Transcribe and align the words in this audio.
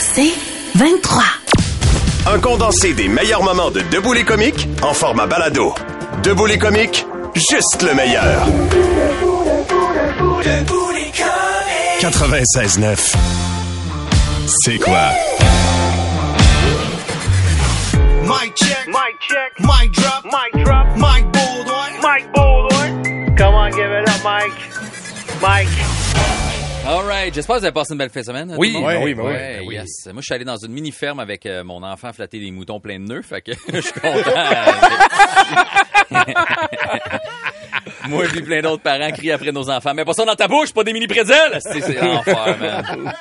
C'est 0.00 0.32
23. 0.74 1.22
Un 2.26 2.38
condensé 2.38 2.94
des 2.94 3.08
meilleurs 3.08 3.42
moments 3.42 3.70
de 3.70 3.80
Debout 3.90 4.12
les 4.12 4.24
comiques 4.24 4.68
en 4.82 4.94
format 4.94 5.26
balado. 5.26 5.74
Debout 6.22 6.46
les 6.46 6.58
comiques, 6.58 7.06
juste 7.34 7.82
le 7.82 7.94
meilleur. 7.94 8.46
96.9. 12.00 13.14
C'est 14.46 14.78
quoi? 14.78 15.10
Mic 18.22 18.54
check. 18.56 18.86
Mic 18.86 19.20
check. 19.20 19.60
Mic 19.60 19.92
drop. 19.92 20.24
Mic 20.24 20.64
drop. 20.64 20.86
Mic 20.96 21.24
Baldwin. 21.32 21.92
Mic 22.02 22.32
Baldwin. 22.32 23.36
Come 23.36 23.54
on, 23.54 23.70
give 23.70 23.90
it 23.90 24.08
up, 24.08 24.22
Mike. 24.22 24.52
Mike. 25.42 26.03
Alright, 26.86 27.32
j'espère 27.34 27.56
que 27.56 27.60
vous 27.60 27.64
avez 27.66 27.72
passé 27.72 27.92
une 27.94 27.98
belle 27.98 28.10
fin 28.10 28.20
de 28.20 28.26
semaine. 28.26 28.54
Oui, 28.58 28.74
ben 28.74 29.02
oui, 29.02 29.14
ben 29.14 29.22
oui, 29.24 29.32
Ouais, 29.32 29.56
ben 29.60 29.66
oui. 29.66 29.74
yes. 29.76 30.06
Moi, 30.06 30.16
je 30.20 30.24
suis 30.24 30.34
allé 30.34 30.44
dans 30.44 30.56
une 30.58 30.72
mini-ferme 30.72 31.18
avec 31.18 31.46
euh, 31.46 31.64
mon 31.64 31.82
enfant 31.82 32.12
flatter 32.12 32.38
des 32.38 32.50
moutons 32.50 32.78
pleins 32.78 32.98
de 33.00 33.04
nœuds, 33.06 33.22
fait 33.22 33.40
que 33.40 33.52
je 33.72 33.80
suis 33.80 33.92
content. 33.92 34.30
Moi 38.06 38.24
et 38.26 38.42
plein 38.42 38.60
d'autres 38.60 38.82
parents 38.82 39.10
crient 39.12 39.30
après 39.32 39.50
nos 39.50 39.70
enfants. 39.70 39.94
Mais 39.94 40.04
pas 40.04 40.12
ça 40.12 40.26
dans 40.26 40.34
ta 40.36 40.46
bouche, 40.46 40.74
pas 40.74 40.84
des 40.84 40.92
mini 40.92 41.06
prétzels! 41.06 41.58
C'est 41.62 42.00
l'enfer, 42.02 42.58
man. 42.58 43.12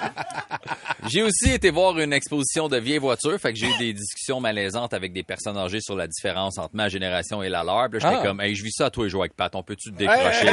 J'ai 1.07 1.23
aussi 1.23 1.51
été 1.51 1.69
voir 1.69 1.97
une 1.99 2.11
exposition 2.13 2.67
de 2.69 2.77
vieilles 2.77 2.97
voitures, 2.97 3.37
fait 3.39 3.51
que 3.53 3.59
j'ai 3.59 3.67
eu 3.67 3.77
des 3.77 3.93
discussions 3.93 4.39
malaisantes 4.41 4.93
avec 4.93 5.11
des 5.13 5.23
personnes 5.23 5.57
âgées 5.57 5.79
sur 5.81 5.95
la 5.95 6.07
différence 6.07 6.57
entre 6.57 6.75
ma 6.75 6.87
génération 6.89 7.41
et 7.43 7.49
la 7.49 7.63
leur. 7.63 7.89
Puis 7.89 7.99
là, 8.01 8.09
j'étais 8.09 8.21
Ah. 8.21 8.27
comme, 8.27 8.41
hey, 8.41 8.55
je 8.55 8.63
vis 8.63 8.71
ça 8.73 8.85
à 8.87 8.89
toi 8.89 9.05
et 9.05 9.09
jouer 9.09 9.21
avec 9.21 9.35
Pat, 9.35 9.53
on 9.55 9.63
peut-tu 9.63 9.91
te 9.91 9.97
décrocher? 9.97 10.47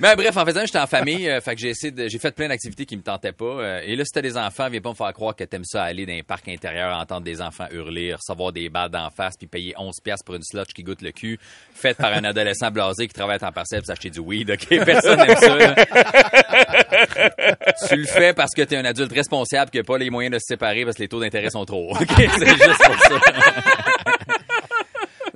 Mais 0.00 0.14
bref, 0.14 0.36
en 0.36 0.44
faisant, 0.46 0.60
j'étais 0.64 0.78
en 0.78 0.86
famille, 0.86 1.28
euh, 1.28 1.40
fait 1.40 1.56
que 1.56 1.60
j'ai 1.60 1.70
essayé 1.70 1.90
de, 1.90 2.06
j'ai 2.06 2.20
fait 2.20 2.32
plein 2.32 2.46
d'activités 2.46 2.86
qui 2.86 2.96
me 2.96 3.02
tentaient 3.02 3.32
pas. 3.32 3.44
euh, 3.44 3.80
et 3.84 3.96
là, 3.96 4.04
c'était 4.04 4.22
des 4.22 4.36
enfants, 4.36 4.68
viens 4.70 4.80
pas 4.80 4.90
me 4.90 4.94
faire 4.94 5.12
croire 5.12 5.34
que 5.34 5.42
t'aimes 5.42 5.64
ça 5.64 5.82
aller 5.82 6.06
dans 6.06 6.12
un 6.12 6.22
parc 6.22 6.46
intérieur, 6.46 6.96
entendre 6.96 7.22
des 7.22 7.42
enfants 7.42 7.66
hurler, 7.72 8.14
recevoir 8.14 8.52
des 8.52 8.68
balles 8.68 8.90
d'en 8.90 9.10
face, 9.10 9.36
puis 9.36 9.48
payer 9.48 9.74
11 9.76 9.96
pièces 10.04 10.22
pour 10.24 10.36
une 10.36 10.44
slotch 10.44 10.72
qui 10.72 10.84
goûte 10.84 11.02
le 11.02 11.10
cul, 11.10 11.40
faite 11.74 11.96
par 11.96 12.12
un 12.12 12.22
adolescent 12.24 12.70
blasé 12.70 13.08
qui 13.08 13.14
travaille 13.14 13.36
à 13.36 13.38
temps 13.40 13.50
partiel 13.50 13.80
pour 13.80 13.88
s'acheter 13.88 14.10
du 14.10 14.20
weed. 14.20 14.52
Ok, 14.52 14.68
personne 14.84 15.18
n'aime 15.18 15.36
ça. 15.36 15.56
là. 15.56 15.74
tu 17.88 17.96
le 17.96 18.06
fais 18.06 18.32
parce 18.34 18.54
que 18.54 18.62
t'es 18.62 18.76
un 18.76 18.84
adulte 18.84 19.12
responsable 19.12 19.72
qui 19.72 19.80
a 19.80 19.82
pas 19.82 19.98
les 19.98 20.10
moyens 20.10 20.32
de 20.34 20.38
se 20.38 20.46
séparer 20.46 20.84
parce 20.84 20.96
que 20.96 21.02
les 21.02 21.08
taux 21.08 21.20
d'intérêt 21.20 21.50
sont 21.50 21.64
trop 21.64 21.90
hauts. 21.90 21.96
Ok, 22.00 22.08
c'est 22.16 22.46
juste 22.46 22.84
pour 22.84 22.98
ça. 23.00 23.20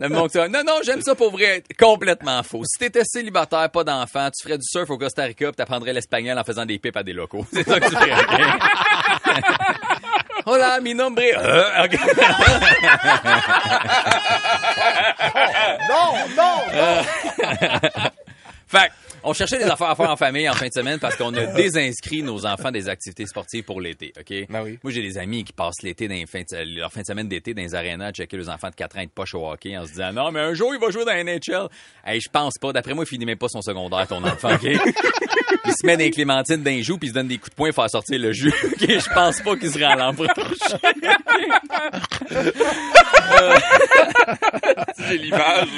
Le 0.03 0.08
monde 0.08 0.31
qui 0.31 0.39
dit, 0.39 0.48
non, 0.50 0.64
non, 0.67 0.81
j'aime 0.83 1.00
ça 1.00 1.14
pour 1.14 1.31
vrai. 1.31 1.62
Complètement 1.78 2.42
faux. 2.42 2.64
Si 2.64 2.77
t'étais 2.77 3.05
célibataire, 3.05 3.70
pas 3.70 3.84
d'enfant, 3.84 4.28
tu 4.36 4.42
ferais 4.42 4.58
du 4.58 4.64
surf 4.64 4.91
au 4.91 4.98
Costa 4.98 5.22
Rica 5.22 5.50
pis 5.50 5.56
t'apprendrais 5.56 5.92
l'espagnol 5.92 6.36
en 6.36 6.42
faisant 6.42 6.67
des 6.67 6.78
pipes 6.81 6.97
à 6.97 7.05
des 7.05 7.12
locaux. 7.12 7.47
C'est 7.53 7.62
ça 7.62 7.78
que 7.78 7.89
tu 7.89 7.95
ferais. 7.95 8.11
Hola, 10.45 10.80
mi 10.80 10.92
nombre. 10.92 11.23
Euh, 11.23 11.84
ok. 11.84 11.97
Non, 15.89 16.14
non, 16.36 16.62
Fait 18.72 18.90
on 19.24 19.33
cherchait 19.34 19.58
des 19.58 19.64
affaires 19.64 19.90
à 19.90 19.94
faire 19.94 20.10
en 20.10 20.16
famille 20.16 20.48
en 20.48 20.55
fin 20.55 20.66
de 20.66 20.72
semaine 20.72 20.98
parce 20.98 21.14
qu'on 21.16 21.33
a 21.34 21.44
désinscrit 21.46 22.22
nos 22.22 22.44
enfants 22.44 22.70
des 22.72 22.88
activités 22.88 23.27
sportives 23.27 23.62
pour 23.64 23.80
l'été, 23.80 24.12
OK? 24.18 24.46
Ben 24.48 24.62
oui. 24.64 24.78
Moi, 24.83 24.92
j'ai 24.92 25.02
des 25.02 25.16
amis 25.18 25.44
qui 25.44 25.52
passent 25.52 25.83
l'été 25.83 26.08
dans 26.08 26.14
les 26.14 26.24
de- 26.24 26.78
leur 26.80 26.90
fin 26.90 27.02
de 27.02 27.06
semaine 27.06 27.28
d'été 27.28 27.55
dans 27.55 27.62
les 27.62 27.74
arénas 27.74 28.06
à 28.08 28.12
checker 28.12 28.36
les 28.36 28.48
enfants 28.48 28.70
de 28.70 28.74
4 28.74 28.98
ans 28.98 29.05
de 29.05 29.11
poche 29.11 29.34
au 29.34 29.46
hockey 29.48 29.77
en 29.77 29.84
se 29.86 29.90
disant 29.92 30.12
non, 30.12 30.32
mais 30.32 30.40
un 30.40 30.55
jour, 30.55 30.74
il 30.74 30.80
va 30.80 30.90
jouer 30.90 31.05
dans 31.05 31.12
la 31.12 31.22
NHL. 31.22 31.68
Hey, 32.05 32.20
je 32.20 32.28
pense 32.30 32.55
pas. 32.61 32.72
D'après 32.72 32.94
moi, 32.94 33.05
il 33.05 33.08
finit 33.08 33.27
même 33.27 33.38
pas 33.38 33.48
son 33.48 33.61
secondaire, 33.62 34.08
ton 34.08 34.24
enfant, 34.24 34.55
OK? 34.55 34.62
il 34.64 35.72
se 35.72 35.86
met 35.86 35.96
des 35.96 36.11
clémentines 36.11 36.62
d'un 36.62 36.80
joue 36.82 36.98
puis 36.98 37.08
il 37.08 37.11
se 37.11 37.14
donne 37.14 37.28
des 37.28 37.36
coups 37.38 37.50
de 37.50 37.55
poing 37.55 37.68
pour 37.70 37.77
faire 37.84 37.90
sortir 37.90 38.18
le 38.18 38.32
jus. 38.32 38.48
OK? 38.64 38.80
Je 38.80 39.14
pense 39.14 39.40
pas 39.40 39.56
qu'il 39.56 39.70
se 39.70 39.78
rend 39.78 39.94
l'an 39.94 40.14
prochain. 40.14 40.78
j'ai 45.08 45.18
l'image. 45.18 45.68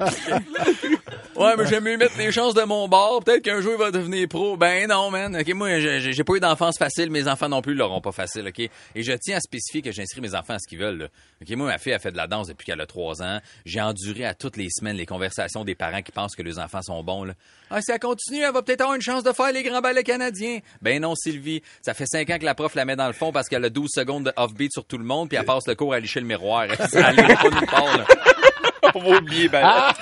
Ouais, 1.36 1.54
mais 1.56 1.66
j'aime 1.66 1.84
mieux 1.84 1.96
mettre 1.96 2.18
les 2.18 2.32
chances 2.32 2.54
de 2.54 2.62
mon 2.62 2.88
bord. 2.88 3.22
Peut-être 3.24 3.42
qu'un 3.42 3.60
jour, 3.60 3.72
il 3.74 3.78
va 3.78 3.90
devenir 3.90 4.28
pro. 4.28 4.56
Ben 4.56 4.88
non, 4.88 5.10
man. 5.10 5.36
OK, 5.36 5.54
moi, 5.54 5.80
j'ai 5.80 6.24
pas 6.24 6.34
eu 6.34 6.40
d'enfance 6.40 6.76
facile. 6.76 7.10
Mes 7.10 7.28
enfants 7.28 7.48
non 7.48 7.62
plus 7.62 7.74
l'auront 7.74 8.00
pas 8.00 8.12
facile, 8.12 8.46
OK? 8.48 8.58
Et 8.58 9.02
je 9.02 9.12
tiens 9.12 9.38
à 9.38 9.40
spécifier 9.40 9.80
que 9.80 9.92
j'inscris 9.92 10.20
mes 10.20 10.34
enfants 10.34 10.54
à 10.54 10.58
ce 10.58 10.68
qu'ils 10.68 10.78
veulent, 10.78 10.98
là. 10.98 11.06
OK, 11.40 11.50
moi, 11.56 11.66
ma 11.66 11.78
fille 11.78 11.92
a 11.92 11.98
fait 11.98 12.12
de 12.12 12.16
la 12.16 12.26
danse 12.26 12.48
depuis 12.48 12.66
qu'elle 12.66 12.80
a 12.80 12.86
trois 12.86 13.22
ans. 13.22 13.40
J'ai 13.64 13.80
enduré 13.80 14.24
à 14.26 14.34
toutes 14.34 14.56
les 14.56 14.68
semaines 14.70 14.96
les 14.96 15.06
conversations 15.06 15.64
des 15.64 15.74
parents 15.74 16.02
qui 16.02 16.12
pensent 16.12 16.36
que 16.36 16.42
les 16.42 16.58
enfants 16.58 16.82
sont 16.82 17.02
bons, 17.02 17.24
là. 17.24 17.34
Ah, 17.70 17.80
si 17.80 17.92
elle 17.92 18.00
continue, 18.00 18.42
elle 18.42 18.52
va 18.52 18.62
peut-être 18.62 18.80
avoir 18.80 18.96
une 18.96 19.02
chance 19.02 19.22
de 19.22 19.32
faire 19.32 19.52
les 19.52 19.62
grands 19.62 19.80
ballets 19.80 20.02
canadiens. 20.02 20.58
Ben 20.82 21.00
non, 21.00 21.14
Sylvie. 21.14 21.62
Ça 21.82 21.94
fait 21.94 22.06
cinq 22.06 22.28
ans 22.30 22.38
que 22.38 22.44
la 22.44 22.54
prof 22.54 22.74
la 22.74 22.84
met 22.84 22.96
dans 22.96 23.06
le 23.06 23.12
fond 23.12 23.32
parce 23.32 23.48
qu'elle 23.48 23.64
a 23.64 23.70
12 23.70 23.88
secondes 23.94 24.24
de 24.24 24.32
off-beat 24.36 24.72
sur 24.72 24.84
tout 24.84 24.98
le 24.98 25.04
monde 25.04 25.28
puis 25.28 25.38
elle 25.38 25.44
passe 25.44 25.66
le 25.68 25.74
cours 25.74 25.94
à 25.94 26.00
licher 26.00 26.20
le 26.20 26.26
miroir. 26.26 26.66
Ça 26.90 27.06
allait 27.06 27.22
pas 27.36 27.50
nulle 27.50 27.66
part, 27.66 27.96
là. 27.96 28.04
On 28.94 28.98
va 29.00 29.18
oublier, 29.18 29.48
ben. 29.48 29.92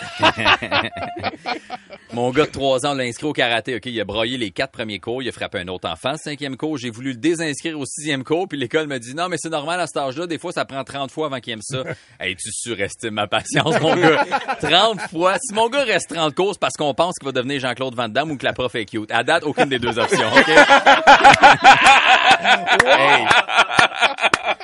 Mon 2.12 2.30
gars 2.30 2.46
de 2.46 2.50
3 2.50 2.86
ans 2.86 2.94
l'a 2.94 3.04
inscrit 3.04 3.26
au 3.26 3.32
karaté, 3.32 3.76
OK? 3.76 3.86
Il 3.86 4.00
a 4.00 4.04
broyé 4.04 4.38
les 4.38 4.50
quatre 4.50 4.72
premiers 4.72 4.98
cours, 4.98 5.22
il 5.22 5.28
a 5.28 5.32
frappé 5.32 5.58
un 5.58 5.68
autre 5.68 5.88
enfant. 5.88 6.16
Cinquième 6.16 6.56
cours, 6.56 6.78
j'ai 6.78 6.90
voulu 6.90 7.10
le 7.10 7.16
désinscrire 7.18 7.78
au 7.78 7.84
sixième 7.84 8.24
cours, 8.24 8.48
puis 8.48 8.58
l'école 8.58 8.86
me 8.86 8.98
dit 8.98 9.14
non, 9.14 9.28
mais 9.28 9.36
c'est 9.38 9.50
normal 9.50 9.80
à 9.80 9.86
cet 9.86 9.98
âge-là, 9.98 10.26
des 10.26 10.38
fois 10.38 10.52
ça 10.52 10.64
prend 10.64 10.82
30 10.84 11.10
fois 11.10 11.26
avant 11.26 11.40
qu'il 11.40 11.52
aime 11.52 11.62
ça. 11.62 11.82
hey, 12.20 12.34
tu 12.36 12.50
surestimes 12.50 13.14
ma 13.14 13.26
patience, 13.26 13.80
mon 13.80 13.94
gars. 13.96 14.24
30 14.60 15.00
fois. 15.10 15.36
Si 15.38 15.54
mon 15.54 15.68
gars 15.68 15.84
reste 15.84 16.14
30 16.14 16.34
cours, 16.34 16.52
c'est 16.54 16.60
parce 16.60 16.76
qu'on 16.76 16.94
pense 16.94 17.14
qu'il 17.18 17.26
va 17.26 17.32
devenir 17.32 17.60
Jean-Claude 17.60 17.94
Van 17.94 18.08
Damme 18.08 18.30
ou 18.30 18.36
que 18.36 18.44
la 18.44 18.52
prof 18.52 18.74
est 18.74 18.86
cute. 18.86 19.10
À 19.10 19.22
date, 19.22 19.44
aucune 19.44 19.68
des 19.68 19.78
deux 19.78 19.98
options, 19.98 20.28
OK? 20.34 20.50
Hey. 22.84 23.26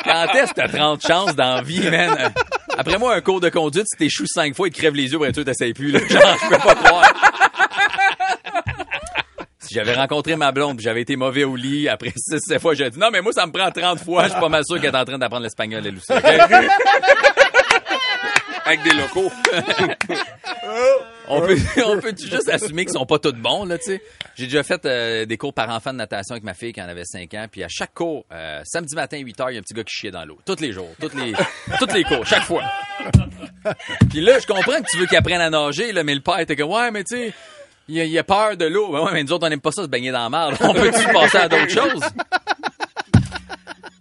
Quand 0.04 0.26
est-ce 0.34 0.54
que 0.54 0.60
t'as 0.60 0.68
30 0.68 1.06
chances 1.06 1.34
dans 1.34 1.56
la 1.56 1.62
vie, 1.62 1.90
man? 1.90 2.32
Après 2.76 2.98
moi, 2.98 3.14
un 3.14 3.20
cours 3.20 3.40
de 3.40 3.48
conduite, 3.48 3.86
si 3.88 3.96
t'échoues 3.96 4.26
5 4.26 4.54
fois, 4.54 4.68
il 4.68 4.72
te 4.72 4.78
crève 4.78 4.94
les 4.94 5.10
yeux 5.12 5.18
pour 5.18 5.26
être 5.26 5.34
sûr 5.34 5.44
t'essayes 5.44 5.72
plus, 5.74 5.90
là. 5.90 5.98
Genre, 6.08 6.36
je 6.42 6.48
peux 6.48 6.58
pas 6.58 6.74
croire. 6.74 7.12
Si 9.60 9.74
j'avais 9.74 9.94
rencontré 9.94 10.36
ma 10.36 10.52
blonde 10.52 10.78
j'avais 10.80 11.00
été 11.02 11.16
mauvais 11.16 11.44
au 11.44 11.56
lit, 11.56 11.88
après 11.88 12.10
6-7 12.10 12.58
fois, 12.58 12.74
j'ai 12.74 12.90
dit 12.90 12.98
non, 12.98 13.10
mais 13.10 13.22
moi, 13.22 13.32
ça 13.32 13.46
me 13.46 13.52
prend 13.52 13.70
30 13.70 14.00
fois, 14.00 14.24
je 14.24 14.30
suis 14.30 14.40
pas 14.40 14.48
mal 14.48 14.62
sûr 14.64 14.80
qu'elle 14.80 14.94
est 14.94 14.98
en 14.98 15.04
train 15.04 15.18
d'apprendre 15.18 15.44
l'espagnol, 15.44 15.86
elle 15.86 15.96
aussi. 15.96 16.12
Avec 18.66 18.82
des 18.82 18.94
locaux. 18.94 19.30
On 21.28 21.40
peut, 21.40 21.56
on 21.86 22.00
peut 22.00 22.14
juste 22.16 22.48
assumer 22.48 22.84
qu'ils 22.84 22.94
sont 22.94 23.06
pas 23.06 23.18
tous 23.18 23.32
bons, 23.32 23.64
là, 23.64 23.78
tu 23.78 23.84
sais. 23.84 24.02
J'ai 24.34 24.44
déjà 24.44 24.62
fait 24.62 24.84
euh, 24.84 25.24
des 25.26 25.36
cours 25.36 25.54
par 25.54 25.68
enfant 25.70 25.92
de 25.92 25.98
natation 25.98 26.34
avec 26.34 26.44
ma 26.44 26.54
fille 26.54 26.72
quand 26.72 26.82
elle 26.82 26.90
avait 26.90 27.04
5 27.04 27.32
ans, 27.34 27.46
puis 27.50 27.62
à 27.62 27.68
chaque 27.68 27.94
cours, 27.94 28.24
euh, 28.32 28.60
samedi 28.64 28.94
matin, 28.94 29.18
8 29.18 29.38
h, 29.38 29.46
il 29.50 29.54
y 29.54 29.56
a 29.56 29.60
un 29.60 29.62
petit 29.62 29.74
gars 29.74 29.84
qui 29.84 29.94
chiait 29.94 30.10
dans 30.10 30.24
l'eau. 30.24 30.38
Tous 30.44 30.60
les 30.60 30.72
jours, 30.72 30.90
tous 31.00 31.14
les, 31.16 31.32
tous 31.78 31.92
les 31.94 32.04
cours, 32.04 32.26
chaque 32.26 32.44
fois. 32.44 32.62
Puis 34.10 34.20
là, 34.20 34.38
je 34.38 34.46
comprends 34.46 34.80
que 34.80 34.90
tu 34.90 34.98
veux 34.98 35.06
qu'il 35.06 35.16
apprenne 35.16 35.40
à 35.40 35.50
nager, 35.50 35.92
là, 35.92 36.04
mais 36.04 36.14
le 36.14 36.20
père 36.20 36.38
était 36.40 36.56
comme, 36.56 36.70
ouais, 36.70 36.90
mais 36.90 37.04
tu 37.04 37.16
sais, 37.16 37.32
il 37.88 38.00
a, 38.00 38.04
il 38.04 38.18
a 38.18 38.24
peur 38.24 38.56
de 38.56 38.64
l'eau. 38.64 38.92
Ben 38.92 39.00
ouais, 39.04 39.12
mais 39.12 39.22
nous 39.24 39.32
autres, 39.32 39.46
on 39.46 39.50
n'aime 39.50 39.60
pas 39.60 39.72
ça 39.72 39.82
se 39.82 39.88
baigner 39.88 40.10
dans 40.10 40.28
la 40.28 40.30
merde. 40.30 40.56
On 40.60 40.72
peut-tu 40.72 41.12
passer 41.12 41.38
à 41.38 41.48
d'autres 41.48 41.70
choses? 41.70 42.02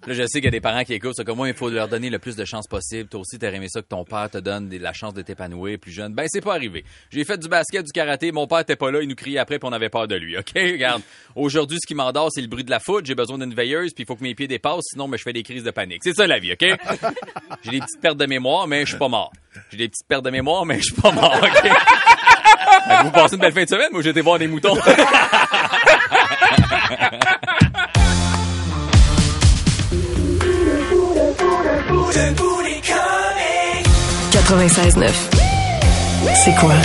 Là, 0.06 0.14
je 0.14 0.24
sais 0.24 0.40
qu'il 0.40 0.46
y 0.46 0.48
a 0.48 0.52
des 0.52 0.60
parents 0.60 0.84
qui 0.84 0.94
écoutent, 0.94 1.14
c'est 1.16 1.24
comme 1.24 1.38
moi, 1.38 1.48
il 1.48 1.54
faut 1.54 1.70
leur 1.70 1.88
donner 1.88 2.10
le 2.10 2.20
plus 2.20 2.36
de 2.36 2.44
chances 2.44 2.68
possible. 2.68 3.08
Toi 3.08 3.22
aussi, 3.22 3.40
t'aurais 3.40 3.56
aimé 3.56 3.68
ça 3.70 3.82
que 3.82 3.88
ton 3.88 4.04
père 4.04 4.30
te 4.30 4.38
donne 4.38 4.70
la 4.70 4.92
chance 4.92 5.14
de 5.14 5.22
t'épanouir 5.22 5.80
plus 5.80 5.94
jeune. 5.94 6.14
Ben, 6.14 6.26
c'est 6.28 6.42
pas 6.42 6.56
arrivé. 6.56 6.84
J'ai 7.10 7.24
fait 7.24 7.38
du 7.38 7.48
basket, 7.48 7.86
du 7.86 7.92
karaté, 7.94 8.34
mon 8.34 8.46
père 8.46 8.60
était 8.60 8.76
pas 8.76 8.92
là, 8.92 9.00
il 9.02 9.08
nous 9.08 9.16
criait 9.16 9.40
après 9.40 9.60
puis 9.60 9.70
on 9.70 9.72
avait 9.72 9.88
peur 9.88 10.10
de 10.10 10.16
lui, 10.16 10.38
OK? 10.38 10.52
Regarde, 10.56 11.02
aujourd'hui, 11.36 11.78
ce 11.82 11.88
qui 11.88 11.96
m'endort, 11.96 12.30
c'est 12.34 12.42
le 12.42 12.48
bruit 12.48 12.66
de 12.66 12.70
la 12.70 12.82
foot, 12.82 13.06
j'ai 13.06 13.16
besoin 13.16 13.38
d'une 13.38 13.54
veilleuse 13.54 13.94
puis 13.94 14.04
il 14.04 14.06
faut 14.06 14.18
que 14.18 14.24
mes 14.24 14.36
pieds 14.36 14.48
dépassent, 14.48 14.88
sinon, 14.92 15.08
ben, 15.08 15.16
je 15.16 15.24
fais 15.24 15.32
des 15.32 15.44
crises 15.44 15.64
de 15.64 15.72
panique. 15.72 16.02
C'est 16.04 16.14
ça 16.14 16.28
la 16.28 16.40
vie, 16.40 16.52
OK? 16.52 16.66
J'ai 17.64 17.72
des 17.72 17.80
petites 17.80 18.02
pertes 18.02 18.18
de 18.18 18.26
mémoire, 18.26 18.68
mais 18.68 18.82
je 18.82 18.90
suis 18.90 19.00
pas 19.00 19.08
mort. 19.08 19.32
J'ai 19.72 19.78
des 19.78 19.88
petites 19.88 20.08
pertes 20.08 20.26
de 20.26 20.32
mémoire, 20.32 20.66
mais 20.66 20.80
je 20.80 20.84
suis 20.92 21.02
pas 21.02 21.14
mort, 21.14 21.40
OK? 21.42 21.70
Vous 23.06 23.12
passez 23.12 23.36
une 23.36 23.42
belle 23.42 23.54
fin 23.54 23.64
de 23.64 23.70
semaine, 23.70 23.90
moi, 23.94 24.06
été 24.06 24.20
voir 24.20 24.38
des 24.38 24.48
moutons. 24.48 24.76
96.9. 32.14 35.10
C'est 36.36 36.54
quoi? 36.60 36.76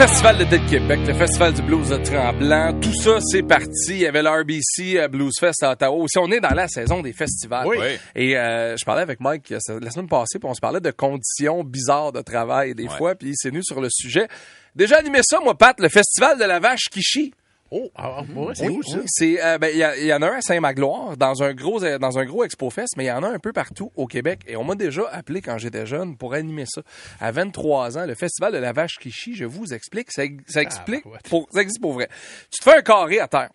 Festival 0.00 0.38
d'été 0.38 0.58
de 0.58 0.70
Québec, 0.70 1.00
le 1.06 1.12
Festival 1.12 1.52
du 1.52 1.60
blues 1.60 1.90
de 1.90 1.96
Tremblant, 1.98 2.72
tout 2.80 2.94
ça, 3.02 3.18
c'est 3.20 3.42
parti. 3.42 3.90
Il 3.90 3.98
y 3.98 4.06
avait 4.06 4.22
l'RBC 4.22 4.96
euh, 4.98 5.08
Blues 5.08 5.34
Fest 5.38 5.62
à 5.62 5.72
Ottawa. 5.72 5.94
Aussi, 5.94 6.16
on 6.18 6.30
est 6.30 6.40
dans 6.40 6.54
la 6.54 6.68
saison 6.68 7.02
des 7.02 7.12
festivals. 7.12 7.66
Oui. 7.66 7.76
Et 8.14 8.34
euh, 8.34 8.78
je 8.78 8.84
parlais 8.86 9.02
avec 9.02 9.20
Mike 9.20 9.52
euh, 9.52 9.58
la 9.78 9.90
semaine 9.90 10.08
passée, 10.08 10.38
puis 10.38 10.48
on 10.48 10.54
se 10.54 10.60
parlait 10.60 10.80
de 10.80 10.90
conditions 10.90 11.62
bizarres 11.64 12.12
de 12.12 12.22
travail 12.22 12.74
des 12.74 12.84
Ouais. 12.84 12.96
fois, 12.96 13.14
puis 13.14 13.28
il 13.28 13.34
s'est 13.36 13.50
venu 13.50 13.62
sur 13.62 13.78
le 13.82 13.88
sujet. 13.90 14.26
Déjà 14.74 14.96
animé 14.96 15.20
ça, 15.22 15.38
moi, 15.44 15.54
Pat, 15.56 15.78
le 15.78 15.90
Festival 15.90 16.38
de 16.38 16.44
la 16.44 16.60
vache 16.60 16.88
qui 16.90 17.02
chie. 17.02 17.34
Oh, 17.72 17.88
ah, 17.94 18.22
ouais, 18.34 18.54
c'est 18.54 18.68
Oui, 18.68 18.76
où 18.78 18.82
ça? 18.82 18.96
oui, 18.98 19.04
c'est 19.06 19.44
euh, 19.44 19.58
ben 19.58 19.70
il 19.72 19.76
y, 20.02 20.06
y 20.06 20.12
en 20.12 20.22
a 20.22 20.26
un 20.28 20.38
à 20.38 20.40
Saint-Magloire 20.40 21.16
dans 21.16 21.42
un 21.44 21.54
gros 21.54 21.82
euh, 21.84 21.98
dans 21.98 22.18
un 22.18 22.24
gros 22.24 22.42
Expo 22.44 22.68
Fest, 22.70 22.94
mais 22.96 23.04
il 23.04 23.08
y 23.08 23.12
en 23.12 23.22
a 23.22 23.28
un 23.28 23.38
peu 23.38 23.52
partout 23.52 23.92
au 23.94 24.06
Québec 24.06 24.40
et 24.48 24.56
on 24.56 24.64
m'a 24.64 24.74
déjà 24.74 25.02
appelé 25.12 25.40
quand 25.40 25.56
j'étais 25.58 25.86
jeune 25.86 26.16
pour 26.16 26.34
animer 26.34 26.64
ça. 26.66 26.82
À 27.20 27.30
23 27.30 27.96
ans, 27.98 28.06
le 28.06 28.14
festival 28.16 28.52
de 28.52 28.58
la 28.58 28.72
vache 28.72 28.98
qui 29.00 29.12
chie, 29.12 29.34
je 29.36 29.44
vous 29.44 29.72
explique, 29.72 30.10
ça, 30.10 30.22
ça 30.48 30.62
explique 30.62 31.04
pour 31.28 31.48
ça 31.52 31.60
existe 31.60 31.80
pour 31.80 31.92
vrai. 31.92 32.08
Tu 32.50 32.58
te 32.58 32.64
fais 32.64 32.78
un 32.78 32.82
carré 32.82 33.20
à 33.20 33.28
terre. 33.28 33.50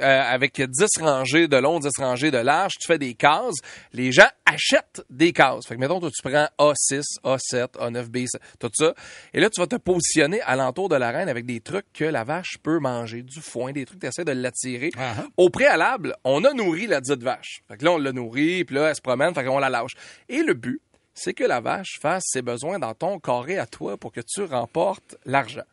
Euh, 0.00 0.22
avec 0.22 0.60
10 0.60 0.86
rangées 1.00 1.48
de 1.48 1.56
long, 1.56 1.78
10 1.78 1.90
rangées 1.98 2.30
de 2.30 2.38
large, 2.38 2.74
tu 2.80 2.86
fais 2.86 2.98
des 2.98 3.14
cases. 3.14 3.56
Les 3.92 4.12
gens 4.12 4.28
achètent 4.44 5.02
des 5.10 5.32
cases. 5.32 5.66
Fait 5.66 5.74
que, 5.74 5.80
mettons, 5.80 6.00
toi, 6.00 6.10
tu 6.10 6.22
prends 6.22 6.48
A6, 6.58 7.02
A7, 7.24 7.72
A9, 7.74 8.04
B, 8.06 8.26
tout 8.58 8.70
ça. 8.72 8.94
Et 9.34 9.40
là, 9.40 9.50
tu 9.50 9.60
vas 9.60 9.66
te 9.66 9.76
positionner 9.76 10.40
alentour 10.42 10.88
de 10.88 10.96
l'arène 10.96 11.28
avec 11.28 11.46
des 11.46 11.60
trucs 11.60 11.92
que 11.92 12.04
la 12.04 12.24
vache 12.24 12.58
peut 12.62 12.78
manger, 12.78 13.22
du 13.22 13.40
foin, 13.40 13.72
des 13.72 13.84
trucs, 13.84 14.00
tu 14.00 14.06
essaies 14.06 14.24
de 14.24 14.32
l'attirer. 14.32 14.90
Au 15.36 15.50
préalable, 15.50 16.16
on 16.24 16.44
a 16.44 16.52
nourri 16.52 16.86
la 16.86 17.00
dite 17.00 17.22
vache. 17.22 17.62
Fait 17.68 17.76
que 17.76 17.84
là, 17.84 17.92
on 17.92 17.98
l'a 17.98 18.12
nourrie, 18.12 18.64
puis 18.64 18.76
là, 18.76 18.88
elle 18.88 18.96
se 18.96 19.00
promène, 19.00 19.34
fait 19.34 19.44
qu'on 19.44 19.58
la 19.58 19.70
lâche. 19.70 19.92
Et 20.28 20.42
le 20.42 20.54
but, 20.54 20.80
c'est 21.14 21.34
que 21.34 21.44
la 21.44 21.60
vache 21.60 21.98
fasse 22.00 22.24
ses 22.26 22.42
besoins 22.42 22.78
dans 22.78 22.94
ton 22.94 23.18
carré 23.18 23.58
à 23.58 23.66
toi 23.66 23.96
pour 23.96 24.12
que 24.12 24.20
tu 24.20 24.42
remportes 24.42 25.16
l'argent. 25.24 25.64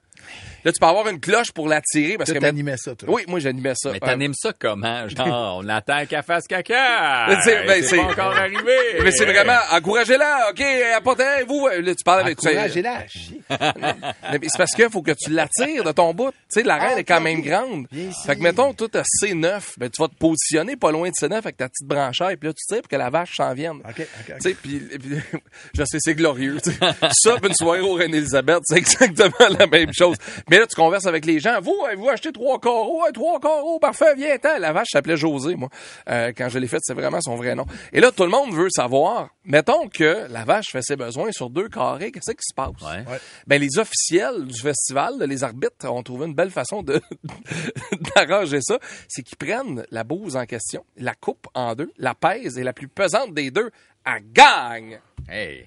Là, 0.66 0.74
tu 0.74 0.80
peux 0.80 0.86
avoir 0.88 1.08
une 1.08 1.20
cloche 1.20 1.52
pour 1.54 1.68
l'attirer 1.70 2.18
parce 2.18 2.30
Tu 2.30 2.36
que... 2.36 2.42
t'animais 2.42 2.76
ça, 2.78 2.94
toi. 2.96 3.08
Oui, 3.10 3.24
moi, 3.28 3.40
j'animais 3.40 3.74
ça. 3.76 3.92
Mais 3.92 4.00
Euh, 4.04 4.06
t'animes 4.06 4.34
ça 4.34 4.52
comment? 4.58 5.08
Genre, 5.08 5.60
on 5.64 5.70
attend 5.70 6.06
qu'elle 6.06 6.24
fasse 6.24 6.46
caca? 6.48 7.28
Mais 7.30 7.36
c'est- 7.44 7.66
ben, 7.66 7.84
c'est 7.84 7.96
pas 7.96 8.04
encore 8.04 8.36
arrivé. 8.38 8.76
Mais 9.02 9.12
c'est 9.12 9.26
vraiment, 9.26 9.58
encouragez-la, 9.72 10.50
OK, 10.52 10.62
apportez, 10.98 11.44
vous, 11.48 11.68
là, 11.68 11.96
tu 11.96 12.04
parles 12.04 12.22
avec... 12.22 12.38
Encouragez-la 12.40 13.06
c'est 13.50 14.58
parce 14.58 14.72
qu'il 14.74 14.90
faut 14.90 15.02
que 15.02 15.12
tu 15.12 15.32
l'attires 15.32 15.84
de 15.84 15.92
ton 15.92 16.14
bout. 16.14 16.32
Tu 16.32 16.36
sais, 16.50 16.64
la 16.64 16.76
reine 16.78 16.94
Ah, 16.96 17.00
est 17.00 17.04
quand 17.04 17.22
même 17.22 17.42
grande. 17.42 17.88
Bien. 17.92 18.10
Fait 18.26 18.36
que, 18.36 18.42
mettons, 18.42 18.74
toi, 18.74 18.88
t'as 18.92 19.04
C9, 19.04 19.62
ben, 19.78 19.90
tu 19.90 20.02
vas 20.02 20.08
te 20.08 20.16
positionner 20.16 20.76
pas 20.76 20.92
loin 20.92 21.10
de 21.10 21.14
C9 21.14 21.34
avec 21.34 21.58
ta 21.58 21.70
petite 21.70 21.88
branchère, 21.88 22.30
puis 22.40 22.48
là, 22.50 22.54
tu 22.54 22.66
tires 22.66 22.82
pour 22.82 22.90
que 22.90 22.96
la 22.96 23.10
vache 23.10 23.36
s'en 23.36 23.54
vienne. 23.54 23.78
OK, 23.88 24.00
OK. 24.02 24.36
Tu 24.42 24.50
sais, 24.50 24.56
puis, 24.62 24.80
puis 24.80 25.18
je 25.74 25.84
sais, 25.86 25.98
c'est 26.02 26.16
glorieux. 26.16 26.58
tu 26.64 26.72
sais. 26.72 26.78
Ça, 27.14 27.36
puis 27.40 27.50
une 27.50 27.56
soirée 27.56 27.82
au 27.82 27.94
Reine-Élisabeth, 27.94 28.60
c'est 28.66 28.78
exactement 28.78 29.48
la 29.58 29.68
même 29.68 29.92
chose. 29.94 30.07
Mais 30.50 30.60
là, 30.60 30.68
tu 30.68 30.76
converses 30.76 31.06
avec 31.06 31.26
les 31.26 31.40
gens. 31.40 31.60
Vous, 31.62 31.76
avez-vous 31.86 32.10
acheté 32.10 32.32
trois 32.32 32.60
carreaux? 32.60 33.04
Ouais, 33.04 33.12
trois 33.12 33.40
carreaux, 33.40 33.80
parfait, 33.80 34.16
viens, 34.16 34.38
ten 34.38 34.60
La 34.60 34.74
vache 34.74 34.90
s'appelait 34.92 35.18
José, 35.18 35.56
moi. 35.56 35.70
Euh, 36.10 36.32
quand 36.36 36.50
je 36.50 36.60
l'ai 36.60 36.68
faite, 36.68 36.82
c'est 36.84 36.94
vraiment 36.94 37.22
son 37.22 37.36
vrai 37.36 37.56
nom. 37.56 37.66
Et 37.94 38.00
là, 38.00 38.12
tout 38.12 38.24
le 38.24 38.30
monde 38.30 38.54
veut 38.54 38.70
savoir, 38.70 39.30
mettons 39.46 39.88
que 39.88 40.28
la 40.30 40.44
vache 40.46 40.68
fait 40.72 40.82
ses 40.82 40.96
besoins 40.96 41.32
sur 41.32 41.50
deux 41.50 41.70
carrés, 41.70 42.12
qu'est-ce 42.12 42.32
qui 42.32 42.46
se 42.48 42.54
passe? 42.56 42.82
Ouais. 42.82 43.04
Ben, 43.46 43.62
les 43.62 43.78
officiels 43.78 44.46
du 44.46 44.60
festival, 44.60 45.16
les 45.20 45.44
arbitres, 45.44 45.90
ont 45.90 46.04
trouvé 46.04 46.28
une 46.28 46.36
belle 46.36 46.52
façon 46.52 46.84
de 46.84 47.02
d'arranger 48.16 48.60
ça. 48.62 48.80
C'est 49.08 49.24
qu'ils 49.24 49.38
prennent 49.38 49.86
la 49.92 50.04
bouse 50.04 50.36
en 50.36 50.46
question, 50.46 50.86
la 50.98 51.16
coupent 51.16 51.48
en 51.54 51.76
deux, 51.76 51.92
la 51.98 52.16
pèsent 52.16 52.58
et 52.58 52.64
la 52.64 52.74
plus 52.74 52.88
pesante 52.88 53.34
des 53.34 53.52
deux, 53.52 53.70
elle 54.06 54.24
gagne. 54.32 55.00
Hey. 55.30 55.66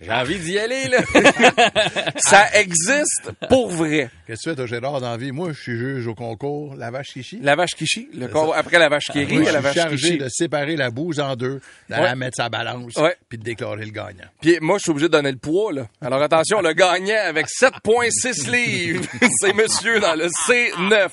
J'ai 0.00 0.10
envie 0.12 0.38
d'y 0.38 0.58
aller, 0.58 0.88
là. 0.88 0.98
Ça 2.16 2.46
existe 2.54 3.30
pour 3.48 3.68
vrai. 3.70 4.08
Qu'est-ce 4.26 4.48
que 4.50 4.54
tu 4.54 4.60
fais, 4.62 4.66
Gérard, 4.68 5.00
dans 5.00 5.10
la 5.10 5.16
vie? 5.16 5.30
Moi, 5.32 5.52
je 5.52 5.60
suis 5.60 5.76
juge 5.76 6.06
au 6.06 6.14
concours, 6.14 6.74
la 6.74 6.90
vache 6.90 7.12
chie. 7.20 7.38
La 7.42 7.54
vache 7.56 7.72
le 8.14 8.26
con- 8.28 8.52
après 8.52 8.78
la 8.78 8.88
vache 8.88 9.06
qui 9.12 9.24
rit, 9.24 9.34
Moi, 9.34 9.42
il 9.42 9.44
y 9.44 9.48
a 9.48 9.50
je 9.50 9.52
la 9.52 9.58
suis 9.58 9.66
vache 9.66 9.74
chargé 9.90 10.16
de 10.16 10.28
séparer 10.30 10.76
la 10.76 10.90
bouse 10.90 11.20
en 11.20 11.36
deux, 11.36 11.60
de 11.88 11.94
Ouais. 11.94 12.02
la 12.02 12.14
mettre 12.14 12.36
sa 12.36 12.48
balance, 12.48 12.94
Ouais. 12.96 13.16
puis 13.28 13.38
de 13.38 13.42
déclarer 13.44 13.84
le 13.84 13.90
gagnant. 13.92 14.24
Puis 14.40 14.58
moi, 14.60 14.78
je 14.78 14.82
suis 14.82 14.90
obligé 14.90 15.08
de 15.08 15.12
donner 15.12 15.32
le 15.32 15.38
poids, 15.38 15.72
là. 15.72 15.86
Alors 16.00 16.22
attention, 16.22 16.60
le 16.60 16.72
gagnant 16.72 17.20
avec 17.26 17.46
7,6 17.48 18.50
livres, 18.50 19.04
c'est 19.40 19.52
monsieur 19.54 20.00
dans 20.00 20.14
le 20.14 20.28
C9. 20.28 21.08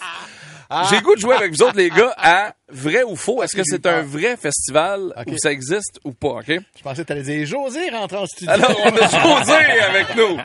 J'ai 0.90 0.98
le 0.98 1.02
goût 1.02 1.16
de 1.16 1.20
jouer 1.20 1.36
avec 1.36 1.52
vous 1.54 1.62
autres, 1.64 1.78
les 1.78 1.90
gars, 1.90 2.14
à 2.18 2.54
vrai 2.70 3.04
ou 3.04 3.16
faux. 3.16 3.42
Est-ce 3.44 3.56
que 3.56 3.62
j'ai 3.64 3.78
c'est 3.78 3.86
un 3.86 4.02
peur. 4.02 4.06
vrai 4.06 4.38
festival 4.38 5.14
Ok. 5.18 5.28
où 5.28 5.36
ça 5.38 5.52
existe 5.52 6.00
ou 6.04 6.12
pas, 6.14 6.40
OK? 6.40 6.48
Je 6.48 6.82
pensais 6.84 7.02
que 7.04 7.08
tu 7.08 7.14
allais 7.14 7.22
dire 7.24 7.46
José 7.46 7.90
rentre 7.90 8.16
en 8.16 8.26
studio. 8.26 8.52
Alors, 8.54 8.78
on 8.84 8.96
a 8.96 9.08
José 9.08 9.54
avec 9.82 10.16
nous. 10.16 10.38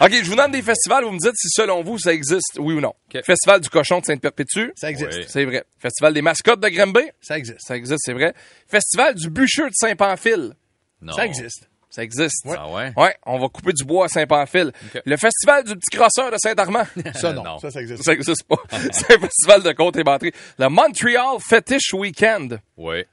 OK, 0.00 0.10
je 0.10 0.28
vous 0.28 0.34
donne 0.36 0.50
des 0.50 0.62
festivals, 0.62 1.04
vous 1.04 1.12
me 1.12 1.18
dites 1.18 1.36
si 1.36 1.48
selon 1.50 1.82
vous, 1.84 1.98
ça 1.98 2.12
existe, 2.12 2.56
oui 2.58 2.74
ou 2.74 2.80
non. 2.80 2.92
Festival 3.24 3.60
du 3.60 3.68
cochon 3.68 4.00
de 4.00 4.04
Sainte-Perpétue. 4.06 4.70
ça 4.74 4.90
existe. 4.90 5.12
Oui. 5.12 5.24
C'est 5.28 5.44
vrai. 5.44 5.64
Festival 5.78 6.14
des 6.14 6.22
mascottes 6.22 6.60
de 6.60 6.68
Granby. 6.68 7.02
Ça 7.20 7.38
existe. 7.38 7.60
Ça 7.60 7.76
existe, 7.76 8.00
c'est 8.04 8.14
vrai. 8.14 8.34
Festival 8.66 9.14
du 9.14 9.30
bûcheux 9.30 9.68
de 9.68 9.74
Saint-Pamphile. 9.74 10.54
Non. 11.02 11.12
Ça 11.12 11.26
existe. 11.26 11.68
Ça 11.94 12.02
existe. 12.02 12.46
Ah 12.56 12.70
ouais? 12.70 12.90
Ouais, 12.96 13.14
on 13.26 13.38
va 13.38 13.48
couper 13.48 13.74
du 13.74 13.84
bois 13.84 14.06
à 14.06 14.08
Saint-Pamphile. 14.08 14.72
Le 15.04 15.16
festival 15.18 15.62
du 15.64 15.76
petit 15.76 15.94
crosseur 15.94 16.30
de 16.30 16.36
Saint-Armand. 16.42 16.86
Ça, 17.14 17.34
non. 17.34 17.44
non. 17.44 17.58
Ça, 17.58 17.70
ça 17.70 17.82
existe. 17.82 18.02
ça 18.02 18.12
existe 18.14 18.44
pas. 18.44 18.56
C'est 18.92 19.14
un 19.14 19.20
festival 19.20 19.62
de 19.62 19.72
compte 19.72 19.96
et 19.98 20.02
batterie. 20.02 20.32
Le 20.58 20.68
Montreal 20.70 21.36
Fetish 21.38 21.92
Weekend. 21.92 22.60
Oui, 22.78 23.04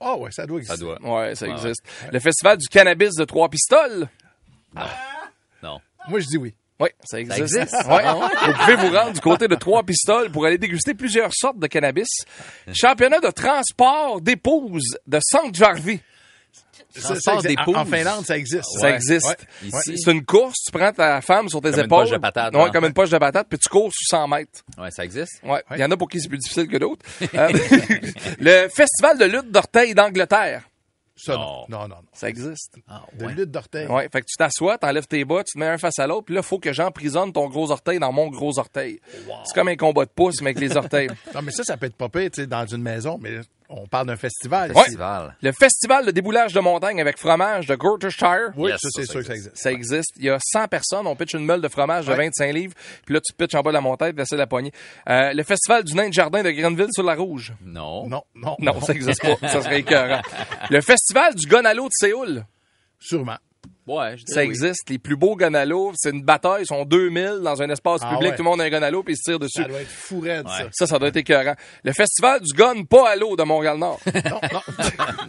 Ah 0.00 0.16
ouais, 0.18 0.30
ça 0.32 0.44
doit 0.44 0.58
exister. 0.58 0.76
ça 0.76 0.84
doit. 0.84 1.00
Ouais, 1.02 1.34
ça 1.34 1.46
existe. 1.48 1.82
Le 2.12 2.20
festival 2.20 2.58
du 2.58 2.68
cannabis 2.68 3.14
de 3.14 3.24
Trois 3.24 3.48
Pistoles. 3.48 4.06
Non. 5.62 5.80
Moi, 6.08 6.20
je 6.20 6.26
dis 6.26 6.36
oui. 6.36 6.54
Oui, 6.78 6.90
ça 7.04 7.18
existe. 7.18 7.40
existe? 7.40 7.74
Ouais. 7.88 8.02
Vous 8.04 8.52
pouvez 8.60 8.74
vous 8.76 8.94
rendre 8.94 9.12
du 9.14 9.20
côté 9.20 9.48
de 9.48 9.54
Trois 9.54 9.82
Pistoles 9.82 10.30
pour 10.30 10.44
aller 10.44 10.58
déguster 10.58 10.92
plusieurs 10.92 11.30
sortes 11.32 11.58
de 11.58 11.66
cannabis. 11.68 12.08
Championnat 12.74 13.20
de 13.20 13.30
transport 13.30 14.20
d'épouses 14.20 14.98
de 15.06 15.18
Sainte-Jarvie. 15.22 16.00
Ça, 16.94 17.14
ça 17.20 17.34
existe. 17.34 17.48
d'épouse. 17.58 17.76
En, 17.76 17.80
en 17.80 17.84
Finlande, 17.84 18.24
ça 18.24 18.36
existe. 18.38 18.64
Ça 18.80 18.90
existe. 18.94 19.26
Ouais. 19.26 19.70
C'est 19.96 20.10
une 20.10 20.24
course, 20.24 20.54
tu 20.64 20.72
prends 20.72 20.92
ta 20.92 21.20
femme 21.20 21.48
sur 21.48 21.60
tes 21.60 21.70
Comme 21.70 21.80
une 21.80 21.84
épaules. 21.86 21.98
poche 22.04 22.10
de 22.10 22.16
patate, 22.18 22.54
Ouais, 22.54 22.62
hein. 22.62 22.70
comme 22.72 22.84
une 22.86 22.92
poche 22.94 23.10
de 23.10 23.18
patate, 23.18 23.46
puis 23.48 23.58
tu 23.58 23.68
cours 23.68 23.90
sur 23.92 24.16
100 24.18 24.28
mètres. 24.28 24.60
Ouais, 24.78 24.90
ça 24.90 25.04
existe? 25.04 25.40
Ouais. 25.44 25.62
Il 25.72 25.78
y 25.78 25.84
en 25.84 25.90
a 25.90 25.96
pour 25.96 26.08
qui 26.08 26.20
c'est 26.20 26.28
plus 26.28 26.38
difficile 26.38 26.68
que 26.68 26.76
d'autres. 26.78 27.04
Euh, 27.34 27.48
le 28.40 28.68
festival 28.68 29.18
de 29.18 29.24
lutte 29.24 29.50
d'orteil 29.50 29.94
d'Angleterre. 29.94 30.62
Ça, 31.18 31.32
non. 31.32 31.64
Non. 31.68 31.80
Non, 31.80 31.88
non. 31.88 31.96
Ça 32.12 32.28
existe. 32.28 32.74
Ah, 32.88 33.02
De 33.18 33.26
lutte 33.26 33.50
d'orteil. 33.50 33.86
Ouais. 33.88 34.08
Fait 34.12 34.20
que 34.20 34.26
tu 34.26 34.36
t'assois, 34.36 34.76
t'enlèves 34.78 35.06
tes 35.06 35.24
bas, 35.24 35.42
tu 35.44 35.54
te 35.54 35.58
mets 35.58 35.66
un 35.66 35.78
face 35.78 35.98
à 35.98 36.06
l'autre, 36.06 36.26
puis 36.26 36.34
là, 36.34 36.42
faut 36.42 36.58
que 36.58 36.72
j'emprisonne 36.74 37.32
ton 37.32 37.48
gros 37.48 37.70
orteil 37.70 37.98
dans 37.98 38.12
mon 38.12 38.28
gros 38.28 38.58
orteil. 38.58 39.00
C'est 39.44 39.54
comme 39.54 39.68
un 39.68 39.76
combat 39.76 40.04
de 40.04 40.10
pouce, 40.10 40.40
mais 40.42 40.50
avec 40.50 40.60
les 40.60 40.76
orteils. 40.76 41.08
Non, 41.34 41.40
mais 41.42 41.52
ça, 41.52 41.64
ça 41.64 41.76
peut 41.78 41.86
être 41.86 41.96
pas 41.96 42.08
pire, 42.10 42.30
tu 42.30 42.42
sais, 42.42 42.46
dans 42.46 42.66
une 42.66 42.82
maison, 42.82 43.18
mais 43.20 43.40
on 43.68 43.86
parle 43.86 44.06
d'un 44.06 44.16
festival. 44.16 44.70
Ouais. 44.72 44.82
Festival. 44.82 45.36
Le 45.42 45.52
festival 45.52 46.06
de 46.06 46.10
déboulage 46.10 46.52
de 46.52 46.60
montagne 46.60 47.00
avec 47.00 47.18
fromage 47.18 47.66
de 47.66 47.74
Gloucestershire. 47.74 48.50
Oui, 48.56 48.70
Yes, 48.70 48.80
ça, 48.80 48.88
c'est 48.94 49.06
ça, 49.06 49.12
sûr 49.12 49.22
ça 49.22 49.22
que 49.22 49.26
ça 49.26 49.34
existe. 49.34 49.56
Ça 49.56 49.72
existe. 49.72 50.12
Il 50.16 50.24
y 50.24 50.30
a 50.30 50.38
100 50.40 50.68
personnes. 50.68 51.06
On 51.06 51.16
pitch 51.16 51.34
une 51.34 51.44
meule 51.44 51.60
de 51.60 51.68
fromage 51.68 52.06
de 52.06 52.10
Ouais. 52.12 52.16
25 52.26 52.52
livres. 52.52 52.74
Puis 53.04 53.14
là, 53.14 53.20
tu 53.20 53.32
pitches 53.32 53.54
en 53.54 53.62
bas 53.62 53.70
de 53.70 53.74
la 53.74 53.80
montagne, 53.80 54.14
tu 54.14 54.20
essaies 54.22 54.36
de 54.36 54.40
la 54.40 54.46
poignée. 54.46 54.72
Euh, 55.08 55.32
le 55.32 55.42
festival 55.42 55.84
du 55.84 55.94
nain 55.94 56.08
de 56.08 56.12
jardin 56.14 56.42
de 56.42 56.50
Grenville 56.50 56.88
sur 56.92 57.02
la 57.02 57.14
Rouge. 57.14 57.52
Non. 57.64 58.06
Non, 58.08 58.22
non. 58.34 58.56
Non, 58.60 58.80
ça 58.80 58.92
existe 58.92 59.22
pas. 59.22 59.48
Ça 59.48 59.62
serait 59.62 59.80
écœurant. 59.80 60.22
Le 60.70 60.80
festival 60.80 61.34
du 61.34 61.46
Gonalo 61.46 61.84
de 61.84 61.92
Séoul. 61.92 62.44
Sûrement. 62.98 63.36
Ouais, 63.86 64.16
je 64.16 64.24
Ça 64.26 64.40
oui. 64.40 64.46
existe. 64.46 64.90
Les 64.90 64.98
plus 64.98 65.14
beaux 65.16 65.36
Gonalos, 65.36 65.92
c'est 65.96 66.10
une 66.10 66.22
bataille. 66.24 66.62
Ils 66.64 66.66
sont 66.66 66.84
2000 66.84 67.38
dans 67.44 67.62
un 67.62 67.70
espace 67.70 68.00
Ah 68.02 68.10
public. 68.14 68.30
ouais. 68.30 68.36
Tout 68.36 68.42
le 68.42 68.50
monde 68.50 68.60
a 68.60 68.64
un 68.64 68.70
Gonalo 68.70 69.02
puis 69.04 69.14
ils 69.14 69.16
se 69.16 69.22
tirent 69.22 69.38
dessus. 69.38 69.62
Ça 69.62 69.68
doit 69.68 69.80
être 69.80 69.88
fou 69.88 70.18
raide, 70.18 70.46
ça. 70.48 70.68
Ça, 70.72 70.86
ça 70.88 70.98
doit 70.98 71.06
être 71.08 71.16
écœurant. 71.16 71.54
Le 71.84 71.92
festival 71.92 72.40
du 72.40 72.52
gun 72.52 72.82
pas 72.82 73.10
à 73.10 73.16
l'eau 73.16 73.36
de 73.36 73.44
Montréal-Nord. 73.44 74.00
Non, 74.06 74.40
non. 74.52 74.60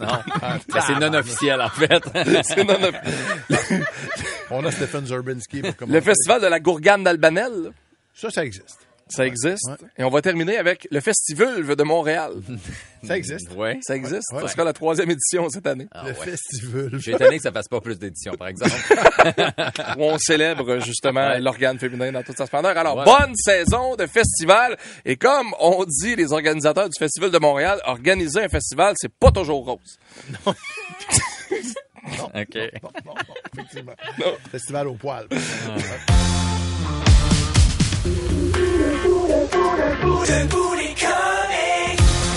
Non. 0.00 0.18
Ben, 0.72 0.80
c'est 0.86 0.94
non 0.98 1.14
officiel, 1.14 1.60
en 1.60 1.68
fait. 1.68 2.02
C'est 2.42 2.64
non- 2.64 2.78
non- 2.80 3.78
On 4.50 4.64
a 4.64 4.70
Stephen 4.72 5.06
Zurbinski 5.06 5.62
pour 5.62 5.86
Le 5.88 6.00
festival 6.00 6.40
de 6.42 6.46
la 6.46 6.58
Gourgane 6.60 7.04
d'Albanel. 7.04 7.72
Ça, 8.14 8.30
ça 8.30 8.44
existe. 8.44 8.87
Ça 9.10 9.26
existe. 9.26 9.66
Ouais. 9.68 9.76
Et 9.98 10.04
on 10.04 10.10
va 10.10 10.20
terminer 10.22 10.56
avec 10.58 10.86
le 10.90 11.00
Festivulve 11.00 11.74
de 11.76 11.82
Montréal. 11.82 12.32
Ça 13.04 13.16
existe. 13.16 13.52
ouais. 13.54 13.78
Ça 13.82 13.94
existe. 13.94 14.32
Ouais. 14.32 14.42
Ça 14.42 14.48
sera 14.48 14.64
la 14.64 14.72
troisième 14.72 15.08
édition 15.10 15.48
cette 15.50 15.66
année. 15.68 15.86
Ah, 15.92 16.02
le 16.04 16.08
ouais. 16.10 16.14
festival. 16.26 16.88
Je 16.92 16.98
suis 16.98 17.12
étonné 17.12 17.36
que 17.36 17.42
ça 17.44 17.52
fasse 17.52 17.68
pas 17.68 17.80
plus 17.80 17.96
d'éditions, 17.98 18.34
par 18.34 18.48
exemple. 18.48 18.72
où 19.98 20.02
on 20.02 20.18
célèbre 20.18 20.80
justement 20.80 21.28
Ouais. 21.28 21.40
l'organe 21.40 21.78
féminin 21.78 22.10
dans 22.10 22.22
toute 22.24 22.36
sa 22.36 22.46
splendeur. 22.46 22.76
Alors, 22.76 22.94
Voilà. 23.02 23.26
bonne 23.26 23.34
saison 23.36 23.94
de 23.94 24.06
festival. 24.06 24.76
Et 25.04 25.16
comme 25.16 25.54
on 25.60 25.84
dit 25.84 26.16
les 26.16 26.32
organisateurs 26.32 26.88
du 26.88 26.98
Festival 26.98 27.30
de 27.30 27.38
Montréal, 27.38 27.80
organiser 27.84 28.42
un 28.42 28.48
festival, 28.48 28.94
c'est 28.96 29.12
pas 29.12 29.30
toujours 29.30 29.64
rose. 29.64 29.98
OK. 30.46 30.56
Non, 32.82 32.90
non, 33.04 33.14
non, 33.14 33.34
effectivement. 33.54 33.92
Festival 34.50 34.88
au 34.88 34.94
poil. 34.94 35.28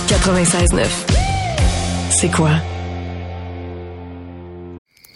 96.9. 0.08 0.88
C'est 2.10 2.30
quoi? 2.30 2.52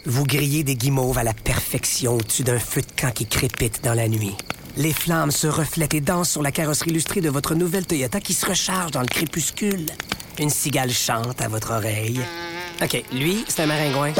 Vous 0.06 0.24
grillez 0.24 0.64
des 0.64 0.74
guimauves 0.74 1.18
à 1.18 1.22
la 1.22 1.34
perfection 1.34 2.14
au-dessus 2.14 2.44
d'un 2.44 2.58
feu 2.58 2.80
de 2.80 3.00
camp 3.00 3.12
qui 3.12 3.26
crépite 3.26 3.84
dans 3.84 3.92
la 3.92 4.08
nuit. 4.08 4.34
Les 4.78 4.92
flammes 4.92 5.30
se 5.30 5.46
reflètent 5.46 5.92
et 5.94 6.00
dansent 6.00 6.30
sur 6.30 6.42
la 6.42 6.50
carrosserie 6.50 6.90
illustrée 6.90 7.20
de 7.20 7.28
votre 7.28 7.54
nouvelle 7.54 7.86
Toyota 7.86 8.20
qui 8.20 8.32
se 8.32 8.46
recharge 8.46 8.92
dans 8.92 9.02
le 9.02 9.08
crépuscule. 9.08 9.86
Une 10.38 10.50
cigale 10.50 10.92
chante 10.92 11.42
à 11.42 11.48
votre 11.48 11.72
oreille. 11.72 12.20
OK, 12.82 13.04
lui, 13.12 13.44
c'est 13.48 13.62
un 13.62 13.66
maringouin. 13.66 14.12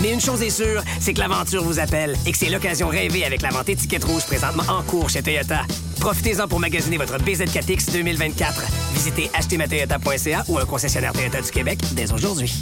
Mais 0.00 0.12
une 0.12 0.20
chose 0.20 0.42
est 0.42 0.50
sûre, 0.50 0.82
c'est 1.00 1.14
que 1.14 1.20
l'aventure 1.20 1.62
vous 1.62 1.78
appelle 1.78 2.16
et 2.26 2.32
que 2.32 2.38
c'est 2.38 2.50
l'occasion 2.50 2.88
rêvée 2.88 3.24
avec 3.24 3.42
la 3.42 3.50
vente 3.50 3.68
étiquette 3.68 4.04
rouge 4.04 4.26
présentement 4.26 4.64
en 4.68 4.82
cours 4.82 5.08
chez 5.08 5.22
Toyota. 5.22 5.62
Profitez-en 6.00 6.46
pour 6.48 6.60
magasiner 6.60 6.98
votre 6.98 7.16
BZ4X 7.18 7.92
2024. 7.92 8.64
Visitez 8.92 9.30
achetermatoyota.ca 9.34 10.44
ou 10.48 10.58
un 10.58 10.66
concessionnaire 10.66 11.12
Toyota 11.12 11.40
du 11.40 11.50
Québec 11.50 11.78
dès 11.92 12.12
aujourd'hui. 12.12 12.52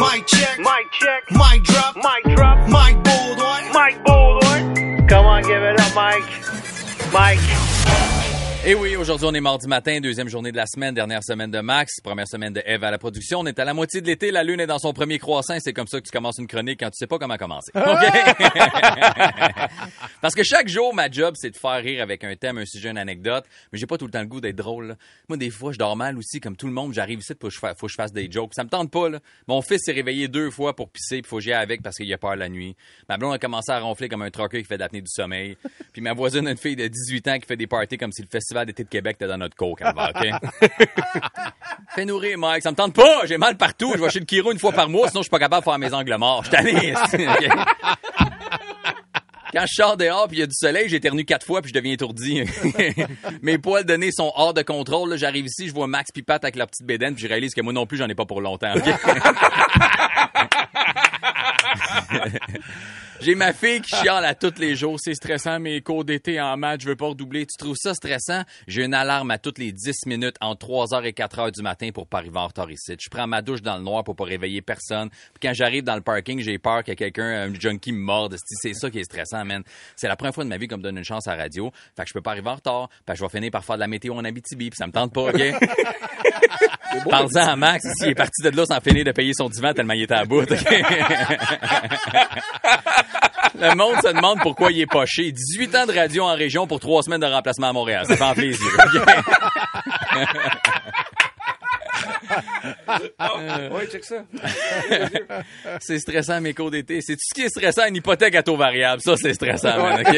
Mic 0.00 0.26
check. 0.26 0.58
Mic 0.58 0.90
check. 0.92 1.30
Mic 1.30 1.62
drop. 1.64 1.96
Mic 1.96 2.36
drop. 2.36 2.58
Mic 2.68 3.02
Baldwin. 3.04 3.72
Mike 3.72 4.02
Baldwin. 4.04 5.06
Come 5.06 5.26
on, 5.26 5.42
give 5.42 5.62
it 5.62 5.78
up, 5.78 5.94
Mike. 5.94 6.24
Mike. 7.12 7.79
Et 8.66 8.74
oui, 8.74 8.94
aujourd'hui, 8.94 9.26
on 9.26 9.32
est 9.32 9.40
mardi 9.40 9.66
matin, 9.66 10.00
deuxième 10.00 10.28
journée 10.28 10.52
de 10.52 10.56
la 10.58 10.66
semaine, 10.66 10.94
dernière 10.94 11.24
semaine 11.24 11.50
de 11.50 11.60
Max, 11.60 11.94
première 12.04 12.28
semaine 12.28 12.52
de 12.52 12.62
Eve 12.66 12.84
à 12.84 12.90
la 12.90 12.98
production. 12.98 13.40
On 13.40 13.46
est 13.46 13.58
à 13.58 13.64
la 13.64 13.72
moitié 13.72 14.02
de 14.02 14.06
l'été, 14.06 14.30
la 14.30 14.44
lune 14.44 14.60
est 14.60 14.66
dans 14.66 14.78
son 14.78 14.92
premier 14.92 15.18
croissant. 15.18 15.56
C'est 15.60 15.72
comme 15.72 15.86
ça 15.86 15.98
que 15.98 16.04
tu 16.04 16.12
commences 16.12 16.36
une 16.36 16.46
chronique 16.46 16.80
quand 16.80 16.90
tu 16.90 16.98
sais 16.98 17.06
pas 17.06 17.18
comment 17.18 17.38
commencer. 17.38 17.72
OK? 17.74 17.82
Parce 20.20 20.34
que 20.34 20.42
chaque 20.42 20.68
jour, 20.68 20.94
ma 20.94 21.10
job, 21.10 21.36
c'est 21.38 21.48
de 21.48 21.56
faire 21.56 21.82
rire 21.82 22.02
avec 22.02 22.22
un 22.22 22.36
thème, 22.36 22.58
un 22.58 22.66
sujet, 22.66 22.90
une 22.90 22.98
anecdote. 22.98 23.46
Mais 23.72 23.78
j'ai 23.78 23.86
pas 23.86 23.96
tout 23.96 24.04
le 24.04 24.10
temps 24.10 24.20
le 24.20 24.26
goût 24.26 24.42
d'être 24.42 24.56
drôle. 24.56 24.88
là. 24.88 24.96
Moi, 25.30 25.38
des 25.38 25.48
fois, 25.48 25.72
je 25.72 25.78
dors 25.78 25.96
mal 25.96 26.18
aussi, 26.18 26.38
comme 26.38 26.54
tout 26.56 26.66
le 26.66 26.74
monde. 26.74 26.92
J'arrive 26.92 27.20
ici, 27.20 27.32
faut 27.40 27.48
que 27.48 27.54
je 27.54 27.58
fasse, 27.58 27.78
faut 27.78 27.86
que 27.86 27.92
je 27.92 27.96
fasse 27.96 28.12
des 28.12 28.30
jokes. 28.30 28.52
Ça 28.54 28.62
me 28.62 28.68
tente 28.68 28.90
pas, 28.90 29.08
là. 29.08 29.20
Mon 29.48 29.62
fils 29.62 29.80
s'est 29.86 29.92
réveillé 29.92 30.28
deux 30.28 30.50
fois 30.50 30.76
pour 30.76 30.90
pisser, 30.90 31.22
puis 31.22 31.30
faut 31.30 31.36
que 31.36 31.44
j'y 31.44 31.52
aille 31.54 31.62
avec 31.62 31.82
parce 31.82 31.96
qu'il 31.96 32.12
a 32.12 32.18
peur 32.18 32.36
la 32.36 32.50
nuit. 32.50 32.76
Ma 33.08 33.16
blonde 33.16 33.32
a 33.32 33.38
commencé 33.38 33.72
à 33.72 33.80
ronfler 33.80 34.10
comme 34.10 34.20
un 34.20 34.30
trucker 34.30 34.60
qui 34.60 34.68
fait 34.68 34.76
de 34.76 34.80
l'apnée 34.80 35.00
du 35.00 35.10
sommeil. 35.10 35.56
Puis 35.94 36.02
ma 36.02 36.12
voisine 36.12 36.46
a 36.46 36.50
une 36.50 36.58
fille 36.58 36.76
de 36.76 36.86
18 36.86 37.28
ans 37.28 37.38
qui 37.38 37.46
fait 37.46 37.56
des 37.56 37.66
parties 37.66 37.96
comme 37.96 38.12
si 38.12 38.20
le 38.20 38.28
festival 38.50 38.66
d'été 38.66 38.82
de 38.82 38.88
Québec 38.88 39.14
était 39.16 39.28
dans 39.28 39.38
notre 39.38 39.54
cour, 39.54 39.76
Calvaire, 39.76 40.10
OK? 40.14 40.26
Fais 41.94 42.04
nourrir, 42.04 42.36
Mike. 42.36 42.64
Ça 42.64 42.72
me 42.72 42.76
tente 42.76 42.94
pas. 42.94 43.24
J'ai 43.26 43.38
mal 43.38 43.56
partout. 43.56 43.92
Je 43.96 44.02
vais 44.02 44.10
chez 44.10 44.18
le 44.18 44.26
chiro 44.26 44.50
une 44.50 44.58
fois 44.58 44.72
par 44.72 44.88
mois, 44.88 45.06
sinon 45.08 45.20
je 45.20 45.24
suis 45.24 45.30
pas 45.30 45.38
capable 45.38 45.64
de 45.64 45.70
faire 45.70 45.78
mes 45.78 45.94
angles 45.94 46.16
morts. 46.16 46.44
Je? 46.44 46.50
Quand 49.52 49.64
je 49.66 49.74
sors 49.74 49.96
dehors 49.96 50.28
puis 50.28 50.36
il 50.36 50.40
y 50.40 50.44
a 50.44 50.46
du 50.46 50.54
soleil, 50.54 50.88
j'éternue 50.88 51.24
quatre 51.24 51.44
fois 51.44 51.60
puis 51.60 51.70
je 51.70 51.74
deviens 51.74 51.92
étourdi. 51.92 52.44
Mes 53.42 53.58
poils 53.58 53.84
de 53.84 53.94
nez 53.94 54.12
sont 54.12 54.30
hors 54.36 54.54
de 54.54 54.62
contrôle. 54.62 55.16
J'arrive 55.16 55.46
ici, 55.46 55.66
je 55.68 55.74
vois 55.74 55.88
Max 55.88 56.12
puis 56.12 56.22
Pat 56.22 56.44
avec 56.44 56.54
leur 56.54 56.68
petite 56.68 56.86
bédaine 56.86 57.14
puis 57.14 57.24
je 57.24 57.28
réalise 57.28 57.52
que 57.52 57.60
moi 57.60 57.72
non 57.72 57.84
plus, 57.86 57.98
j'en 57.98 58.08
ai 58.08 58.14
pas 58.14 58.26
pour 58.26 58.40
longtemps. 58.40 58.74
J'ai 63.20 63.34
ma 63.34 63.52
fille 63.52 63.82
qui 63.82 63.94
chiale 63.94 64.24
à 64.24 64.34
tous 64.34 64.54
les 64.58 64.74
jours. 64.74 64.96
C'est 64.98 65.12
stressant, 65.14 65.60
mes 65.60 65.82
cours 65.82 66.06
d'été 66.06 66.40
en 66.40 66.56
maths, 66.56 66.80
je 66.80 66.88
veux 66.88 66.96
pas 66.96 67.08
redoubler. 67.08 67.44
Tu 67.44 67.54
trouves 67.58 67.76
ça 67.76 67.92
stressant? 67.92 68.44
J'ai 68.66 68.82
une 68.84 68.94
alarme 68.94 69.30
à 69.30 69.36
toutes 69.36 69.58
les 69.58 69.72
10 69.72 70.06
minutes 70.06 70.36
entre 70.40 70.66
3h 70.66 71.04
et 71.04 71.12
4h 71.12 71.52
du 71.52 71.60
matin 71.60 71.90
pour 71.92 72.06
pas 72.06 72.16
arriver 72.18 72.38
en 72.38 72.46
retard 72.46 72.70
ici. 72.70 72.96
Je 72.98 73.08
prends 73.10 73.26
ma 73.26 73.42
douche 73.42 73.60
dans 73.60 73.76
le 73.76 73.82
noir 73.82 74.04
pour 74.04 74.16
pas 74.16 74.24
réveiller 74.24 74.62
personne. 74.62 75.10
Puis 75.10 75.40
quand 75.42 75.52
j'arrive 75.52 75.84
dans 75.84 75.96
le 75.96 76.00
parking, 76.00 76.40
j'ai 76.40 76.56
peur 76.58 76.82
que 76.82 76.92
quelqu'un, 76.92 77.48
un 77.48 77.52
junkie 77.52 77.92
me 77.92 78.00
morde. 78.00 78.36
C'est 78.62 78.72
ça 78.72 78.88
qui 78.90 79.00
est 79.00 79.04
stressant, 79.04 79.44
man. 79.44 79.62
C'est 79.96 80.08
la 80.08 80.16
première 80.16 80.34
fois 80.34 80.44
de 80.44 80.48
ma 80.48 80.56
vie 80.56 80.66
qu'on 80.66 80.78
me 80.78 80.82
donne 80.82 80.96
une 80.96 81.04
chance 81.04 81.28
à 81.28 81.36
la 81.36 81.42
radio. 81.42 81.70
Fait 81.96 82.04
que 82.04 82.08
je 82.08 82.14
peux 82.14 82.22
pas 82.22 82.30
arriver 82.30 82.48
en 82.48 82.54
retard. 82.54 82.88
Fait 83.06 83.12
que 83.12 83.18
je 83.18 83.24
vais 83.24 83.28
finir 83.28 83.50
par 83.50 83.64
faire 83.64 83.76
de 83.76 83.80
la 83.80 83.88
météo 83.88 84.14
en 84.14 84.24
Abitibi. 84.24 84.70
Puis 84.70 84.78
ça 84.78 84.86
me 84.86 84.92
tente 84.92 85.12
pas, 85.12 85.28
OK? 85.28 85.40
Parle-en 87.08 87.48
à 87.48 87.56
Max, 87.56 87.84
s'il 87.98 88.08
est 88.08 88.14
parti 88.14 88.42
de 88.42 88.50
là 88.50 88.64
sans 88.66 88.80
finir 88.80 89.04
de 89.04 89.12
payer 89.12 89.32
son 89.34 89.48
divan 89.48 89.72
tellement 89.72 89.94
il 89.94 90.02
était 90.02 90.14
à 90.14 90.24
bout. 90.24 90.42
ok? 90.42 90.50
Le 93.58 93.74
monde 93.74 93.96
se 94.02 94.12
demande 94.12 94.40
pourquoi 94.40 94.72
il 94.72 94.80
est 94.80 94.86
poché. 94.86 95.32
18 95.32 95.74
ans 95.76 95.86
de 95.86 95.92
radio 95.92 96.24
en 96.24 96.34
région 96.34 96.66
pour 96.66 96.80
trois 96.80 97.02
semaines 97.02 97.20
de 97.20 97.26
remplacement 97.26 97.68
à 97.68 97.72
Montréal. 97.72 98.04
Ça 98.06 98.16
fait 98.16 98.34
plaisir. 98.34 98.66
Oui, 103.70 103.86
check 103.90 104.04
ça. 104.04 104.24
c'est 105.80 105.98
stressant, 105.98 106.40
mes 106.40 106.54
cours 106.54 106.70
d'été. 106.70 107.00
C'est 107.00 107.14
tout 107.14 107.22
ce 107.22 107.34
qui 107.34 107.42
est 107.42 107.48
stressant, 107.48 107.86
une 107.86 107.96
hypothèque 107.96 108.34
à 108.34 108.42
taux 108.42 108.56
variable. 108.56 109.02
Ça, 109.02 109.16
c'est 109.16 109.34
stressant, 109.34 109.76
man, 109.76 110.04
OK? 110.06 110.16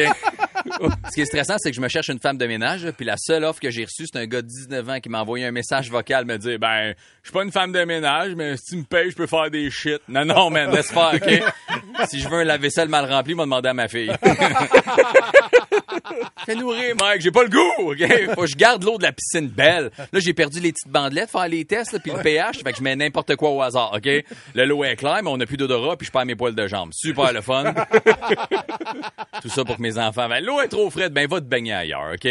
Ce 1.09 1.15
qui 1.15 1.21
est 1.21 1.25
stressant, 1.25 1.55
c'est 1.57 1.71
que 1.71 1.75
je 1.75 1.81
me 1.81 1.87
cherche 1.87 2.09
une 2.09 2.19
femme 2.19 2.37
de 2.37 2.45
ménage, 2.45 2.89
puis 2.97 3.05
la 3.05 3.15
seule 3.17 3.43
offre 3.43 3.59
que 3.59 3.69
j'ai 3.69 3.83
reçue, 3.83 4.05
c'est 4.11 4.19
un 4.19 4.25
gars 4.25 4.41
de 4.41 4.47
19 4.47 4.89
ans 4.89 4.99
qui 4.99 5.09
m'a 5.09 5.21
envoyé 5.21 5.45
un 5.45 5.51
message 5.51 5.89
vocal 5.89 6.25
me 6.25 6.37
dire 6.37 6.57
Ben, 6.59 6.93
je 7.21 7.29
suis 7.29 7.33
pas 7.33 7.43
une 7.43 7.51
femme 7.51 7.71
de 7.71 7.83
ménage, 7.83 8.33
mais 8.35 8.57
si 8.57 8.71
tu 8.71 8.77
me 8.77 8.83
payes, 8.83 9.11
je 9.11 9.15
peux 9.15 9.27
faire 9.27 9.49
des 9.49 9.69
shit. 9.69 10.01
Non, 10.07 10.25
non, 10.25 10.49
man, 10.49 10.71
laisse 10.71 10.91
faire, 10.91 11.13
OK? 11.15 11.43
Si 12.09 12.19
je 12.19 12.27
veux 12.27 12.39
un 12.39 12.43
lave-vaisselle 12.43 12.89
mal 12.89 13.05
rempli, 13.05 13.35
m'a 13.35 13.43
demandé 13.43 13.69
à 13.69 13.73
ma 13.73 13.87
fille. 13.87 14.11
Fais 16.45 16.55
nourrir, 16.55 16.95
Mike, 16.99 17.21
j'ai 17.21 17.31
pas 17.31 17.43
le 17.43 17.49
goût, 17.49 17.91
OK? 17.91 18.33
Faut 18.35 18.41
que 18.41 18.47
je 18.47 18.55
garde 18.55 18.83
l'eau 18.83 18.97
de 18.97 19.03
la 19.03 19.11
piscine 19.11 19.47
belle. 19.47 19.91
Là, 20.11 20.19
j'ai 20.19 20.33
perdu 20.33 20.59
les 20.59 20.71
petites 20.71 20.91
bandelettes, 20.91 21.29
faire 21.29 21.47
les 21.47 21.65
tests, 21.65 21.93
là, 21.93 21.99
puis 22.03 22.11
le 22.11 22.21
pH, 22.21 22.57
fait 22.63 22.71
que 22.71 22.77
je 22.77 22.83
mets 22.83 22.95
n'importe 22.95 23.35
quoi 23.35 23.49
au 23.51 23.61
hasard, 23.61 23.93
OK? 23.95 24.07
Le 24.53 24.65
lot 24.65 24.83
est 24.83 24.95
clair, 24.95 25.19
mais 25.23 25.29
on 25.29 25.37
n'a 25.37 25.45
plus 25.45 25.57
d'odorat, 25.57 25.97
puis 25.97 26.05
je 26.07 26.11
perds 26.11 26.25
mes 26.25 26.35
poils 26.35 26.55
de 26.55 26.67
jambes. 26.67 26.91
Super 26.93 27.33
le 27.33 27.41
fun. 27.41 27.73
Tout 29.41 29.49
ça 29.49 29.63
pour 29.65 29.77
que 29.77 29.81
mes 29.81 29.97
enfants, 29.97 30.27
ben, 30.29 30.43
l'eau 30.43 30.61
est 30.61 30.67
trop 30.67 30.89
frette, 30.89 31.13
ben, 31.13 31.27
va 31.27 31.39
te 31.39 31.45
baigner 31.45 31.73
ailleurs, 31.73 32.13
OK? 32.13 32.25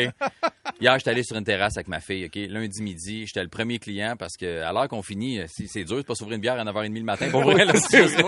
Hier, 0.81 0.99
j'étais 0.99 1.11
allé 1.11 1.23
sur 1.23 1.37
une 1.37 1.45
terrasse 1.45 1.77
avec 1.77 1.89
ma 1.89 2.01
fille, 2.01 2.25
OK? 2.27 2.39
Lundi 2.49 2.83
midi, 2.83 3.27
j'étais 3.27 3.43
le 3.43 3.49
premier 3.49 3.79
client 3.79 4.15
parce 4.19 4.37
que, 4.37 4.63
à 4.63 4.73
l'heure 4.73 4.89
qu'on 4.89 5.03
finit, 5.03 5.41
euh, 5.41 5.45
si 5.49 5.69
c'est 5.69 5.85
dur, 5.85 5.97
c'est 5.99 6.07
pas 6.07 6.15
s'ouvrir 6.15 6.37
une 6.37 6.41
bière 6.43 6.59
à 6.59 6.65
9h30 6.65 6.95
le 6.99 7.05
matin. 7.05 7.29
Pour 7.31 7.43
vrai, 7.43 7.65
là, 7.65 7.73
c'est 7.77 8.03
juste- 8.05 8.23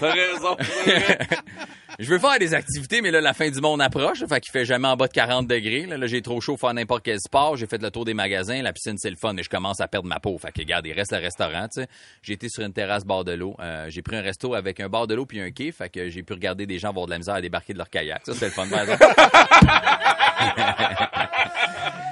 T'as 0.00 0.10
raison. 0.12 0.56
Je 1.98 2.10
veux 2.10 2.18
faire 2.18 2.38
des 2.38 2.54
activités, 2.54 3.00
mais 3.00 3.10
là, 3.10 3.20
la 3.20 3.32
fin 3.32 3.50
du 3.50 3.60
monde 3.60 3.80
approche. 3.80 4.24
Fait 4.28 4.40
qu'il 4.40 4.52
fait 4.52 4.64
jamais 4.64 4.88
en 4.88 4.96
bas 4.96 5.08
de 5.08 5.12
40 5.12 5.46
degrés. 5.46 5.86
Là, 5.86 5.96
Là, 5.96 6.06
j'ai 6.06 6.20
trop 6.20 6.40
chaud 6.40 6.52
pour 6.52 6.68
faire 6.68 6.74
n'importe 6.74 7.04
quel 7.04 7.20
sport. 7.20 7.56
J'ai 7.56 7.66
fait 7.66 7.80
le 7.80 7.90
tour 7.90 8.04
des 8.04 8.14
magasins. 8.14 8.60
La 8.62 8.72
piscine, 8.72 8.98
c'est 8.98 9.10
le 9.10 9.16
fun. 9.16 9.36
Et 9.36 9.42
je 9.42 9.48
commence 9.48 9.80
à 9.80 9.88
perdre 9.88 10.08
ma 10.08 10.20
peau. 10.20 10.36
Fait 10.38 10.52
que, 10.52 10.60
regarde, 10.60 10.86
il 10.86 10.92
reste 10.92 11.12
le 11.12 11.18
restaurant, 11.18 11.68
tu 11.68 11.80
sais. 11.80 11.88
J'ai 12.22 12.34
été 12.34 12.48
sur 12.48 12.64
une 12.64 12.72
terrasse 12.72 13.04
bord 13.04 13.24
de 13.24 13.32
l'eau. 13.32 13.56
Euh, 13.60 13.86
j'ai 13.88 14.02
pris 14.02 14.16
un 14.16 14.22
resto 14.22 14.54
avec 14.54 14.80
un 14.80 14.88
bord 14.88 15.06
de 15.06 15.14
l'eau 15.14 15.26
puis 15.26 15.40
un 15.40 15.50
quai. 15.50 15.72
Fait 15.72 15.88
que 15.88 16.10
j'ai 16.10 16.22
pu 16.22 16.34
regarder 16.34 16.66
des 16.66 16.78
gens 16.78 16.90
avoir 16.90 17.06
de 17.06 17.12
la 17.12 17.18
misère 17.18 17.34
à 17.34 17.40
débarquer 17.40 17.72
de 17.72 17.78
leur 17.78 17.88
kayak. 17.88 18.22
Ça, 18.26 18.34
c'est 18.34 18.46
le 18.46 18.52
fun. 18.52 18.66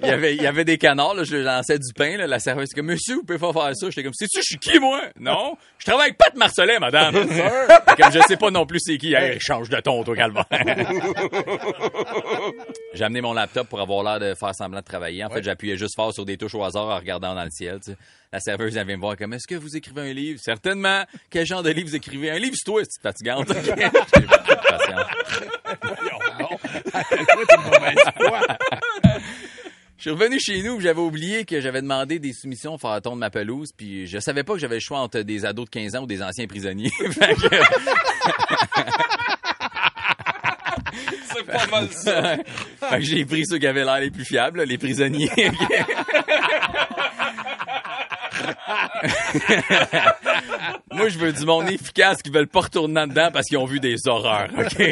Il 0.00 0.06
y, 0.06 0.10
avait, 0.10 0.36
il 0.36 0.42
y 0.42 0.46
avait 0.46 0.64
des 0.64 0.78
canards, 0.78 1.14
là, 1.14 1.24
je 1.24 1.36
lançais 1.36 1.76
du 1.76 1.92
pain, 1.92 2.16
là, 2.16 2.28
la 2.28 2.38
serveuse, 2.38 2.68
comme, 2.72 2.86
monsieur, 2.86 3.16
vous 3.16 3.24
pouvez 3.24 3.38
pas 3.38 3.52
faire 3.52 3.72
ça. 3.74 3.90
J'étais 3.90 4.04
comme, 4.04 4.14
sais-tu, 4.14 4.38
je 4.38 4.44
suis 4.44 4.58
qui, 4.58 4.78
moi? 4.78 5.02
Non. 5.18 5.56
Je 5.78 5.86
travaille 5.86 6.06
avec 6.06 6.18
Pat 6.18 6.36
Marcelet, 6.36 6.78
madame. 6.78 7.14
comme 7.98 8.12
je 8.12 8.20
sais 8.28 8.36
pas 8.36 8.52
non 8.52 8.64
plus 8.64 8.78
c'est 8.80 8.96
qui. 8.96 9.14
Hey, 9.14 9.40
change 9.40 9.68
de 9.68 9.80
ton, 9.80 10.04
toi. 10.04 10.14
J'ai 12.94 13.04
amené 13.04 13.20
mon 13.20 13.32
laptop 13.32 13.68
pour 13.68 13.80
avoir 13.80 14.04
l'air 14.04 14.20
de 14.20 14.34
faire 14.34 14.54
semblant 14.54 14.78
de 14.80 14.84
travailler. 14.84 15.24
En 15.24 15.30
fait, 15.30 15.42
j'appuyais 15.42 15.76
juste 15.76 15.96
fort 15.96 16.14
sur 16.14 16.24
des 16.24 16.36
touches 16.36 16.54
au 16.54 16.62
hasard 16.62 16.86
en 16.86 16.96
regardant 16.96 17.34
dans 17.34 17.44
le 17.44 17.50
ciel, 17.50 17.80
tu 17.80 17.90
sais. 17.92 17.96
La 18.30 18.40
serveuse, 18.40 18.76
elle 18.76 18.86
vient 18.86 18.96
me 18.96 19.00
voir 19.00 19.16
comme, 19.16 19.32
est-ce 19.32 19.46
que 19.48 19.54
vous 19.54 19.74
écrivez 19.74 20.02
un 20.02 20.12
livre? 20.12 20.38
Certainement. 20.38 21.02
Quel 21.30 21.46
genre 21.46 21.62
de 21.62 21.70
livre 21.70 21.88
vous 21.88 21.96
écrivez? 21.96 22.30
Un 22.30 22.38
livre, 22.38 22.54
c'est 22.56 22.66
toi, 22.66 22.82
c'est 22.86 23.00
fatigante. 23.02 23.48
J'ai 23.64 23.72
beaucoup 24.26 24.50
de 24.50 24.68
patience. 24.68 25.06
Je 29.98 30.02
suis 30.02 30.10
revenu 30.10 30.38
chez 30.38 30.62
nous, 30.62 30.78
j'avais 30.78 31.00
oublié 31.00 31.44
que 31.44 31.60
j'avais 31.60 31.82
demandé 31.82 32.20
des 32.20 32.32
soumissions 32.32 32.78
pour 32.78 32.88
faire 32.88 33.02
tondre 33.02 33.16
ma 33.16 33.30
pelouse, 33.30 33.72
puis 33.76 34.06
je 34.06 34.20
savais 34.20 34.44
pas 34.44 34.52
que 34.52 34.60
j'avais 34.60 34.76
le 34.76 34.80
choix 34.80 35.00
entre 35.00 35.22
des 35.22 35.44
ados 35.44 35.64
de 35.64 35.70
15 35.70 35.96
ans 35.96 36.02
ou 36.04 36.06
des 36.06 36.22
anciens 36.22 36.46
prisonniers. 36.46 36.92
C'est 41.34 41.44
pas 41.44 41.66
mal 41.66 41.88
ça. 41.90 42.36
fait 42.90 42.98
que 42.98 43.04
j'ai 43.04 43.24
pris 43.24 43.44
ceux 43.44 43.58
qui 43.58 43.66
avaient 43.66 43.84
l'air 43.84 43.98
les 43.98 44.12
plus 44.12 44.24
fiables, 44.24 44.58
là, 44.58 44.64
les 44.64 44.78
prisonniers. 44.78 45.30
Moi, 50.92 51.08
je 51.08 51.18
veux 51.18 51.32
du 51.32 51.44
monde 51.44 51.68
efficace 51.70 52.22
qui 52.22 52.30
veulent 52.30 52.48
pas 52.48 52.60
retourner 52.60 53.06
dedans 53.06 53.30
parce 53.32 53.46
qu'ils 53.46 53.58
ont 53.58 53.64
vu 53.66 53.80
des 53.80 53.96
horreurs, 54.06 54.48
OK? 54.58 54.82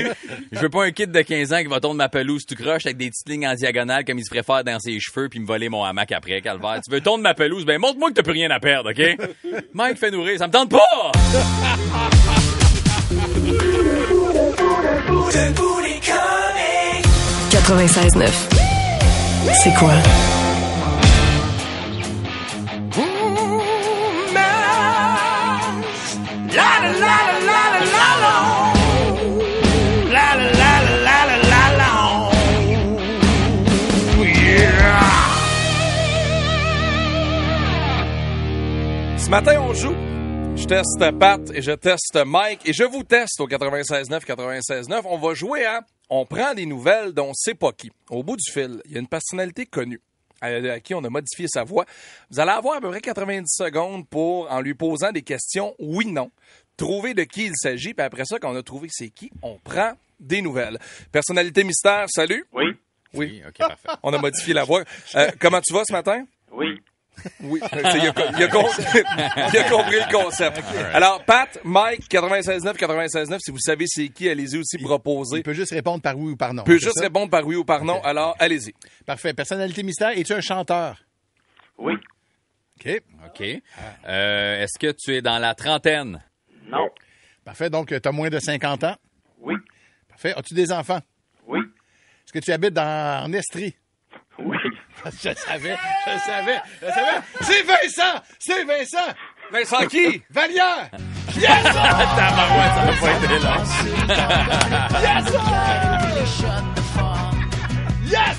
Je 0.52 0.58
veux 0.58 0.68
pas 0.68 0.84
un 0.84 0.90
kid 0.90 1.10
de 1.10 1.20
15 1.22 1.52
ans 1.52 1.58
qui 1.58 1.66
va 1.66 1.80
tondre 1.80 1.96
ma 1.96 2.08
pelouse 2.08 2.44
tout 2.46 2.54
croche 2.54 2.86
avec 2.86 2.96
des 2.96 3.10
petites 3.10 3.28
lignes 3.28 3.46
en 3.46 3.54
diagonale 3.54 4.04
comme 4.04 4.18
il 4.18 4.24
se 4.24 4.30
préfère 4.30 4.64
dans 4.64 4.78
ses 4.78 4.98
cheveux 5.00 5.28
puis 5.28 5.40
me 5.40 5.46
voler 5.46 5.68
mon 5.68 5.84
hamac 5.84 6.12
après, 6.12 6.40
calvaire. 6.40 6.80
Tu 6.84 6.90
veux 6.90 7.00
tondre 7.00 7.22
ma 7.22 7.34
pelouse? 7.34 7.64
Ben, 7.64 7.78
montre-moi 7.78 8.10
que 8.10 8.14
t'as 8.14 8.22
plus 8.22 8.32
rien 8.32 8.50
à 8.50 8.60
perdre, 8.60 8.90
OK? 8.90 9.16
Mike 9.72 9.98
fait 9.98 10.10
nourrir, 10.10 10.38
ça 10.38 10.46
me 10.46 10.52
tente 10.52 10.70
pas! 10.70 11.12
Debout 15.32 15.80
les 15.80 16.00
comiques. 16.00 17.06
96.9. 17.50 18.30
C'est 19.62 19.74
quoi? 19.74 19.92
Matin, 39.40 39.60
on 39.60 39.74
joue. 39.74 39.94
Je 40.56 40.64
teste 40.64 41.18
Pat 41.18 41.42
et 41.52 41.60
je 41.60 41.72
teste 41.72 42.16
Mike 42.24 42.66
et 42.66 42.72
je 42.72 42.84
vous 42.84 43.02
teste 43.02 43.38
au 43.38 43.46
96.9, 43.46 44.24
96.9. 44.24 45.02
On 45.04 45.18
va 45.18 45.34
jouer 45.34 45.66
à 45.66 45.82
On 46.08 46.24
prend 46.24 46.54
des 46.54 46.64
nouvelles 46.64 47.12
dont 47.12 47.32
c'est 47.34 47.52
pas 47.52 47.72
qui. 47.72 47.92
Au 48.08 48.22
bout 48.22 48.36
du 48.36 48.50
fil, 48.50 48.80
il 48.86 48.92
y 48.92 48.96
a 48.96 49.00
une 49.00 49.08
personnalité 49.08 49.66
connue 49.66 50.00
à, 50.40 50.46
à 50.46 50.80
qui 50.80 50.94
on 50.94 51.04
a 51.04 51.10
modifié 51.10 51.48
sa 51.48 51.64
voix. 51.64 51.84
Vous 52.30 52.40
allez 52.40 52.52
avoir 52.52 52.76
à 52.76 52.80
peu 52.80 52.88
près 52.88 53.02
90 53.02 53.44
secondes 53.46 54.08
pour, 54.08 54.50
en 54.50 54.62
lui 54.62 54.72
posant 54.72 55.12
des 55.12 55.20
questions 55.20 55.74
oui-non, 55.78 56.30
trouver 56.78 57.12
de 57.12 57.24
qui 57.24 57.44
il 57.44 57.56
s'agit. 57.56 57.92
Puis 57.92 58.06
après 58.06 58.24
ça, 58.24 58.38
quand 58.38 58.50
on 58.50 58.56
a 58.56 58.62
trouvé 58.62 58.88
c'est 58.90 59.10
qui, 59.10 59.30
on 59.42 59.58
prend 59.58 59.92
des 60.18 60.40
nouvelles. 60.40 60.78
Personnalité 61.12 61.62
mystère, 61.62 62.06
salut. 62.08 62.46
Oui. 62.54 62.64
Oui. 63.12 63.42
OK, 63.46 63.58
parfait. 63.58 63.88
On 64.02 64.14
a 64.14 64.18
modifié 64.18 64.54
la 64.54 64.64
voix. 64.64 64.82
Euh, 65.14 65.30
comment 65.38 65.60
tu 65.60 65.74
vas 65.74 65.82
ce 65.86 65.92
matin? 65.92 66.24
Oui. 66.52 66.80
Oui, 67.40 67.60
il 67.72 67.78
a, 67.86 67.96
il 67.96 68.06
a 68.06 68.12
com- 68.12 68.24
il 69.52 69.58
a 69.58 69.68
compris 69.68 69.96
le 69.96 70.12
concept. 70.12 70.62
Alors, 70.92 71.24
Pat, 71.24 71.58
Mike, 71.64 72.08
96.9, 72.10 72.76
96.9, 72.76 73.38
si 73.40 73.50
vous 73.50 73.58
savez 73.58 73.86
c'est 73.88 74.08
qui, 74.08 74.28
allez-y 74.28 74.58
aussi 74.58 74.78
proposer. 74.78 75.38
Il 75.38 75.42
peut 75.42 75.52
juste 75.54 75.72
répondre 75.72 76.02
par 76.02 76.16
oui 76.18 76.32
ou 76.32 76.36
par 76.36 76.54
non. 76.54 76.62
peut 76.64 76.78
c'est 76.78 76.84
juste 76.84 76.98
ça? 76.98 77.04
répondre 77.04 77.30
par 77.30 77.46
oui 77.46 77.56
ou 77.56 77.64
par 77.64 77.84
non, 77.84 78.00
alors 78.02 78.36
allez-y. 78.38 78.72
Parfait. 79.06 79.32
Personnalité 79.34 79.82
mystère, 79.82 80.10
es-tu 80.16 80.32
un 80.34 80.40
chanteur? 80.40 81.02
Oui. 81.78 81.94
OK. 82.78 83.02
OK. 83.26 83.42
Euh, 84.06 84.62
Est-ce 84.62 84.78
que 84.78 84.92
tu 84.92 85.14
es 85.14 85.22
dans 85.22 85.38
la 85.38 85.54
trentaine? 85.54 86.22
Non. 86.68 86.88
Parfait. 87.44 87.70
Donc, 87.70 87.88
tu 87.88 88.08
as 88.08 88.12
moins 88.12 88.28
de 88.28 88.38
50 88.38 88.84
ans? 88.84 88.96
Oui. 89.40 89.54
Parfait. 90.08 90.34
As-tu 90.36 90.54
des 90.54 90.70
enfants? 90.72 91.00
Oui. 91.46 91.60
Est-ce 91.60 92.32
que 92.32 92.38
tu 92.40 92.52
habites 92.52 92.74
dans, 92.74 93.24
en 93.24 93.32
Estrie? 93.32 93.74
Oui. 94.38 94.56
Je 95.04 95.34
savais, 95.34 95.76
je 96.06 96.18
savais, 96.18 96.60
je 96.82 96.86
savais. 96.86 97.20
C'est 97.42 97.62
Vincent! 97.62 98.20
C'est 98.38 98.64
Vincent! 98.64 99.14
Vincent 99.52 99.86
qui? 99.86 100.22
Vallière! 100.30 100.90
Tabarouette, 101.40 102.74
ça 102.74 102.82
va 102.84 102.92
pas 103.00 103.12
été 103.12 103.38
long. 103.38 103.62
Yes! 108.10 108.38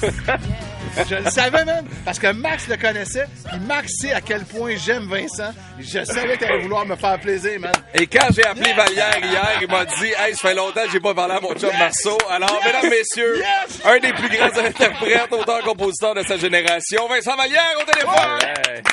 Je 1.10 1.16
le 1.16 1.30
savais 1.30 1.66
même, 1.66 1.86
parce 2.06 2.20
que 2.20 2.32
Max 2.32 2.68
le 2.68 2.78
connaissait, 2.78 3.26
puis 3.50 3.60
Max 3.62 3.92
sait 4.00 4.14
à 4.14 4.22
quel 4.22 4.44
point 4.46 4.76
j'aime 4.78 5.08
Vincent. 5.10 5.52
Je 5.80 6.04
savais 6.04 6.38
qu'elle 6.38 6.52
allait 6.52 6.62
vouloir 6.64 6.86
me 6.86 6.96
faire 6.96 7.20
plaisir, 7.20 7.60
man. 7.60 7.72
Et 7.94 8.08
quand 8.08 8.28
j'ai 8.36 8.46
appelé 8.46 8.74
Vallière 8.74 9.20
hier, 9.22 9.60
il 9.62 9.68
m'a 9.68 9.86
dit 9.86 10.14
Hey, 10.18 10.34
ça 10.36 10.50
fait 10.50 10.56
longtemps 10.56 10.84
que 10.86 10.92
j'ai 10.92 11.00
pas 11.00 11.14
parlé 11.14 11.36
à 11.36 11.40
mon 11.40 11.54
chum 11.54 11.70
Marceau. 11.78 12.18
Alors, 12.30 12.60
mesdames, 12.66 12.90
messieurs, 12.90 13.38
Yes! 13.38 13.80
un 13.86 14.00
des 14.00 14.14
plus 14.14 14.30
grands 14.30 14.58
interprètes, 14.66 15.32
auteurs, 15.32 15.62
compositeurs 15.64 16.16
de 16.16 16.24
sa 16.24 16.38
génération, 16.38 17.08
Vincent 17.08 17.36
Vallière 17.36 17.74
au 17.80 17.84
téléphone. 17.92 18.40
Ouais. 18.42 18.84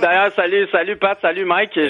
D'ailleurs, 0.00 0.32
salut, 0.34 0.68
salut 0.70 0.96
Pat, 0.96 1.18
salut 1.20 1.44
Mike. 1.44 1.72
Je- 1.74 1.88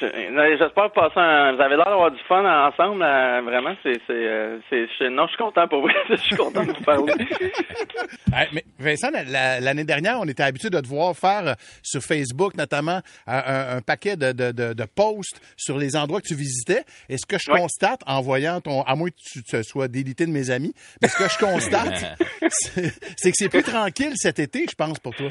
je- 0.00 0.56
J'espère 0.58 0.90
passer 0.92 1.18
un. 1.20 1.54
Vous 1.54 1.60
avez 1.62 1.76
l'air 1.76 1.84
d'avoir 1.86 2.10
du 2.10 2.18
fun 2.28 2.44
ensemble. 2.44 3.02
euh, 3.02 3.40
vraiment, 3.42 3.74
c'est, 3.84 4.00
c'est, 4.06 4.12
euh, 4.12 4.58
je- 4.70 5.08
non, 5.08 5.26
je 5.26 5.28
suis 5.28 5.36
content 5.38 5.68
pour 5.68 5.82
vous. 5.82 5.88
je 6.10 6.16
suis 6.16 6.36
content 6.36 6.64
de 6.64 6.72
vous 6.72 6.82
parler. 6.84 7.12
Hey, 8.32 8.46
mais 8.52 8.64
Vincent, 8.78 9.10
la- 9.10 9.24
la- 9.24 9.60
l'année 9.60 9.82
dernière, 9.84 10.18
on 10.20 10.24
était 10.28 10.42
habitué 10.44 10.70
de 10.70 10.78
te 10.80 10.86
voir 10.86 11.16
faire 11.16 11.48
euh, 11.48 11.54
sur 11.82 12.00
Facebook, 12.00 12.54
notamment, 12.56 13.00
un, 13.26 13.80
paquet 13.82 14.16
de, 14.16 14.30
de- 14.32 14.52
de- 14.52 14.72
de 14.72 14.84
posts 14.84 15.40
sur 15.56 15.78
les 15.78 15.96
endroits 15.96 16.20
que 16.20 16.28
tu 16.28 16.34
visitais. 16.36 16.84
Et 17.08 17.16
ce 17.18 17.26
que 17.26 17.36
je 17.38 17.50
constate 17.50 18.00
en 18.06 18.20
voyant 18.20 18.60
ton, 18.60 18.82
à 18.82 18.94
moins 18.94 19.08
que 19.10 19.16
tu 19.20 19.42
te 19.42 19.62
sois 19.62 19.88
délité 19.88 20.26
de 20.26 20.30
mes 20.30 20.50
amis, 20.50 20.72
mais 21.02 21.08
ce 21.08 21.16
que 21.16 21.28
je 21.28 21.38
constate, 21.38 22.16
c'est 22.50 22.92
c'est 23.16 23.30
que 23.30 23.36
c'est 23.36 23.48
plus 23.48 23.62
tranquille 23.64 24.12
cet 24.14 24.38
été, 24.38 24.66
je 24.70 24.74
pense, 24.76 24.98
pour 25.00 25.14
toi. 25.14 25.28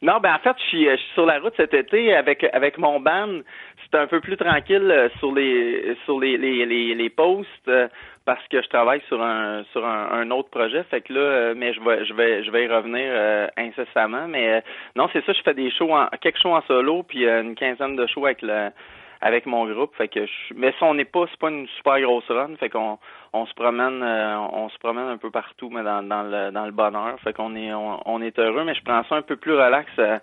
Non, 0.00 0.18
ben 0.20 0.34
en 0.34 0.38
fait, 0.38 0.56
je 0.58 0.64
suis, 0.64 0.84
je 0.84 0.96
suis 0.96 1.12
sur 1.14 1.26
la 1.26 1.40
route 1.40 1.54
cet 1.56 1.74
été 1.74 2.14
avec 2.14 2.44
avec 2.52 2.78
mon 2.78 3.00
band. 3.00 3.40
C'est 3.90 3.98
un 3.98 4.06
peu 4.06 4.20
plus 4.20 4.36
tranquille 4.36 4.90
euh, 4.90 5.08
sur 5.18 5.32
les 5.32 5.96
sur 6.04 6.20
les 6.20 6.36
les 6.36 6.66
les, 6.66 6.94
les 6.94 7.10
posts 7.10 7.48
euh, 7.68 7.88
parce 8.24 8.46
que 8.48 8.62
je 8.62 8.68
travaille 8.68 9.00
sur 9.08 9.20
un 9.22 9.64
sur 9.72 9.84
un, 9.84 10.30
autre 10.30 10.50
projet. 10.50 10.84
Fait 10.84 11.00
que 11.00 11.12
là, 11.12 11.20
euh, 11.20 11.54
mais 11.56 11.72
je 11.72 11.80
vais 11.80 12.04
je 12.04 12.14
vais 12.14 12.44
je 12.44 12.50
vais 12.50 12.64
y 12.64 12.68
revenir 12.68 13.12
incessamment. 13.56 14.28
Mais 14.28 14.62
non, 14.94 15.08
c'est 15.12 15.24
ça. 15.24 15.32
Je 15.32 15.42
fais 15.42 15.54
des 15.54 15.70
shows, 15.70 15.92
en, 15.92 16.06
quelques 16.20 16.38
shows 16.38 16.54
en 16.54 16.62
solo, 16.62 17.02
puis 17.02 17.26
une 17.26 17.56
quinzaine 17.56 17.96
de 17.96 18.06
shows 18.06 18.26
avec 18.26 18.42
le 18.42 18.70
avec 19.20 19.46
mon 19.46 19.66
groupe. 19.70 19.94
Fait 19.96 20.08
que 20.08 20.24
je, 20.26 20.54
mais 20.54 20.72
ça, 20.78 20.86
on 20.86 20.94
n'est 20.94 21.04
pas 21.04 21.24
c'est 21.30 21.38
pas 21.40 21.50
une 21.50 21.66
super 21.76 22.00
grosse 22.00 22.28
run. 22.28 22.56
Fait 22.56 22.68
qu'on 22.70 22.98
on 23.32 23.46
se 23.46 23.54
promène 23.54 24.02
euh, 24.02 24.38
on 24.52 24.68
se 24.68 24.78
promène 24.78 25.06
un 25.08 25.18
peu 25.18 25.30
partout 25.30 25.68
mais 25.70 25.82
dans, 25.82 26.02
dans 26.02 26.22
le 26.22 26.50
dans 26.50 26.64
le 26.64 26.72
bonheur 26.72 27.18
fait 27.20 27.34
qu'on 27.34 27.54
est 27.56 27.72
on, 27.74 28.00
on 28.06 28.22
est 28.22 28.38
heureux 28.38 28.64
mais 28.64 28.74
je 28.74 28.82
prends 28.82 29.02
ça 29.04 29.16
un 29.16 29.22
peu 29.22 29.36
plus 29.36 29.52
relax 29.52 29.86
euh, 29.98 30.18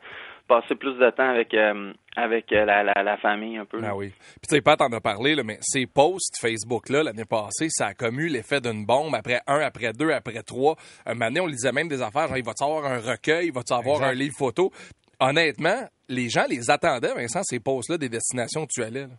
passer 0.48 0.74
plus 0.76 0.94
de 0.98 1.10
temps 1.12 1.30
avec 1.30 1.54
euh, 1.54 1.94
avec 2.16 2.52
euh, 2.52 2.66
la, 2.66 2.84
la, 2.84 3.04
la 3.04 3.18
famille 3.18 3.58
un 3.58 3.66
peu 3.66 3.80
Ah 3.84 3.96
oui. 3.96 4.10
Puis 4.10 4.48
tu 4.50 4.56
sais, 4.56 4.62
Pat 4.62 4.80
en 4.82 4.92
a 4.92 5.02
parlé, 5.02 5.36
là, 5.36 5.44
mais 5.44 5.58
ces 5.62 5.86
posts 5.86 6.40
Facebook-là, 6.40 7.04
l'année 7.04 7.26
passée, 7.26 7.68
ça 7.70 7.88
a 7.88 7.94
commu 7.94 8.28
l'effet 8.28 8.62
d'une 8.62 8.86
bombe 8.86 9.14
après 9.16 9.42
un, 9.48 9.60
après 9.60 9.92
deux, 9.94 10.12
après 10.12 10.42
trois. 10.44 10.76
Un 11.06 11.14
moment 11.14 11.28
donné, 11.28 11.40
on 11.42 11.48
lisait 11.48 11.72
même 11.72 11.88
des 11.90 12.02
affaires, 12.02 12.28
genre, 12.28 12.38
il 12.38 12.46
va-tu 12.46 12.64
avoir 12.64 12.86
un 12.86 13.00
recueil, 13.00 13.48
il 13.48 13.54
va-tu 13.54 13.74
avoir 13.74 13.98
Exact. 13.98 14.12
un 14.12 14.14
livre 14.14 14.36
photo? 14.38 14.72
Honnêtement, 15.20 15.88
les 16.10 16.30
gens 16.30 16.46
les 16.50 16.70
attendaient, 16.70 17.14
Vincent, 17.16 17.44
ces 17.44 17.60
posts-là, 17.60 17.98
des 17.98 18.10
destinations 18.10 18.62
où 18.62 18.68
tu 18.68 18.82
allais. 18.84 19.02
là? 19.02 19.16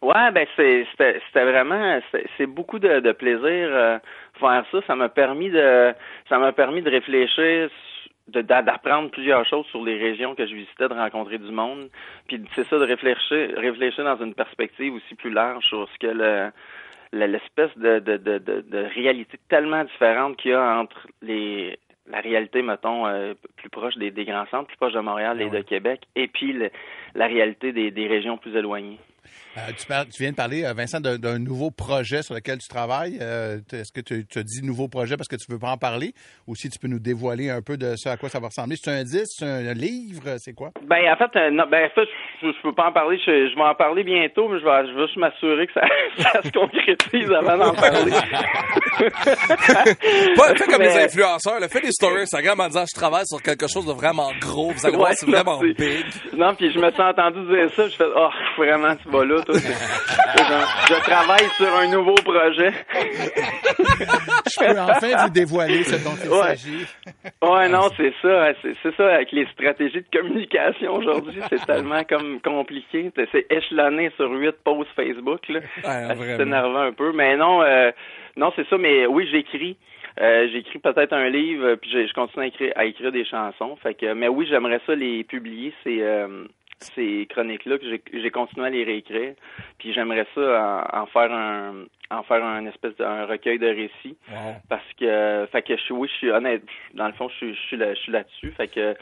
Ouais, 0.00 0.30
ben 0.32 0.46
c'était 0.56 1.20
vraiment 1.34 1.98
c'est 2.36 2.46
beaucoup 2.46 2.78
de, 2.78 3.00
plaisir 3.12 3.42
euh, 3.72 3.98
faire 4.38 4.64
ça. 4.70 4.78
Ça 4.86 4.94
m'a 4.94 5.08
permis 5.08 5.50
de 5.50 5.92
ça 6.28 6.38
m'a 6.38 6.52
permis 6.52 6.82
de 6.82 6.90
réfléchir 6.90 7.68
de- 8.28 8.42
d'a- 8.42 8.62
d'apprendre 8.62 9.10
plusieurs 9.10 9.44
choses 9.46 9.66
sur 9.66 9.82
les 9.84 9.98
régions 9.98 10.36
que 10.36 10.46
je 10.46 10.54
visitais, 10.54 10.86
de 10.88 10.94
rencontrer 10.94 11.38
du 11.38 11.50
monde. 11.50 11.88
Puis 12.28 12.40
c'est 12.54 12.64
ça 12.64 12.78
de 12.78 12.84
réfléchir 12.84 13.50
réfléchir 13.56 14.04
dans 14.04 14.22
une 14.24 14.34
perspective 14.34 14.94
aussi 14.94 15.16
plus 15.16 15.30
large 15.30 15.64
sur 15.64 15.88
ce 15.92 15.98
que 15.98 16.06
le 16.12 16.50
le- 17.12 17.26
l'espèce 17.26 17.76
de, 17.76 17.98
de, 17.98 18.18
de, 18.18 18.38
de 18.38 18.78
réalité 18.94 19.36
tellement 19.48 19.82
différente 19.82 20.36
qu'il 20.36 20.52
y 20.52 20.54
a 20.54 20.78
entre 20.78 21.08
les 21.22 21.76
la 22.10 22.20
réalité, 22.20 22.62
mettons, 22.62 23.06
euh, 23.06 23.34
plus 23.56 23.68
proche 23.70 23.96
des, 23.96 24.10
des 24.10 24.24
grands 24.24 24.46
centres, 24.46 24.66
plus 24.68 24.76
proche 24.76 24.92
de 24.94 25.00
Montréal 25.00 25.40
et 25.42 25.50
de 25.50 25.60
Québec, 25.62 26.00
et 26.16 26.28
puis 26.28 26.52
le- 26.52 26.70
la 27.14 27.26
réalité 27.26 27.72
des, 27.72 27.90
des 27.90 28.06
régions 28.06 28.38
plus 28.38 28.54
éloignées. 28.56 28.98
Euh, 29.58 29.72
tu, 29.76 29.86
parles- 29.86 30.06
tu 30.08 30.22
viens 30.22 30.30
de 30.30 30.36
parler, 30.36 30.64
euh, 30.64 30.72
Vincent, 30.72 31.00
d'un 31.00 31.38
nouveau 31.40 31.70
projet 31.72 32.22
sur 32.22 32.32
lequel 32.34 32.58
tu 32.58 32.68
travailles. 32.68 33.18
Euh, 33.20 33.58
Est-ce 33.72 33.90
que 33.92 34.00
tu, 34.00 34.24
tu 34.26 34.38
as 34.38 34.42
dit 34.44 34.62
nouveau 34.62 34.86
projet 34.86 35.16
parce 35.16 35.26
que 35.26 35.34
tu 35.34 35.50
veux 35.50 35.58
pas 35.58 35.70
en 35.72 35.76
parler? 35.78 36.12
Ou 36.46 36.54
si 36.54 36.68
tu 36.70 36.78
peux 36.78 36.86
nous 36.86 37.00
dévoiler 37.00 37.50
un 37.50 37.60
peu 37.60 37.76
de 37.76 37.94
ce 37.96 38.08
à 38.08 38.16
quoi 38.16 38.28
ça 38.28 38.38
va 38.38 38.48
ressembler? 38.48 38.76
C'est 38.80 38.90
un 38.92 39.02
disque, 39.02 39.34
c'est 39.38 39.44
un 39.46 39.74
livre, 39.74 40.36
c'est 40.38 40.52
quoi? 40.52 40.70
Ben 40.86 40.98
en 41.12 41.16
fait, 41.16 41.36
euh, 41.36 41.50
non, 41.50 41.64
ben 41.68 41.86
en 41.86 41.94
fait, 41.94 42.06
je, 42.42 42.46
je 42.52 42.62
peux 42.62 42.72
pas 42.74 42.88
en 42.88 42.92
parler. 42.92 43.18
Je, 43.26 43.48
je 43.50 43.54
vais 43.56 43.62
en 43.62 43.74
parler 43.74 44.04
bientôt, 44.04 44.48
mais 44.48 44.60
je 44.60 44.64
vais, 44.64 44.86
je 44.88 44.94
vais 44.94 45.06
juste 45.06 45.16
m'assurer 45.16 45.66
que 45.66 45.72
ça, 45.72 45.80
ça 46.18 46.42
se 46.42 46.50
concrétise 46.52 47.30
avant 47.32 47.56
d'en 47.58 47.74
parler. 47.74 48.12
Pas, 50.36 50.54
fais 50.56 50.66
comme 50.66 50.78
Mais- 50.82 50.88
les 50.98 51.04
influenceurs, 51.04 51.60
là, 51.60 51.68
fais 51.68 51.80
des 51.80 51.92
stories 51.92 52.22
Instagram 52.22 52.60
en 52.60 52.66
disant 52.68 52.84
je 52.88 52.94
travaille 52.94 53.24
sur 53.26 53.42
quelque 53.42 53.66
chose 53.66 53.86
de 53.86 53.92
vraiment 53.92 54.30
gros. 54.40 54.70
Vous 54.72 54.86
allez 54.86 54.96
voir, 54.96 55.08
Ouais, 55.10 55.14
c'est 55.16 55.26
non, 55.26 55.32
vraiment 55.32 55.58
big. 55.60 56.04
Non, 56.36 56.54
puis 56.54 56.70
je 56.72 56.78
me 56.78 56.90
suis 56.90 57.02
entendu 57.02 57.40
dire 57.46 57.70
ça, 57.74 57.88
je 57.88 57.96
fais 57.96 58.04
oh 58.14 58.28
vraiment 58.56 58.94
tu 58.96 59.08
vas 59.08 59.24
là, 59.24 59.36
C'est- 59.54 59.58
c'est 59.60 60.44
je 60.94 61.00
travaille 61.02 61.48
sur 61.56 61.74
un 61.74 61.88
nouveau 61.88 62.14
projet. 62.14 62.72
Je 63.78 64.58
peux 64.66 64.80
enfin 64.80 65.24
vous 65.26 65.30
dévoiler 65.30 65.84
ce 65.84 65.96
dont 66.04 66.16
il 66.22 66.30
Ouais. 66.30 66.56
s'agit. 66.56 66.86
Ouais, 67.42 67.68
non, 67.68 67.88
c'est 67.96 68.12
ça, 68.22 68.52
c'est 68.62 68.74
c'est 68.82 68.94
ça 68.96 69.14
avec 69.14 69.32
les 69.32 69.46
stratégies 69.52 70.02
de 70.02 70.18
communication 70.18 70.94
aujourd'hui, 70.94 71.40
c'est 71.48 71.64
tellement 71.66 72.02
comme 72.04 72.40
compliqué, 72.40 73.10
c'est 73.32 73.46
échelonné 73.50 74.10
sur 74.16 74.30
huit 74.32 74.54
posts 74.64 74.90
Facebook 74.94 75.40
Ah, 75.84 76.14
c'est 76.16 76.40
énervant 76.42 76.80
un 76.82 76.92
peu, 76.92 77.12
mais 77.12 77.36
non, 77.36 77.62
euh, 77.62 77.90
non, 78.36 78.52
c'est 78.56 78.66
ça, 78.68 78.76
mais 78.78 79.06
oui, 79.06 79.28
j'écris. 79.30 79.76
Euh, 80.20 80.48
j'écris 80.52 80.80
peut-être 80.80 81.12
un 81.12 81.28
livre, 81.28 81.76
puis 81.76 81.90
j'ai- 81.92 82.08
je 82.08 82.12
continue 82.12 82.44
à 82.44 82.48
écrire, 82.48 82.72
à 82.74 82.84
écrire 82.86 83.12
des 83.12 83.24
chansons. 83.24 83.76
Fait 83.82 83.94
que, 83.94 84.14
mais 84.14 84.26
oui, 84.26 84.46
j'aimerais 84.50 84.80
ça 84.84 84.94
les 84.96 85.22
publier, 85.22 85.72
ces, 85.84 86.00
euh, 86.02 86.44
ces 86.80 87.26
chroniques-là, 87.30 87.78
que 87.78 87.84
j'ai- 87.84 88.02
j'ai 88.20 88.30
continué 88.30 88.66
à 88.66 88.70
les 88.70 88.84
réécrire. 88.84 89.34
Puis 89.78 89.92
j'aimerais 89.92 90.26
ça 90.34 90.86
en, 90.92 91.00
en 91.02 91.06
faire 91.06 91.32
un 91.32 91.84
en 92.10 92.22
faire 92.22 92.42
un 92.42 92.64
espèce 92.64 92.96
de 92.96 93.04
un 93.04 93.26
recueil 93.26 93.58
de 93.58 93.66
récits. 93.66 94.16
Wow. 94.30 94.54
Parce 94.70 94.92
que 94.98 95.46
fait 95.52 95.60
que 95.62 95.76
je 95.76 95.82
suis 95.82 95.92
oui, 95.94 96.08
je 96.10 96.14
suis 96.16 96.30
honnête, 96.30 96.62
dans 96.94 97.06
le 97.06 97.12
fond, 97.12 97.28
je 97.28 97.34
suis 97.36 97.54
je 97.54 97.60
suis 97.60 97.76
là, 97.76 97.92
je 97.94 97.98
suis 98.00 98.12
là-dessus. 98.12 98.50
Fait 98.52 98.68
que 98.68 98.94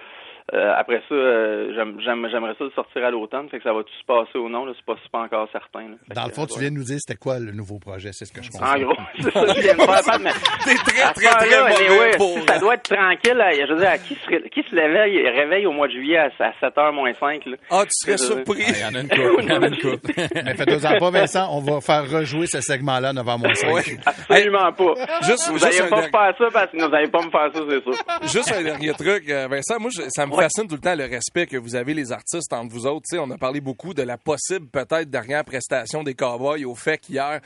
euh, 0.55 0.73
après 0.77 1.03
ça, 1.09 1.15
euh, 1.15 1.73
j'aime- 1.75 1.99
j'aime- 2.05 2.29
j'aimerais 2.31 2.55
ça 2.59 2.65
le 2.65 2.71
sortir 2.71 3.05
à 3.05 3.11
l'automne. 3.11 3.49
Fait 3.49 3.59
que 3.59 3.65
ça 3.65 3.73
va 3.73 3.83
tout 3.83 3.93
se 4.01 4.05
passer 4.07 4.39
ou 4.39 4.49
non, 4.49 4.65
là, 4.65 4.73
c'est 4.77 4.85
pas, 4.85 4.95
c'est 5.03 5.11
pas 5.11 5.21
encore 5.23 5.49
certain. 5.53 5.81
là. 5.89 5.97
Dans 6.15 6.27
le 6.27 6.33
fond, 6.33 6.43
euh, 6.45 6.47
tu 6.47 6.61
viens 6.61 6.71
de 6.71 6.77
nous 6.77 6.85
dire 6.85 6.99
c'était 7.01 7.19
quoi 7.19 7.39
le 7.39 7.53
nouveau 7.53 7.79
projet, 7.79 8.11
c'est 8.13 8.25
ce 8.25 8.33
que 8.33 8.43
je 8.43 8.51
comprends. 8.51 8.75
en 8.75 8.79
gros, 8.81 8.95
c'est 9.19 9.31
ça 9.33 9.41
que 9.41 9.55
je 9.55 9.61
viens 9.61 9.75
de 9.75 9.81
faire. 9.83 10.19
Mais 10.21 10.31
T'es 10.65 10.75
très, 10.75 11.13
très, 11.13 11.45
très 11.47 11.89
mauvais 11.89 12.11
pour... 12.17 12.39
Ça 12.49 12.59
doit 12.59 12.75
être 12.75 12.83
tranquille. 12.95 13.35
là. 13.37 13.53
Je 13.53 13.73
veux 13.73 13.79
dire, 13.81 13.91
à 13.91 13.99
qui 13.99 14.15
se, 14.15 14.49
qui 14.49 14.63
se 14.63 14.75
réveille, 14.75 15.29
réveille 15.29 15.67
au 15.67 15.73
mois 15.73 15.89
de 15.89 15.93
juillet 15.93 16.19
à, 16.19 16.31
à 16.39 16.51
7h 16.69 16.93
moins 16.93 17.13
5? 17.15 17.45
Là? 17.47 17.57
Ah, 17.71 17.83
tu 17.85 17.91
serais 17.93 18.17
surpris. 18.19 18.63
Il 18.69 18.81
y 18.81 18.85
en 18.85 18.95
a 18.95 19.01
une 19.01 19.09
coupe. 19.09 19.41
Il 19.43 19.49
y 19.49 19.53
en 19.53 19.63
a 19.63 19.67
une 19.69 19.79
coupe. 19.81 20.07
Mais 20.17 20.55
faites-en 20.55 20.99
pas, 20.99 21.11
Vincent, 21.11 21.49
on 21.53 21.61
va 21.61 21.81
faire 21.81 22.09
rejouer 22.11 22.47
ce 22.47 22.61
segment-là 22.61 23.13
9h 23.13 23.55
5. 23.57 23.73
Ouais. 23.75 23.83
Absolument 24.07 24.73
pas. 24.73 24.95
Juste, 25.23 25.51
Vous 25.51 25.59
n'allez 25.59 25.81
un 25.81 25.89
pas 25.89 25.97
me 25.97 26.03
faire 26.03 26.35
ça 26.39 26.45
parce 26.53 26.71
que 26.73 26.81
vous 26.83 26.89
n'allez 26.89 27.09
pas 27.09 27.23
me 27.23 27.31
faire 27.31 27.51
ça, 27.53 27.61
c'est 27.69 27.83
sûr. 27.83 27.93
Juste 28.33 28.53
un 28.57 28.63
dernier 28.63 28.93
truc, 28.93 29.29
euh, 29.29 29.49
Vincent, 29.49 29.79
moi, 29.81 29.91
je- 29.95 30.03
ça 30.09 30.27
me 30.27 30.36
me 30.37 30.43
fascine 30.43 30.69
tout 30.69 30.75
le 30.75 30.81
temps 30.81 30.95
le 30.95 31.05
respect 31.05 31.47
que 31.47 31.57
vous 31.57 31.75
avez 31.75 31.95
les 31.95 32.13
artistes 32.13 32.53
entre 32.53 32.73
vous 32.73 32.87
autres. 32.87 33.07
Tu 33.09 33.17
sais, 33.17 33.19
on 33.19 33.31
a 33.31 33.39
parlé 33.39 33.61
beaucoup 33.61 33.95
de 33.95 34.03
la 34.03 34.19
possible 34.19 34.67
peut-être 34.69 35.11
dernière 35.11 35.45
prestation 35.45 36.03
des 36.03 36.15
Cowboys 36.15 36.65
au 36.65 36.75
fait 36.75 36.99
qu'hier 36.99 37.41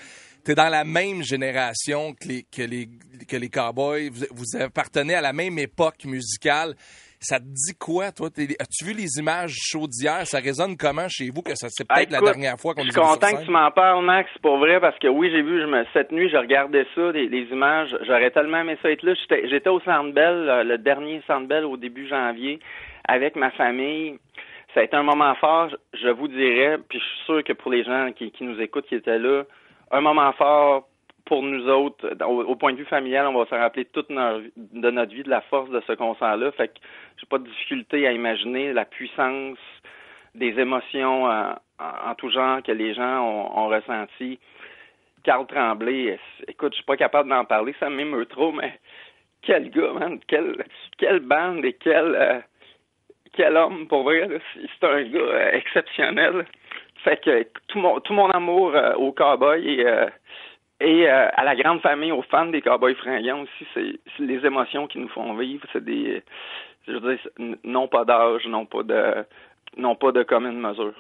tu 0.44 0.53
es 0.53 0.55
dans 0.55 0.68
la 0.70 0.85
même 0.85 1.22
génération 1.22 2.14
que 2.14 2.29
les 2.29 2.42
que 2.44 2.62
les 2.62 2.88
que 3.29 3.37
les 3.37 3.50
Cowboys, 3.50 4.09
vous, 4.09 4.24
vous 4.31 4.57
appartenez 4.59 5.14
à 5.14 5.20
la 5.20 5.33
même 5.33 5.59
époque 5.59 6.05
musicale. 6.05 6.74
Ça 7.22 7.38
te 7.38 7.44
dit 7.44 7.74
quoi, 7.78 8.12
toi? 8.12 8.28
As-tu 8.28 8.85
vu 8.87 8.94
les 8.94 9.18
images 9.18 9.52
chaudes 9.54 9.90
d'hier? 9.90 10.26
Ça 10.26 10.38
résonne 10.38 10.74
comment 10.78 11.06
chez 11.11 11.28
vous 11.28 11.42
que 11.42 11.54
ça 11.54 11.68
c'est 11.68 11.85
Ah, 11.90 11.96
peut-être 11.96 12.12
la 12.12 12.16
écoute, 12.18 12.28
dernière 12.33 12.59
fois 12.59 12.72
qu'on 12.74 12.80
Je 12.80 12.87
les 12.87 12.92
suis 12.92 13.00
a 13.00 13.04
vus 13.04 13.11
sur 13.11 13.20
content 13.20 13.37
que 13.37 13.44
tu 13.44 13.50
m'en 13.50 13.70
parles, 13.70 14.02
Max, 14.04 14.30
pour 14.40 14.56
vrai, 14.56 14.80
parce 14.80 14.98
que 14.98 15.06
oui, 15.09 15.30
j'ai 15.30 15.42
vu, 15.42 15.61
je 15.61 15.66
me, 15.66 15.85
cette 15.92 16.12
nuit, 16.12 16.30
je 16.30 16.37
regardais 16.38 16.87
ça, 16.94 17.12
les, 17.12 17.28
les 17.28 17.42
images. 17.52 17.94
J'aurais 18.06 18.30
tellement 18.30 18.61
aimé 18.62 18.78
ça 18.80 18.90
être 18.90 19.02
là. 19.02 19.12
J'étais, 19.44 19.68
au 19.68 19.80
Centre 19.80 20.14
Bell, 20.14 20.48
euh, 20.48 20.64
le 20.64 20.78
dernier 20.78 21.20
Centre 21.26 21.46
Bell 21.46 21.66
au 21.66 21.76
début 21.76 22.09
janvier, 22.09 22.59
avec 23.06 23.37
ma 23.37 23.50
famille. 23.50 24.18
Ça 24.72 24.80
a 24.80 24.85
été 24.85 24.96
un 24.96 25.02
moment 25.02 25.35
fort, 25.35 25.68
je- 25.68 25.98
je 26.02 26.09
vous 26.09 26.28
dirais, 26.28 26.78
puis 26.88 26.98
je 27.00 27.04
suis 27.04 27.24
sûr 27.26 27.44
que 27.44 27.52
pour 27.52 27.70
les 27.70 27.85
gens 27.85 28.12
qui, 28.16 28.30
qui 28.30 28.44
nous 28.44 28.59
écoutent, 28.62 28.87
qui 28.87 28.94
étaient 28.94 29.18
là, 29.18 29.42
un 29.90 30.00
moment 30.00 30.33
fort 30.33 30.87
pour 31.26 31.42
nous 31.42 31.68
autres, 31.68 32.09
au, 32.24 32.42
au 32.44 32.56
point 32.56 32.72
de 32.72 32.78
vue 32.78 32.85
familial, 32.87 33.26
on 33.26 33.38
va 33.38 33.44
se 33.46 33.54
rappeler 33.54 33.85
toute 33.85 34.11
notre, 34.11 34.42
de 34.56 34.90
notre 34.90 35.12
vie, 35.14 35.22
de 35.22 35.28
la 35.30 35.42
force 35.42 35.70
de 35.70 35.80
ce 35.87 35.92
concert-là. 35.92 36.50
Fait 36.52 36.68
que 36.68 36.74
j'ai 37.20 37.26
pas 37.26 37.38
de 37.38 37.44
difficulté 37.44 38.06
à 38.06 38.12
imaginer 38.12 38.72
la 38.72 38.85
puissance 38.85 39.59
des 40.35 40.59
émotions 40.59 41.30
euh, 41.30 41.52
en, 41.78 42.14
tout 42.14 42.30
genre 42.30 42.62
que 42.62 42.72
les 42.72 42.94
gens 42.94 43.20
ont, 43.22 43.59
ont 43.59 43.68
ressenti? 43.68 44.38
Carl 45.22 45.46
Tremblay, 45.46 46.18
écoute, 46.48 46.72
je 46.72 46.76
suis 46.76 46.85
pas 46.85 46.96
capable 46.96 47.28
d'en 47.28 47.44
parler, 47.44 47.74
ça 47.78 47.90
m'émeut 47.90 48.24
trop, 48.24 48.52
mais 48.52 48.78
quel 49.42 49.70
gars, 49.70 49.92
man, 49.92 50.18
quelle, 50.26 50.64
quelle 50.96 51.20
bande 51.20 51.64
et 51.64 51.74
quel, 51.74 52.14
euh, 52.14 52.38
quel 53.35 53.56
homme, 53.56 53.87
pour 53.87 54.04
vrai, 54.04 54.28
c'est 54.54 54.87
un 54.87 55.02
gars 55.02 55.18
euh, 55.18 55.52
exceptionnel. 55.52 56.46
Fait 57.04 57.22
que 57.22 57.46
tout 57.68 57.78
mon, 57.78 58.00
tout 58.00 58.14
mon 58.14 58.30
amour 58.30 58.74
euh, 58.74 58.94
aux 58.94 59.12
cowboys 59.12 59.66
et, 59.66 59.87
et 60.80 61.09
à 61.09 61.44
la 61.44 61.54
grande 61.54 61.83
famille, 61.83 62.12
aux 62.12 62.22
fans 62.22 62.46
des 62.46 62.62
cowboys 62.62 62.94
fringants 62.94 63.42
aussi, 63.42 63.66
c'est 63.74 64.22
les 64.22 64.46
émotions 64.46 64.87
qui 64.87 64.98
nous 64.98 65.09
font 65.09 65.35
vivre. 65.35 65.66
C'est 65.72 65.85
des, 65.85 66.22
je 66.87 66.93
veux 66.93 67.01
dire, 67.16 67.57
non 67.64 67.88
pas 67.88 68.05
d'âge, 68.05 68.43
non 68.47 68.66
pas 68.66 68.83
de, 68.83 69.25
non 69.77 69.95
pas 69.97 70.12
de 70.12 70.23
commune 70.23 70.59
mesure. 70.61 70.95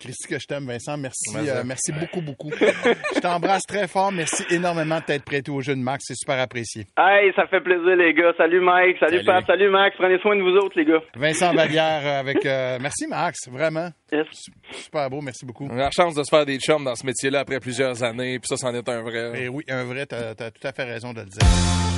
Christy, 0.00 0.28
que 0.28 0.38
je 0.38 0.46
t'aime, 0.46 0.64
Vincent. 0.66 0.96
Merci, 0.96 1.36
euh, 1.36 1.62
merci 1.66 1.90
beaucoup, 1.92 2.20
beaucoup. 2.20 2.50
je 3.14 3.20
t'embrasse 3.20 3.64
très 3.66 3.88
fort. 3.88 4.12
Merci 4.12 4.44
énormément 4.50 4.98
de 5.00 5.04
t'être 5.04 5.24
prêté 5.24 5.50
au 5.50 5.60
jeu 5.60 5.74
de 5.74 5.80
Max. 5.80 6.04
C'est 6.06 6.14
super 6.14 6.38
apprécié. 6.38 6.86
Hey, 6.96 7.32
ça 7.34 7.48
fait 7.48 7.60
plaisir, 7.60 7.96
les 7.96 8.14
gars. 8.14 8.32
Salut, 8.36 8.60
Mike. 8.60 8.96
Salut, 9.00 9.16
Salut. 9.16 9.26
Pat. 9.26 9.44
Salut, 9.46 9.70
Max. 9.70 9.96
Prenez 9.98 10.18
soin 10.20 10.36
de 10.36 10.42
vous 10.42 10.56
autres, 10.56 10.78
les 10.78 10.84
gars. 10.84 11.02
Vincent 11.16 11.52
Vallière 11.52 12.02
euh, 12.04 12.20
avec. 12.20 12.46
euh, 12.46 12.78
merci, 12.80 13.08
Max. 13.08 13.48
Vraiment. 13.50 13.88
Yes. 14.12 14.26
Super 14.70 15.10
beau. 15.10 15.20
Merci 15.20 15.44
beaucoup. 15.44 15.66
On 15.68 15.74
a 15.74 15.76
la 15.76 15.90
chance 15.90 16.14
de 16.14 16.22
se 16.22 16.30
faire 16.30 16.46
des 16.46 16.58
chums 16.60 16.84
dans 16.84 16.94
ce 16.94 17.04
métier-là 17.04 17.40
après 17.40 17.58
plusieurs 17.58 18.00
années, 18.04 18.38
puis 18.38 18.46
ça, 18.46 18.56
c'en 18.56 18.72
est 18.74 18.88
un 18.88 19.02
vrai. 19.02 19.42
Et 19.42 19.48
oui, 19.48 19.64
un 19.68 19.82
vrai, 19.82 20.06
t'as 20.06 20.30
as 20.30 20.50
tout 20.52 20.64
à 20.64 20.72
fait 20.72 20.84
raison 20.84 21.12
de 21.12 21.20
le 21.22 21.26
dire. 21.26 21.97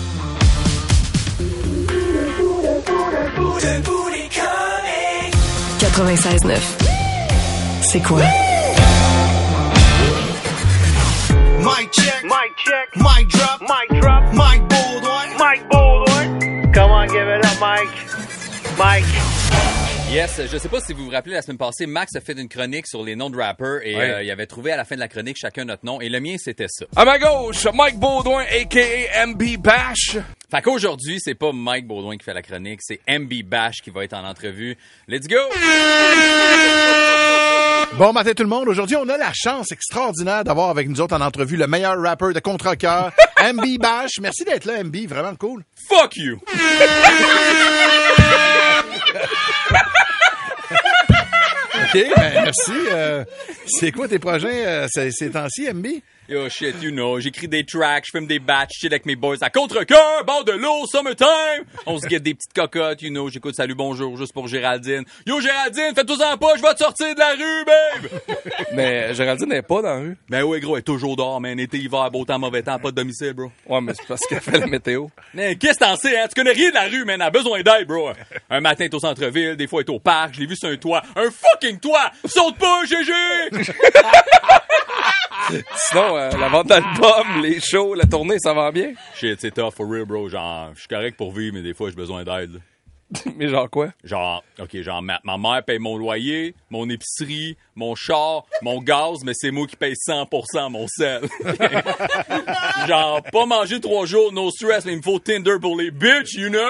96.9. 5.79 6.59
C'est 7.83 8.01
quoi? 8.01 8.21
Mic 11.59 11.93
check. 11.93 12.23
Mic 12.25 12.57
check. 12.59 12.97
Mic 12.97 13.29
drop. 13.29 13.61
Mic 13.61 14.01
drop. 14.01 14.23
Mic 14.33 14.63
Baldwin. 14.69 15.29
Mic 15.39 15.69
Baldwin. 15.71 16.73
Come 16.73 16.91
on, 16.91 17.07
give 17.07 17.29
it 17.29 17.45
up, 17.45 17.61
Mike. 17.61 17.89
Mike. 18.79 19.05
Yes, 20.11 20.41
je 20.51 20.59
sais 20.59 20.69
pas 20.69 20.81
si 20.81 20.93
vous 20.93 21.05
vous 21.05 21.11
rappelez 21.11 21.35
la 21.35 21.43
semaine 21.43 21.57
passée, 21.59 21.87
Max 21.87 22.17
a 22.17 22.21
fait 22.21 22.33
une 22.33 22.49
chronique 22.49 22.89
sur 22.89 23.05
les 23.05 23.15
noms 23.15 23.31
de 23.31 23.37
rappers 23.37 23.81
et 23.85 23.95
euh, 23.95 24.23
il 24.25 24.31
avait 24.33 24.47
trouvé 24.47 24.73
à 24.73 24.77
la 24.77 24.85
fin 24.85 24.97
de 24.97 25.01
la 25.01 25.07
chronique 25.07 25.37
chacun 25.41 25.65
notre 25.65 25.85
nom 25.87 26.01
et 26.01 26.09
le 26.09 26.19
mien 26.19 26.35
c'était 26.37 26.67
ça. 26.69 26.85
À 26.97 27.05
ma 27.05 27.17
gauche, 27.21 27.65
Mike 27.73 27.97
Baudouin, 27.97 28.43
a.k.a. 28.43 29.27
MB 29.27 29.57
Bash. 29.59 30.17
Fait 30.51 30.63
qu'aujourd'hui, 30.63 31.19
c'est 31.21 31.37
pas 31.37 31.53
Mike 31.53 31.87
Baudouin 31.87 32.17
qui 32.17 32.25
fait 32.25 32.35
la 32.35 32.43
chronique, 32.43 32.81
c'est 32.83 33.01
MB 33.09 33.45
Bash 33.45 33.83
qui 33.83 33.91
va 33.91 34.03
être 34.03 34.15
en 34.15 34.25
entrevue. 34.25 34.77
Let's 35.07 35.29
go! 35.29 35.37
Bon 37.97 38.13
matin 38.13 38.33
tout 38.35 38.43
le 38.43 38.49
monde. 38.49 38.67
Aujourd'hui, 38.69 38.97
on 38.97 39.09
a 39.09 39.17
la 39.17 39.33
chance 39.33 39.71
extraordinaire 39.71 40.43
d'avoir 40.43 40.71
avec 40.71 40.89
nous 40.89 41.01
autres 41.01 41.15
en 41.15 41.21
entrevue 41.21 41.57
le 41.57 41.69
meilleur 41.69 41.97
rappeur 42.01 42.33
de 42.33 42.41
contre-cœur, 42.41 43.13
MB 43.41 43.79
Bash. 43.79 44.19
Merci 44.21 44.45
d'être 44.45 44.65
là, 44.65 44.83
MB. 44.83 44.97
Vraiment 45.07 45.37
cool. 45.37 45.63
Fuck 45.89 46.17
you! 46.17 46.41
OK, 51.93 52.07
ben, 52.17 52.33
merci. 52.35 52.73
Euh, 52.91 53.25
c'est 53.67 53.93
quoi 53.93 54.09
tes 54.09 54.19
projets 54.19 54.67
euh, 54.67 54.87
ces, 54.89 55.13
ces 55.13 55.31
temps-ci, 55.31 55.69
MB? 55.73 55.87
Yo, 56.31 56.49
shit, 56.49 56.81
you 56.81 56.93
know, 56.93 57.19
j'écris 57.19 57.49
des 57.49 57.65
tracks, 57.65 58.05
je 58.07 58.13
filme 58.13 58.29
des 58.29 58.39
batchs, 58.39 58.79
shit 58.79 58.93
avec 58.93 59.05
mes 59.05 59.17
boys 59.17 59.35
à 59.41 59.51
contre-cœur, 59.51 60.25
bord 60.25 60.45
de 60.45 60.53
l'eau, 60.53 60.87
summertime! 60.87 61.65
On 61.87 61.99
se 61.99 62.07
guette 62.07 62.23
des 62.23 62.35
petites 62.35 62.53
cocottes, 62.53 63.03
you 63.03 63.11
know, 63.11 63.29
j'écoute 63.29 63.57
Salut 63.57 63.75
Bonjour 63.75 64.17
juste 64.17 64.33
pour 64.33 64.47
Géraldine. 64.47 65.03
Yo, 65.27 65.41
Géraldine, 65.41 65.93
fais-toi-en 65.93 66.37
pas, 66.39 66.57
je 66.57 66.63
vais 66.63 66.73
te 66.75 66.79
sortir 66.79 67.13
de 67.17 67.19
la 67.19 67.31
rue, 67.31 67.65
babe! 67.65 68.37
Mais 68.75 69.13
Géraldine 69.13 69.49
n'est 69.49 69.63
pas 69.63 69.83
dans 69.83 69.89
la 69.89 69.97
rue. 69.97 70.17
Ben 70.29 70.45
ouais, 70.45 70.61
gros, 70.61 70.77
elle 70.77 70.83
est 70.83 70.85
toujours 70.85 71.17
dehors, 71.17 71.41
man. 71.41 71.59
Été, 71.59 71.79
hiver, 71.79 72.09
beau 72.13 72.25
temps, 72.25 72.39
mauvais 72.39 72.63
temps, 72.63 72.79
pas 72.79 72.93
de 72.93 72.95
domicile, 72.95 73.33
bro. 73.33 73.51
Ouais, 73.67 73.81
mais 73.81 73.93
c'est 73.95 74.07
parce 74.07 74.21
qu'elle 74.21 74.41
fait 74.41 74.57
la 74.57 74.69
météo. 74.69 75.09
Mais 75.35 75.57
qu'est-ce 75.57 75.81
que 75.81 75.85
t'en 75.85 75.97
sais, 75.97 76.17
hein? 76.17 76.29
Tu 76.29 76.41
connais 76.41 76.53
rien 76.53 76.71
de 76.71 76.75
la 76.75 76.85
rue, 76.85 77.05
man. 77.05 77.17
Elle 77.17 77.23
a 77.23 77.31
besoin 77.31 77.61
d'aide, 77.63 77.89
bro. 77.89 78.11
Un 78.49 78.61
matin, 78.61 78.85
elle 78.85 78.87
est 78.87 78.95
au 78.95 79.01
centre-ville, 79.01 79.57
des 79.57 79.67
fois, 79.67 79.81
elle 79.81 79.93
est 79.93 79.97
au 79.97 79.99
parc. 79.99 80.35
Je 80.35 80.41
l'ai 80.41 80.47
vu 80.47 80.55
sur 80.55 80.69
un 80.69 80.77
toit. 80.77 81.03
Un 81.17 81.29
fucking 81.29 81.81
toit! 81.81 82.13
Saute 82.25 82.57
pas, 82.57 82.85
GG! 82.85 83.13
Sinon, 85.75 86.17
euh, 86.17 86.31
la 86.39 86.49
vente 86.49 86.67
d'albums, 86.69 87.43
les 87.43 87.61
shows, 87.61 87.95
la 87.95 88.05
tournée, 88.05 88.39
ça 88.39 88.53
va 88.53 88.71
bien? 88.73 88.93
Shit, 89.15 89.41
c'est 89.41 89.53
tough, 89.53 89.75
for 89.75 89.89
real, 89.89 90.05
bro. 90.05 90.29
Genre, 90.29 90.71
je 90.75 90.81
suis 90.81 90.89
correct 90.89 91.17
pour 91.17 91.33
vivre, 91.33 91.55
mais 91.55 91.63
des 91.63 91.75
fois, 91.75 91.91
j'ai 91.91 91.97
besoin 91.97 92.25
d'aide. 92.25 92.61
Mais 93.37 93.49
genre 93.49 93.69
quoi? 93.69 93.89
Genre, 94.05 94.45
OK, 94.61 94.81
genre, 94.83 95.03
ma, 95.03 95.19
ma 95.25 95.37
mère 95.37 95.65
paye 95.65 95.81
mon 95.81 95.97
loyer, 95.97 96.55
mon 96.71 96.89
épicerie, 96.89 97.57
mon 97.75 97.97
char, 97.97 98.45
mon 98.63 98.81
gaz, 98.81 99.25
mais 99.25 99.33
c'est 99.35 99.51
moi 99.51 99.67
qui 99.67 99.75
paye 99.75 99.95
100% 99.95 100.71
mon 100.71 100.87
sel. 100.87 101.23
genre, 102.87 103.21
pas 103.33 103.47
manger 103.47 103.81
trois 103.81 104.07
jours, 104.07 104.33
no 104.33 104.51
stress, 104.53 104.85
mais 104.85 104.93
il 104.93 104.99
me 104.99 105.03
faut 105.03 105.19
Tinder 105.19 105.57
pour 105.61 105.77
les 105.77 105.91
bitches, 105.91 106.35
you 106.35 106.51
know? 106.51 106.61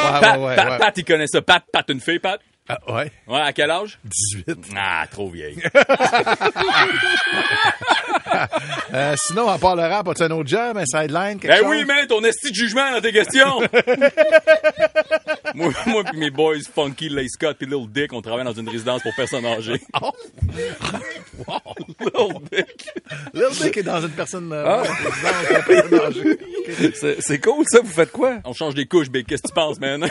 Pat, 0.00 0.38
ouais, 0.38 0.46
ouais, 0.46 0.56
Pat, 0.56 0.70
ouais. 0.70 0.78
Pat, 0.78 0.96
il 0.96 1.04
connaît 1.04 1.26
ça. 1.26 1.42
Pat, 1.42 1.62
Pat, 1.70 1.84
une 1.90 2.00
fille, 2.00 2.18
Pat? 2.20 2.40
Ah, 2.68 2.78
ouais. 2.88 3.10
Ouais, 3.26 3.40
à 3.40 3.52
quel 3.52 3.70
âge? 3.70 3.98
18. 4.04 4.58
Ah, 4.76 5.06
trop 5.10 5.30
vieille. 5.30 5.62
Euh, 8.94 9.14
sinon, 9.16 9.48
à 9.48 9.58
part 9.58 9.74
le 9.76 9.82
rap, 9.82 10.06
as-tu 10.08 10.22
un 10.22 10.30
autre 10.30 10.48
job, 10.48 10.76
un 10.76 10.84
sideline, 10.86 11.38
quelque 11.38 11.50
Ben 11.52 11.58
chose? 11.60 11.66
oui, 11.70 11.84
man, 11.84 12.06
ton 12.06 12.22
esti 12.24 12.50
de 12.50 12.54
jugement 12.54 12.90
dans 12.92 13.00
tes 13.00 13.12
questions. 13.12 13.60
moi, 15.54 15.70
moi 15.86 16.04
pis 16.04 16.16
mes 16.16 16.30
boys 16.30 16.56
Funky, 16.74 17.08
Lay 17.08 17.26
Scott 17.28 17.56
pis 17.58 17.66
Lil 17.66 17.86
Dick, 17.90 18.12
on 18.12 18.20
travaille 18.22 18.44
dans 18.44 18.52
une 18.52 18.68
résidence 18.68 19.02
pour 19.02 19.14
personnes 19.14 19.46
âgées. 19.46 19.80
Oh. 21.46 21.62
Lil 22.00 22.34
Dick. 22.52 22.88
Lil 23.34 23.48
Dick 23.60 23.76
est 23.78 23.82
dans 23.82 24.00
une 24.02 24.10
personne... 24.10 24.52
euh, 24.52 24.64
Ah. 24.66 24.82
résidence, 24.82 25.56
un 25.56 25.62
peu 25.62 26.04
âgée. 26.06 26.38
Ok. 26.58 27.16
C'est 27.20 27.40
cool, 27.40 27.64
ça. 27.68 27.80
Vous 27.82 27.92
faites 27.92 28.12
quoi? 28.12 28.38
On 28.44 28.52
change 28.52 28.74
des 28.74 28.86
couches, 28.86 29.08
Big. 29.08 29.26
Qu'est-ce 29.26 29.42
que 29.42 29.48
tu 29.48 29.54
penses, 29.54 29.78
man? 29.80 30.06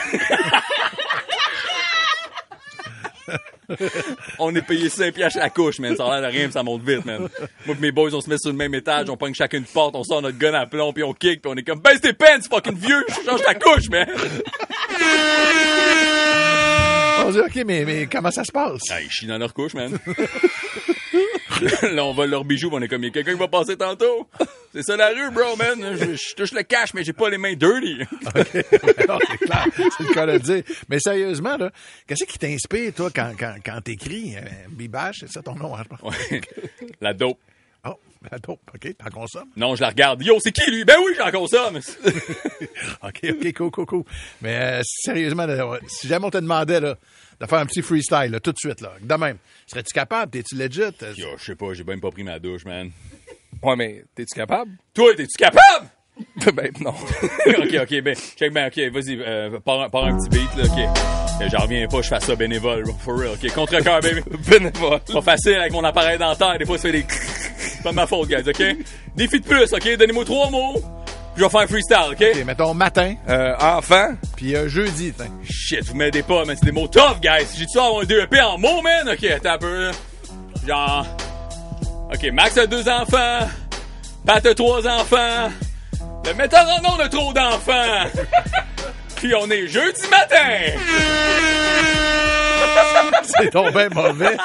on 4.40 4.56
est 4.56 4.62
payé 4.62 4.90
5 4.90 5.13
piastres 5.13 5.40
la 5.40 5.50
couche, 5.50 5.80
man. 5.80 5.96
Ça 5.96 6.06
a 6.06 6.20
l'air 6.20 6.30
de 6.30 6.36
rien, 6.36 6.48
pis 6.48 6.54
ça 6.54 6.63
monte 6.63 6.84
vite, 6.84 7.06
man. 7.06 7.28
Moi 7.66 7.76
pis 7.76 7.82
mes 7.82 7.92
boys, 7.92 8.13
on 8.13 8.22
se 8.22 8.30
met 8.30 8.38
sur 8.38 8.52
le 8.52 8.56
même 8.56 8.74
étage, 8.74 9.10
on 9.10 9.18
pogne 9.18 9.34
chacun 9.34 9.58
une 9.58 9.66
porte, 9.66 9.96
on 9.96 10.04
sort 10.04 10.22
notre 10.22 10.38
gun 10.38 10.54
à 10.54 10.66
plomb, 10.66 10.94
puis 10.94 11.04
on 11.04 11.13
kick, 11.13 11.42
puis 11.42 11.52
on 11.52 11.56
est 11.56 11.63
comme, 11.63 11.80
baisse 11.80 12.02
tes 12.02 12.13
pants, 12.13 12.42
fucking 12.50 12.78
vieux, 12.78 13.06
change 13.26 13.42
ta 13.44 13.56
couche, 13.56 13.90
man. 13.90 14.08
On 17.26 17.32
dit, 17.32 17.40
OK, 17.40 17.56
mais, 17.66 17.84
mais 17.84 18.08
comment 18.08 18.32
ça 18.32 18.44
se 18.44 18.52
passe? 18.52 18.82
Ah, 18.90 19.02
ils 19.02 19.10
chient 19.10 19.28
dans 19.28 19.38
leur 19.38 19.54
couche, 19.54 19.74
man. 19.74 19.98
Là, 21.82 22.06
on 22.06 22.13
vole 22.13 22.30
leurs 22.30 22.46
bijoux, 22.46 22.70
pis 22.70 22.76
on 22.76 22.82
est 22.82 22.88
comme, 22.88 23.04
il 23.04 23.08
y 23.08 23.10
a 23.10 23.12
quelqu'un 23.12 23.34
qui 23.34 23.40
va 23.40 23.48
passer 23.48 23.76
tantôt. 23.76 24.28
C'est 24.78 24.84
ça 24.84 24.96
la 24.96 25.10
rue, 25.10 25.32
bro, 25.32 25.56
man. 25.56 25.98
Je, 25.98 26.16
je 26.16 26.36
touche 26.36 26.52
le 26.52 26.62
cash, 26.62 26.94
mais 26.94 27.04
j'ai 27.04 27.12
pas 27.13 27.32
les 27.32 27.40
mains 27.40 27.56
dirty. 27.56 27.98
Non, 29.08 29.18
c'est 29.28 29.38
clair, 29.38 29.66
c'est 29.76 30.04
le 30.04 30.13
cas 30.13 30.26
de 30.28 30.32
le 30.34 30.40
dire. 30.40 30.63
Mais 30.88 31.00
sérieusement, 31.00 31.58
là, 31.58 31.72
qu'est-ce 32.06 32.26
qui 32.26 32.38
t'inspire, 32.38 32.94
toi, 32.94 33.10
quand, 33.10 33.34
quand, 33.40 33.56
quand 33.66 33.82
t'écris? 33.82 34.36
Euh, 34.36 34.42
Bibash, 34.70 35.18
c'est 35.22 35.32
ça 35.32 35.42
ton 35.42 35.56
nom, 35.56 35.76
hein, 35.76 35.82
je 35.84 35.96
pense. 35.96 36.02
Ouais. 36.02 36.42
La 37.02 37.13
dope. 37.16 37.40
Oh, 37.86 37.98
la 38.30 38.38
dope, 38.38 38.60
OK, 38.76 38.98
t'en 38.98 39.10
consommes? 39.10 39.50
Non, 39.56 39.76
je 39.76 39.82
la 39.82 39.90
regarde. 39.90 40.22
Yo, 40.22 40.38
c'est 40.40 40.52
qui, 40.52 40.70
lui? 40.70 40.86
Ben 40.86 40.98
oui, 41.04 41.13
j'en 41.18 41.32
consomme. 41.32 41.78
OK, 43.04 43.20
OK, 43.24 43.54
cool, 43.54 43.72
cool, 43.72 43.86
cool. 43.88 44.04
Mais 44.42 44.58
euh, 44.62 44.82
sérieusement, 44.84 45.48
là, 45.48 45.80
si 45.88 46.08
jamais 46.08 46.26
on 46.26 46.32
te 46.32 46.38
demandait 46.38 46.82
là, 46.82 46.98
de 47.40 47.46
faire 47.48 47.60
un 47.60 47.66
petit 47.66 47.82
freestyle 47.82 48.30
là, 48.30 48.40
tout 48.40 48.52
de 48.52 48.58
suite, 48.60 48.82
là, 48.82 48.94
de 49.02 49.13
même, 49.16 49.38
serais-tu 49.66 49.94
capable? 49.94 50.32
T'es-tu 50.32 50.56
legit? 50.56 50.82
Yo, 51.16 51.30
je 51.38 51.44
sais 51.46 51.56
pas, 51.56 51.74
j'ai 51.74 51.84
même 51.84 52.02
pas 52.02 52.12
pris 52.12 52.24
ma 52.24 52.38
douche, 52.38 52.66
man. 52.66 52.92
Ouais, 53.63 53.76
mais 53.76 54.04
t'es-tu 54.15 54.36
capable? 54.36 54.72
Toi, 54.93 55.13
t'es-tu 55.15 55.38
capable? 55.38 55.88
ben, 56.54 56.72
non. 56.82 56.89
ok, 57.48 57.76
ok, 57.84 58.02
ben, 58.02 58.15
check, 58.15 58.52
ben, 58.54 58.67
ok, 58.67 58.91
vas-y, 58.93 59.20
euh, 59.22 59.60
pars, 59.63 59.82
un- 59.82 59.89
pars 59.89 60.06
un 60.06 60.17
petit 60.17 60.30
beat, 60.30 60.56
là, 60.56 60.63
ok. 60.63 60.80
Euh, 61.41 61.48
J'en 61.52 61.60
reviens 61.60 61.88
pas, 61.88 62.02
je 62.02 62.08
fais 62.08 62.20
ça 62.20 62.36
bénévole, 62.36 62.86
for 63.00 63.17
real, 63.20 63.34
ok. 63.34 63.54
Contre 63.54 63.80
cœur, 63.82 64.00
baby. 64.02 64.22
bénévole. 64.50 65.00
Pas 65.12 65.22
facile 65.22 65.56
avec 65.56 65.72
mon 65.72 65.84
appareil 65.84 66.17
dentaire, 66.17 66.58
des 66.58 66.65
fois, 66.65 66.78
ça 66.78 66.89
fait 66.89 66.91
des. 67.02 67.06
C'est 67.58 67.84
pas 67.84 67.91
de 67.91 67.96
ma 67.96 68.08
faute, 68.08 68.28
guys, 68.30 68.50
ok? 68.50 68.78
Défi 69.15 69.39
de 69.39 69.46
plus, 69.46 69.72
ok? 69.74 69.98
Donnez-moi 69.98 70.26
trois 70.26 70.50
mots. 70.50 70.82
Je 71.36 71.43
vais 71.43 71.50
faire 71.50 71.60
un 71.62 71.67
freestyle, 71.67 71.98
ok? 72.13 72.26
OK, 72.36 72.46
mettons 72.46 72.74
matin, 72.74 73.13
Euh, 73.30 73.54
enfant. 73.60 74.15
puis 74.36 74.56
euh, 74.56 74.67
jeudi, 74.67 75.13
tiens. 75.15 75.28
Shit, 75.48 75.84
vous 75.84 75.96
m'aidez 75.96 76.24
pas, 76.24 76.46
man. 76.46 76.56
C'est 76.60 76.65
des 76.65 76.72
mots 76.72 76.88
tough, 76.88 77.20
guys. 77.22 77.46
J'ai-tu 77.56 77.78
avoir 77.78 78.02
un 78.02 78.06
DEP 78.06 78.34
en 78.43 78.58
mots, 78.58 78.82
man? 78.82 79.08
Ok, 79.10 79.24
attends 79.26 79.52
un 79.52 79.58
peu. 79.60 79.91
Genre. 80.67 81.06
Ok, 82.13 82.24
Max 82.32 82.58
a 82.58 82.65
deux 82.65 82.88
enfants. 82.88 83.48
Pat 84.26 84.46
a 84.46 84.54
trois 84.54 84.88
enfants. 84.88 85.50
Le 86.26 86.34
metteur 86.34 86.65
en 86.67 86.82
nom 86.82 86.98
a 87.00 87.10
trop 87.10 87.34
d'enfants. 87.34 87.74
Puis 89.17 89.34
on 89.36 89.50
est 89.50 89.67
jeudi 89.67 90.02
matin. 90.10 90.38
C'est 93.24 93.52
bien 93.52 93.89
mauvais. 93.93 94.38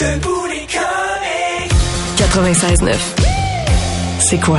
Debout 0.00 0.46
les 0.46 0.66
comiques. 0.66 1.72
96.9. 2.18 2.96
C'est 4.18 4.38
quoi? 4.40 4.58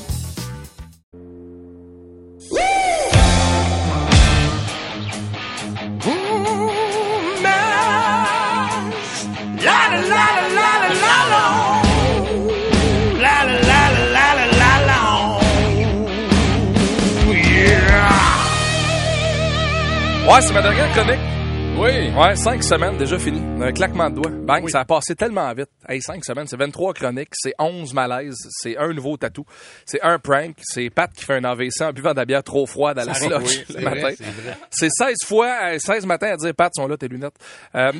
Ouais, 20.31 20.39
c'est 20.39 20.53
ma 20.53 20.61
dernière 20.61 20.89
chronique. 20.93 21.40
Oui. 21.77 22.11
Ouais, 22.15 22.35
cinq 22.35 22.63
semaines 22.63 22.97
déjà 22.97 23.17
fini. 23.17 23.41
Un 23.63 23.71
claquement 23.71 24.09
de 24.09 24.15
doigts. 24.15 24.31
Bang, 24.31 24.69
ça 24.69 24.81
a 24.81 24.85
passé 24.85 25.15
tellement 25.15 25.51
vite. 25.53 25.69
Hey, 25.87 26.01
cinq 26.01 26.23
semaines, 26.23 26.45
c'est 26.47 26.57
23 26.57 26.93
chroniques, 26.93 27.29
c'est 27.33 27.53
11 27.57 27.93
malaises, 27.93 28.37
c'est 28.49 28.77
un 28.77 28.93
nouveau 28.93 29.17
tatou, 29.17 29.45
c'est 29.85 30.01
un 30.01 30.19
prank, 30.19 30.55
c'est 30.61 30.89
Pat 30.89 31.11
qui 31.11 31.25
fait 31.25 31.35
un 31.35 31.43
AVC 31.43 31.81
en 31.81 31.91
buvant 31.91 32.11
de 32.11 32.17
la 32.17 32.25
bière 32.25 32.43
trop 32.43 32.65
froide 32.67 32.99
à 32.99 33.05
la 33.05 33.13
oui, 33.13 33.27
le 33.29 33.45
c'est 33.73 33.81
matin. 33.81 34.09
c'est 34.15 34.23
vrai. 34.23 34.57
C'est 34.69 34.89
16 34.89 35.15
fois, 35.25 35.57
euh, 35.63 35.79
16 35.79 36.05
matins 36.05 36.33
à 36.33 36.37
dire 36.37 36.53
Pat, 36.53 36.71
sont 36.75 36.87
là 36.87 36.97
tes 36.97 37.07
lunettes. 37.07 37.35
Euh, 37.75 37.91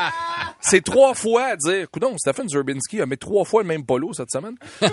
c'est 0.60 0.82
trois 0.82 1.12
fois 1.14 1.44
à 1.52 1.56
dire 1.56 1.90
Coudon, 1.90 2.14
Stephen 2.16 2.48
Zurbinski 2.48 3.02
a 3.02 3.06
mis 3.06 3.18
trois 3.18 3.44
fois 3.44 3.62
le 3.62 3.68
même 3.68 3.84
polo 3.84 4.12
cette 4.14 4.30
semaine. 4.30 4.54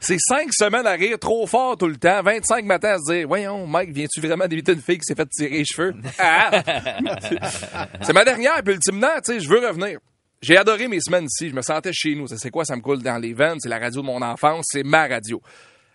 C'est 0.00 0.18
cinq 0.18 0.52
semaines 0.52 0.86
à 0.86 0.92
rire 0.92 1.18
trop 1.18 1.46
fort 1.46 1.76
tout 1.76 1.86
le 1.86 1.96
temps. 1.96 2.22
25 2.22 2.64
matins 2.64 2.94
à 2.94 2.98
se 2.98 3.12
dire, 3.12 3.28
voyons, 3.28 3.66
Mike, 3.66 3.90
viens-tu 3.92 4.20
vraiment 4.20 4.46
d'éviter 4.46 4.72
une 4.72 4.80
fille 4.80 4.98
qui 4.98 5.04
s'est 5.04 5.14
fait 5.22 5.28
tirer 5.28 5.58
les 5.58 5.64
cheveux? 5.64 5.94
Ah! 6.18 6.50
c'est 8.02 8.12
ma 8.12 8.24
dernière, 8.24 8.62
puis 8.64 8.74
ultimement, 8.74 9.16
tu 9.24 9.32
sais, 9.32 9.40
je 9.40 9.48
veux 9.48 9.66
revenir. 9.66 9.98
J'ai 10.40 10.56
adoré 10.56 10.86
mes 10.86 11.00
semaines 11.00 11.24
ici. 11.24 11.50
Je 11.50 11.54
me 11.54 11.62
sentais 11.62 11.92
chez 11.92 12.14
nous. 12.14 12.26
C'est 12.28 12.50
quoi? 12.50 12.64
Ça 12.64 12.76
me 12.76 12.80
coule 12.80 13.02
dans 13.02 13.18
les 13.18 13.34
veines? 13.34 13.58
C'est 13.60 13.68
la 13.68 13.78
radio 13.78 14.02
de 14.02 14.06
mon 14.06 14.22
enfance. 14.22 14.66
C'est 14.70 14.84
ma 14.84 15.06
radio. 15.08 15.42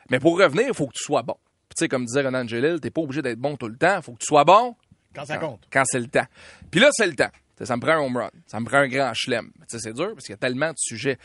Mais 0.10 0.20
pour 0.20 0.38
revenir, 0.38 0.68
il 0.68 0.74
faut 0.74 0.88
que 0.88 0.94
tu 0.94 1.04
sois 1.04 1.22
bon. 1.24 1.36
Puis, 1.70 1.76
tu 1.78 1.84
sais, 1.86 1.88
comme 1.88 2.06
disait 2.06 2.22
Renan 2.22 2.42
Angelil, 2.42 2.80
t'es 2.82 2.92
pas 2.92 3.02
obligé 3.02 3.22
d'être 3.22 3.40
bon 3.40 3.56
tout 3.56 3.70
le 3.70 3.78
temps. 3.78 3.98
Il 3.98 4.04
faut 4.04 4.12
que 4.12 4.20
tu 4.20 4.26
sois 4.28 4.44
bon 4.44 4.76
Quand 5.16 5.26
ça 5.26 5.38
compte. 5.38 5.66
quand 5.72 5.84
c'est 5.86 6.00
le 6.00 6.08
temps. 6.08 6.26
Puis 6.70 6.82
là, 6.82 6.90
c'est 6.92 7.08
le 7.08 7.16
temps. 7.16 7.32
T'sais, 7.56 7.66
ça 7.66 7.78
me 7.78 7.82
prend 7.82 7.94
un 7.94 8.00
home 8.00 8.18
run. 8.18 8.32
Ça 8.46 8.60
me 8.60 8.66
prend 8.66 8.80
un 8.80 8.88
grand 8.88 9.14
chelem. 9.14 9.50
Tu 9.62 9.64
sais, 9.70 9.80
c'est 9.80 9.94
dur 9.94 10.10
parce 10.14 10.26
qu'il 10.26 10.34
y 10.34 10.36
a 10.36 10.38
tellement 10.38 10.72
de 10.72 10.78
sujets. 10.78 11.18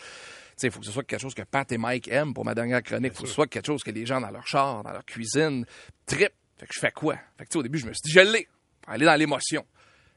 Il 0.63 0.71
faut 0.71 0.81
que 0.81 0.87
ce 0.87 0.93
soit 0.93 1.05
quelque 1.05 1.21
chose 1.21 1.35
que 1.35 1.43
Pat 1.43 1.71
et 1.73 1.79
Mike 1.79 2.09
aiment 2.09 2.35
pour 2.35 2.45
ma 2.45 2.55
dernière 2.55 2.83
chronique. 2.83 3.13
Il 3.15 3.17
faut 3.17 3.23
que 3.25 3.29
ce 3.29 3.35
soit 3.35 3.47
quelque 3.47 3.67
chose 3.67 3.83
que 3.83 3.91
les 3.91 4.07
gens 4.07 4.21
dans 4.21 4.31
leur 4.31 4.47
char, 4.47 4.83
dans 4.83 4.93
leur 4.93 5.05
cuisine, 5.05 5.65
trip. 6.07 6.33
Fait 6.59 6.67
que 6.67 6.75
je 6.75 6.81
fais 6.81 6.91
quoi? 6.91 7.15
Fait 7.37 7.45
que, 7.45 7.51
tu 7.51 7.53
sais, 7.53 7.59
au 7.59 7.63
début, 7.63 7.79
je 7.79 7.87
me 7.87 7.93
suis 7.93 8.03
dit, 8.05 8.13
je 8.13 8.21
l'ai. 8.21 8.49
Aller 8.87 9.05
dans 9.05 9.15
l'émotion. 9.15 9.65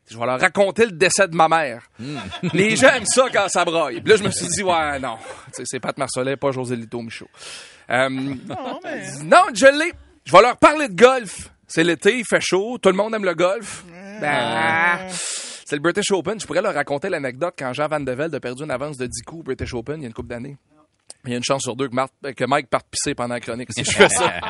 Je 0.10 0.17
vais 0.17 0.25
leur 0.25 0.39
raconter 0.39 0.86
le 0.86 0.91
décès 0.93 1.27
de 1.27 1.36
ma 1.36 1.47
mère. 1.47 1.84
Les 2.54 2.75
gens 2.75 2.89
aiment 2.89 3.06
ça 3.06 3.27
quand 3.32 3.47
ça 3.47 3.63
braille. 3.63 4.01
Puis 4.01 4.10
là, 4.12 4.17
je 4.17 4.23
me 4.23 4.32
suis 4.32 4.47
dit, 4.47 4.63
ouais, 4.63 4.99
non. 4.99 5.17
Tu 5.47 5.51
sais, 5.54 5.63
c'est 5.65 5.80
Pat 5.80 5.97
Marcelet, 5.97 6.36
pas 6.38 6.51
José 6.51 6.75
Lito 6.75 7.01
Michaud. 7.01 7.30
Euh, 7.89 8.10
non, 8.10 9.45
je 9.54 9.77
l'ai. 9.77 9.93
Je 10.25 10.32
vais 10.32 10.41
leur 10.41 10.58
parler 10.58 10.88
de 10.88 10.95
golf. 10.95 11.51
C'est 11.67 11.84
l'été, 11.84 12.17
il 12.17 12.25
fait 12.25 12.41
chaud, 12.41 12.77
tout 12.82 12.89
le 12.89 12.95
monde 12.95 13.13
aime 13.15 13.23
le 13.23 13.34
golf. 13.34 13.86
Ben, 14.19 15.08
c'est 15.10 15.75
le 15.75 15.82
British 15.82 16.12
Open. 16.12 16.39
Je 16.39 16.45
pourrais 16.45 16.62
leur 16.62 16.73
raconter 16.73 17.10
l'anecdote 17.10 17.54
quand 17.58 17.71
Jean 17.73 17.88
Van 17.88 17.99
de 18.01 18.12
Velde 18.12 18.36
a 18.36 18.39
perdu 18.41 18.63
une 18.63 18.71
avance 18.71 18.97
de 18.97 19.08
10 19.08 19.21
coups 19.23 19.39
au 19.39 19.43
British 19.43 19.73
Open 19.73 19.99
il 19.99 20.01
y 20.01 20.06
a 20.06 20.08
une 20.08 20.13
couple 20.13 20.30
d'années. 20.30 20.58
Il 21.25 21.31
y 21.31 21.34
a 21.34 21.38
une 21.38 21.43
chance 21.43 21.62
sur 21.62 21.75
deux 21.75 21.88
que, 21.89 22.45
Mike 22.45 22.69
parte 22.69 22.88
pisser 22.89 23.13
pendant 23.13 23.36
la 23.36 23.39
chronique 23.39 23.69
si 23.71 23.84
je 23.84 23.91
fais 23.91 24.10
ça. 24.10 24.34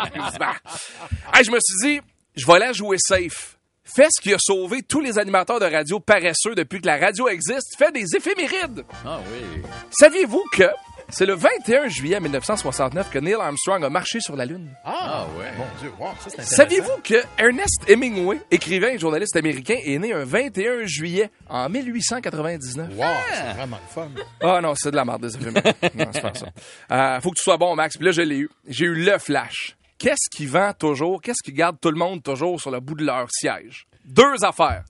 Hey, 1.33 1.43
je 1.43 1.51
me 1.51 1.57
suis 1.59 1.87
dit, 1.87 2.01
je 2.35 2.45
vais 2.45 2.53
aller 2.53 2.73
jouer 2.73 2.97
safe. 2.99 3.57
Fais 3.83 4.07
ce 4.09 4.21
qui 4.21 4.33
a 4.33 4.37
sauvé 4.39 4.83
tous 4.83 5.01
les 5.01 5.17
animateurs 5.17 5.59
de 5.59 5.65
radio 5.65 5.99
paresseux 5.99 6.55
depuis 6.55 6.79
que 6.79 6.87
la 6.87 6.97
radio 6.97 7.27
existe. 7.27 7.75
Fais 7.77 7.91
des 7.91 8.15
éphémérides. 8.15 8.85
Ah 9.05 9.19
oui. 9.31 9.61
Saviez-vous 9.91 10.43
que 10.53 10.69
c'est 11.11 11.25
le 11.25 11.35
21 11.35 11.87
juillet 11.87 12.19
1969 12.19 13.09
que 13.09 13.19
Neil 13.19 13.35
Armstrong 13.35 13.83
a 13.83 13.89
marché 13.89 14.19
sur 14.19 14.35
la 14.35 14.45
Lune? 14.45 14.69
Ah, 14.83 15.25
ouais. 15.37 15.51
Mon 15.57 15.65
Dieu, 15.79 15.91
wow, 15.99 16.07
ça 16.07 16.29
c'est 16.29 16.33
intéressant. 16.33 16.55
Saviez-vous 16.55 17.01
que 17.03 17.23
Ernest 17.37 17.83
Hemingway, 17.87 18.41
écrivain 18.49 18.89
et 18.89 18.97
journaliste 18.97 19.35
américain, 19.35 19.75
est 19.83 19.99
né 19.99 20.13
un 20.13 20.23
21 20.23 20.85
juillet 20.85 21.29
en 21.49 21.69
1899? 21.69 22.89
Wow, 22.95 23.05
c'est 23.33 23.53
vraiment 23.55 23.77
le 23.77 23.93
fun. 23.93 24.09
Ah 24.41 24.61
non, 24.61 24.73
c'est 24.75 24.91
de 24.91 24.95
la 24.95 25.05
merde 25.05 25.27
des 25.27 25.37
non, 25.41 26.09
c'est 26.11 26.21
pas 26.21 26.33
ça. 26.33 26.47
Euh, 26.91 27.21
faut 27.21 27.31
que 27.31 27.37
tu 27.37 27.43
sois 27.43 27.57
bon, 27.57 27.75
Max. 27.75 27.97
Puis 27.97 28.05
là, 28.05 28.11
je 28.11 28.21
l'ai 28.21 28.37
eu. 28.37 28.49
J'ai 28.67 28.85
eu 28.85 28.95
le 28.95 29.17
flash. 29.17 29.75
Qu'est-ce 29.97 30.35
qui 30.35 30.45
vend 30.45 30.73
toujours? 30.73 31.21
Qu'est-ce 31.21 31.43
qui 31.43 31.53
garde 31.53 31.77
tout 31.79 31.91
le 31.91 31.97
monde 31.97 32.23
toujours 32.23 32.59
sur 32.59 32.71
le 32.71 32.79
bout 32.79 32.95
de 32.95 33.05
leur 33.05 33.27
siège? 33.31 33.85
Deux 34.05 34.43
affaires. 34.43 34.83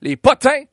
Les 0.00 0.16
potins 0.16 0.64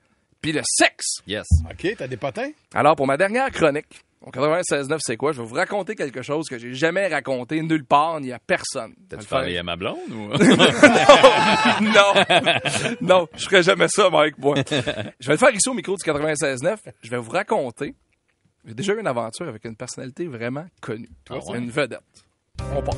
puis 0.41 0.51
le 0.51 0.61
sexe. 0.65 1.21
Yes. 1.25 1.45
OK, 1.69 1.95
t'as 1.97 2.07
des 2.07 2.17
potins? 2.17 2.51
Alors, 2.73 2.95
pour 2.95 3.07
ma 3.07 3.17
dernière 3.17 3.49
chronique, 3.49 4.03
au 4.23 4.31
96.9, 4.31 4.97
c'est 5.01 5.17
quoi? 5.17 5.33
Je 5.33 5.41
vais 5.41 5.47
vous 5.47 5.55
raconter 5.55 5.95
quelque 5.95 6.21
chose 6.21 6.47
que 6.49 6.57
j'ai 6.57 6.73
jamais 6.73 7.07
raconté 7.07 7.61
nulle 7.61 7.85
part 7.85 8.21
ni 8.21 8.31
à 8.31 8.39
personne. 8.39 8.93
T'as-tu 9.09 9.27
parlé 9.27 9.57
à 9.57 9.63
ma 9.63 9.75
blonde 9.75 9.97
ou? 10.09 10.27
non, 11.81 12.13
non, 13.01 13.27
je 13.35 13.45
ferai 13.45 13.63
jamais 13.63 13.87
ça, 13.89 14.09
Mike. 14.09 14.37
Moi. 14.37 14.55
Je 14.69 15.27
vais 15.27 15.33
le 15.33 15.37
faire 15.37 15.53
ici 15.53 15.67
au 15.67 15.73
micro 15.73 15.97
du 15.97 16.03
96.9. 16.03 16.77
Je 17.01 17.09
vais 17.09 17.17
vous 17.17 17.31
raconter. 17.31 17.95
J'ai 18.65 18.73
déjà 18.73 18.93
eu 18.93 18.99
une 19.01 19.07
aventure 19.07 19.47
avec 19.47 19.65
une 19.65 19.75
personnalité 19.75 20.25
vraiment 20.25 20.65
connue. 20.79 21.09
Ah 21.29 21.39
ouais? 21.39 21.57
Une 21.57 21.69
vedette. 21.69 21.99
On 22.73 22.81
part. 22.81 22.95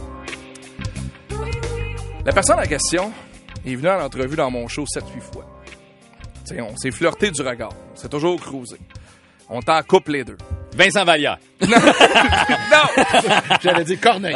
La 2.23 2.31
personne 2.31 2.59
en 2.59 2.67
question 2.67 3.11
est 3.65 3.75
venue 3.75 3.87
à 3.87 3.97
l'entrevue 3.97 4.35
dans 4.35 4.51
mon 4.51 4.67
show 4.67 4.83
7-8 4.83 5.21
fois. 5.21 5.45
T'sais, 6.43 6.61
on 6.61 6.77
s'est 6.77 6.91
flirté 6.91 7.31
du 7.31 7.41
regard. 7.41 7.73
On 7.93 7.95
s'est 7.95 8.09
toujours 8.09 8.39
cruisé. 8.39 8.77
On 9.49 9.61
t'en 9.61 9.81
couple 9.83 10.11
les 10.13 10.23
deux. 10.23 10.37
Vincent 10.75 11.05
Vallière. 11.05 11.37
Non! 11.61 13.03
J'avais 13.61 13.83
dit 13.83 13.97
Corneille. 13.97 14.35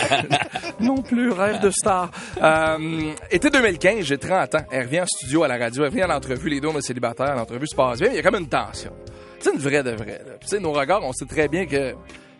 non 0.80 1.02
plus, 1.02 1.30
rêve 1.32 1.60
de 1.60 1.70
star. 1.70 2.10
Euh, 2.42 3.12
été 3.30 3.50
2015, 3.50 4.04
j'ai 4.04 4.18
30 4.18 4.54
ans. 4.54 4.64
Elle 4.70 4.84
revient 4.86 5.00
en 5.02 5.06
studio 5.06 5.42
à 5.42 5.48
la 5.48 5.58
radio, 5.58 5.82
elle 5.84 5.90
revient 5.90 6.02
à 6.02 6.06
l'entrevue, 6.06 6.48
les 6.48 6.60
deux, 6.60 6.68
on 6.68 6.78
est 6.78 6.82
célibataires, 6.82 7.34
l'entrevue 7.34 7.66
se 7.66 7.74
passe 7.74 7.98
bien, 7.98 8.08
mais 8.08 8.14
il 8.14 8.16
y 8.16 8.20
a 8.20 8.22
comme 8.22 8.40
une 8.40 8.48
tension. 8.48 8.92
C'est 9.40 9.52
une 9.52 9.58
vraie 9.58 9.82
de 9.82 9.90
vraie. 9.90 10.20
là. 10.24 10.34
Puis, 10.38 10.48
Tu 10.48 10.56
sais, 10.56 10.60
nos 10.60 10.72
regards, 10.72 11.02
on 11.02 11.12
sait 11.12 11.26
très 11.26 11.48
bien 11.48 11.66
que 11.66 11.94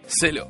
c'est 0.06 0.32
là. 0.32 0.46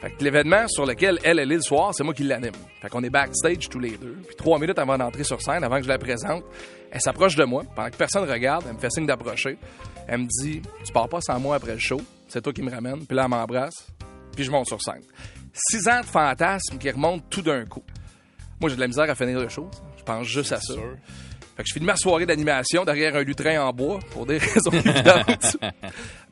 Fait 0.00 0.10
que 0.10 0.24
l'événement 0.24 0.66
sur 0.68 0.86
lequel 0.86 1.18
elle, 1.24 1.38
elle 1.40 1.52
est 1.52 1.56
le 1.56 1.62
soir, 1.62 1.90
c'est 1.94 2.04
moi 2.04 2.14
qui 2.14 2.22
l'anime. 2.22 2.52
Fait 2.80 2.88
qu'on 2.88 3.02
est 3.02 3.10
backstage 3.10 3.68
tous 3.68 3.78
les 3.80 3.96
deux. 3.98 4.16
Puis 4.26 4.36
trois 4.36 4.58
minutes 4.58 4.78
avant 4.78 4.96
d'entrer 4.96 5.24
sur 5.24 5.42
scène, 5.42 5.62
avant 5.62 5.76
que 5.76 5.82
je 5.82 5.88
la 5.88 5.98
présente, 5.98 6.42
elle 6.90 7.00
s'approche 7.00 7.36
de 7.36 7.44
moi. 7.44 7.64
Pendant 7.76 7.90
que 7.90 7.96
personne 7.96 8.28
regarde, 8.30 8.64
elle 8.66 8.74
me 8.76 8.78
fait 8.78 8.90
signe 8.90 9.06
d'approcher. 9.06 9.58
Elle 10.10 10.22
me 10.22 10.26
dit 10.26 10.60
Tu 10.84 10.92
pars 10.92 11.08
pas 11.08 11.20
sans 11.20 11.38
moi 11.38 11.54
après 11.54 11.72
le 11.72 11.78
show. 11.78 12.00
C'est 12.28 12.42
toi 12.42 12.52
qui 12.52 12.62
me 12.62 12.70
ramène. 12.70 13.06
Puis 13.06 13.16
là, 13.16 13.22
elle 13.22 13.30
m'embrasse. 13.30 13.86
Puis 14.34 14.44
je 14.44 14.50
monte 14.50 14.66
sur 14.66 14.82
scène. 14.82 15.02
Six 15.52 15.86
ans 15.86 16.00
de 16.00 16.06
fantasmes 16.06 16.78
qui 16.78 16.90
remontent 16.90 17.24
tout 17.30 17.42
d'un 17.42 17.64
coup. 17.64 17.84
Moi, 18.60 18.70
j'ai 18.70 18.76
de 18.76 18.80
la 18.80 18.88
misère 18.88 19.08
à 19.08 19.14
finir 19.14 19.38
le 19.38 19.48
show. 19.48 19.70
Je 19.96 20.02
pense 20.02 20.26
juste 20.26 20.52
à 20.52 20.60
ça. 20.60 20.74
Fait 20.74 21.62
que 21.62 21.68
je 21.68 21.74
finis 21.74 21.86
ma 21.86 21.94
soirée 21.94 22.26
d'animation 22.26 22.84
derrière 22.84 23.14
un 23.14 23.22
lutrin 23.22 23.62
en 23.62 23.72
bois 23.72 24.00
pour 24.10 24.26
des 24.26 24.38
raisons 24.38 24.72
évidentes. 24.72 25.56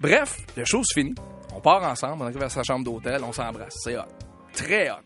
Bref, 0.00 0.38
le 0.56 0.64
show 0.64 0.82
se 0.82 0.98
finit. 0.98 1.14
On 1.54 1.60
part 1.60 1.82
ensemble, 1.84 2.22
on 2.22 2.26
arrive 2.26 2.42
à 2.42 2.48
sa 2.48 2.64
chambre 2.64 2.84
d'hôtel, 2.84 3.22
on 3.22 3.32
s'embrasse. 3.32 3.76
C'est 3.84 3.96
hot. 3.96 4.02
Très 4.54 4.90
hot. 4.90 4.96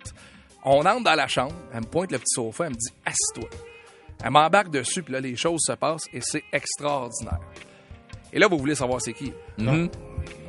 On 0.64 0.80
entre 0.87 1.04
dans 1.04 1.14
la 1.14 1.28
chambre, 1.28 1.54
elle 1.74 1.80
me 1.80 1.87
pointe 1.87 2.11
le 2.11 2.18
petit 2.18 2.35
sofa, 2.35 2.64
elle 2.64 2.70
me 2.70 2.76
dit 2.76 2.90
Assis-toi. 3.04 3.50
Elle 4.24 4.30
m'embarque 4.30 4.70
dessus, 4.70 5.02
puis 5.02 5.12
là, 5.12 5.20
les 5.20 5.37
choses 5.37 5.61
se 5.66 5.72
passent 5.72 6.06
et 6.12 6.20
c'est 6.22 6.44
extraordinaire. 6.52 7.40
Et 8.33 8.38
là, 8.38 8.49
vous 8.49 8.59
voulez 8.59 8.75
savoir 8.75 9.01
c'est 9.01 9.12
qui? 9.12 9.33
Mhm. 9.59 9.88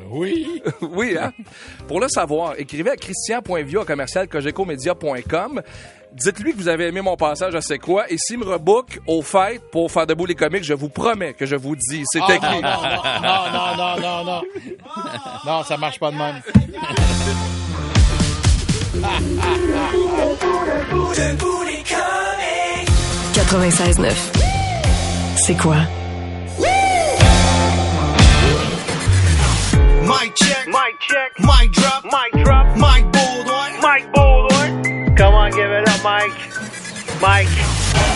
Oui. 0.10 0.62
oui, 0.82 1.18
hein? 1.20 1.32
Pour 1.88 2.00
le 2.00 2.08
savoir, 2.08 2.54
écrivez 2.58 2.92
à 2.92 2.96
christian.vio 2.96 3.84
commercial. 3.86 4.28
Dites-lui 6.14 6.52
que 6.54 6.58
vous 6.58 6.68
avez 6.68 6.88
aimé 6.88 7.02
mon 7.02 7.16
passage 7.18 7.56
à 7.56 7.62
C'est 7.62 7.80
quoi 7.80 8.06
et 8.12 8.18
s'il 8.20 8.38
me 8.38 8.46
rebook 8.46 9.00
au 9.08 9.24
fait 9.24 9.60
pour 9.72 9.92
faire 9.92 10.06
debout 10.06 10.28
les 10.28 10.36
comiques, 10.36 10.64
je 10.64 10.76
vous 10.76 10.90
promets 10.90 11.34
que 11.34 11.48
je 11.48 11.56
vous 11.56 11.76
dis, 11.76 12.04
c'était 12.12 12.38
Ah, 12.40 12.54
qui? 12.54 12.62
non, 12.62 12.72
non, 12.72 13.98
non, 13.98 13.98
non, 13.98 14.24
non, 14.24 14.24
non. 14.24 14.42
Non, 15.46 15.64
ça 15.64 15.76
marche 15.78 16.00
pas 16.00 16.12
de 16.12 16.18
même. 16.18 16.42
Debout 21.16 21.64
les 21.66 21.84
comiques. 21.84 22.90
96.9. 23.34 24.12
C'est 25.38 25.56
quoi? 25.58 25.78
Mic 30.20 30.36
check. 30.36 30.68
Mic 30.68 31.00
check. 31.00 31.40
Mic 31.40 31.72
drop. 31.72 32.06
Mic 32.06 32.44
drop. 32.44 32.68
Mic 32.78 33.12
Baldwin. 33.12 33.82
Mike 33.82 34.14
Baldwin. 34.14 35.16
Come 35.16 35.34
on, 35.34 35.52
give 35.52 35.72
it 35.72 35.88
up, 35.90 36.04
Mike. 36.04 36.32
Mike. 37.22 38.13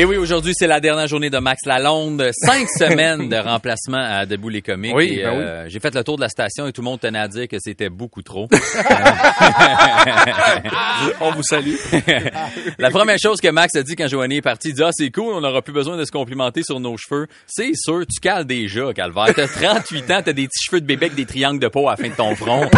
Et 0.00 0.04
oui, 0.06 0.16
aujourd'hui, 0.16 0.54
c'est 0.56 0.66
la 0.66 0.80
dernière 0.80 1.06
journée 1.06 1.28
de 1.28 1.36
Max 1.36 1.66
Lalonde. 1.66 2.30
Cinq 2.32 2.66
semaines 2.70 3.28
de 3.28 3.36
remplacement 3.36 4.02
à 4.02 4.24
Debout 4.24 4.48
les 4.48 4.62
comiques. 4.62 4.94
Oui, 4.94 5.20
ben 5.22 5.28
euh, 5.28 5.66
J'ai 5.68 5.78
fait 5.78 5.94
le 5.94 6.02
tour 6.02 6.16
de 6.16 6.22
la 6.22 6.30
station 6.30 6.66
et 6.66 6.72
tout 6.72 6.80
le 6.80 6.86
monde 6.86 7.00
tenait 7.00 7.18
à 7.18 7.28
dire 7.28 7.46
que 7.46 7.58
c'était 7.58 7.90
beaucoup 7.90 8.22
trop. 8.22 8.48
On 11.20 11.32
vous 11.32 11.42
salue. 11.42 11.74
la 12.78 12.88
première 12.88 13.18
chose 13.18 13.42
que 13.42 13.48
Max 13.48 13.74
a 13.74 13.82
dit 13.82 13.94
quand 13.94 14.08
Joanie 14.08 14.38
est 14.38 14.40
partie, 14.40 14.70
il 14.70 14.74
dit 14.74 14.82
«Ah, 14.84 14.88
c'est 14.90 15.10
cool, 15.10 15.34
on 15.34 15.42
n'aura 15.42 15.60
plus 15.60 15.74
besoin 15.74 15.98
de 15.98 16.04
se 16.06 16.10
complimenter 16.10 16.62
sur 16.62 16.80
nos 16.80 16.96
cheveux.» 16.96 17.26
C'est 17.46 17.72
sûr, 17.74 18.06
tu 18.06 18.20
cales 18.20 18.46
déjà, 18.46 18.94
Calvaire. 18.94 19.34
T'as 19.36 19.48
38 19.48 20.10
ans, 20.12 20.22
t'as 20.24 20.32
des 20.32 20.46
petits 20.46 20.64
cheveux 20.64 20.80
de 20.80 20.86
bébé 20.86 21.06
avec 21.06 21.16
des 21.16 21.26
triangles 21.26 21.60
de 21.60 21.68
peau 21.68 21.88
à 21.88 21.90
la 21.90 21.96
fin 21.98 22.08
de 22.08 22.14
ton 22.14 22.34
front. 22.34 22.70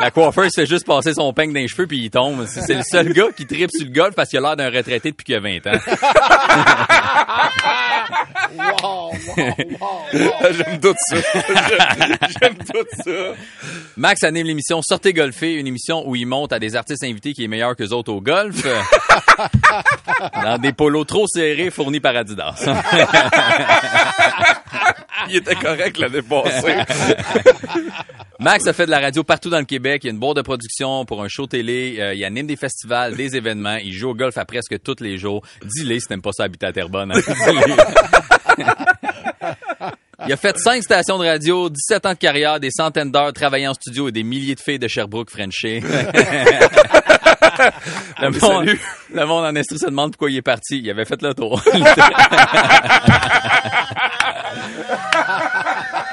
La 0.00 0.10
coiffeuse 0.10 0.52
fait 0.54 0.66
juste 0.66 0.86
passer 0.86 1.14
son 1.14 1.32
peigne 1.32 1.52
dans 1.52 1.60
les 1.60 1.68
cheveux 1.68 1.86
puis 1.86 1.98
il 2.04 2.10
tombe. 2.10 2.46
C'est 2.46 2.74
le 2.74 2.82
seul 2.82 3.12
gars 3.12 3.28
qui 3.36 3.46
tripe 3.46 3.70
sur 3.70 3.86
le 3.86 3.92
golf 3.92 4.14
parce 4.14 4.28
qu'il 4.30 4.38
a 4.38 4.42
l'air 4.42 4.56
d'un 4.56 4.70
retraité 4.70 5.10
depuis 5.10 5.24
qu'il 5.24 5.34
a 5.36 5.40
20 5.40 5.66
ans. 5.66 5.78
Wow, 8.56 9.12
wow, 9.36 9.54
wow, 9.80 10.02
J'aime 10.52 10.80
tout 10.80 10.94
ça. 10.96 11.16
J'aime- 11.34 12.16
J'aime 12.40 12.54
tout 12.56 12.86
ça. 13.04 13.34
Max 13.96 14.22
anime 14.22 14.46
l'émission 14.46 14.80
Sortez 14.82 15.12
golfer, 15.12 15.54
une 15.54 15.66
émission 15.66 16.06
où 16.08 16.14
il 16.16 16.26
monte 16.26 16.52
à 16.52 16.58
des 16.58 16.76
artistes 16.76 17.02
invités 17.04 17.32
qui 17.32 17.44
est 17.44 17.48
meilleur 17.48 17.74
que 17.76 17.82
les 17.82 17.92
autres 17.92 18.12
au 18.12 18.20
golf. 18.20 18.56
dans 20.42 20.58
des 20.58 20.72
polos 20.72 21.06
trop 21.06 21.26
serrés 21.26 21.70
fournis 21.70 22.00
par 22.00 22.16
Adidas. 22.16 22.54
Il 25.28 25.36
était 25.36 25.54
correct 25.56 25.98
l'année 25.98 26.22
passée. 26.22 26.76
Max 28.38 28.66
a 28.66 28.72
fait 28.72 28.86
de 28.86 28.90
la 28.90 28.95
radio 29.00 29.24
partout 29.24 29.50
dans 29.50 29.58
le 29.58 29.64
Québec. 29.64 30.02
Il 30.04 30.08
y 30.08 30.10
a 30.10 30.12
une 30.12 30.18
boîte 30.18 30.36
de 30.36 30.42
production 30.42 31.04
pour 31.04 31.22
un 31.22 31.28
show 31.28 31.46
télé. 31.46 31.96
Euh, 31.98 32.14
il 32.14 32.24
anime 32.24 32.46
des 32.46 32.56
festivals, 32.56 33.16
des 33.16 33.36
événements. 33.36 33.76
Il 33.76 33.92
joue 33.92 34.10
au 34.10 34.14
golf 34.14 34.36
à 34.38 34.44
presque 34.44 34.80
tous 34.82 34.96
les 35.00 35.18
jours. 35.18 35.42
Dis-le 35.62 35.98
si 35.98 36.06
t'aimes 36.06 36.22
pas 36.22 36.32
ça 36.32 36.44
habiter 36.44 36.66
à 36.66 36.72
Terrebonne. 36.72 37.12
hein. 37.12 37.20
Il 40.26 40.32
a 40.32 40.36
fait 40.36 40.56
cinq 40.58 40.82
stations 40.82 41.18
de 41.18 41.26
radio, 41.26 41.68
17 41.68 42.06
ans 42.06 42.12
de 42.12 42.18
carrière, 42.18 42.58
des 42.58 42.70
centaines 42.70 43.12
d'heures 43.12 43.32
travaillant 43.34 43.72
en 43.72 43.74
studio 43.74 44.08
et 44.08 44.12
des 44.12 44.22
milliers 44.22 44.54
de 44.54 44.60
filles 44.60 44.78
de 44.78 44.88
Sherbrooke 44.88 45.30
Frenché. 45.30 45.80
le, 48.20 48.30
monde, 48.40 48.70
le 49.12 49.26
monde 49.26 49.44
en 49.44 49.54
Estrie 49.54 49.78
se 49.78 49.84
demande 49.86 50.12
pourquoi 50.12 50.30
il 50.30 50.36
est 50.38 50.42
parti. 50.42 50.78
Il 50.78 50.88
avait 50.90 51.04
fait 51.04 51.20
le 51.20 51.34
tour. 51.34 51.62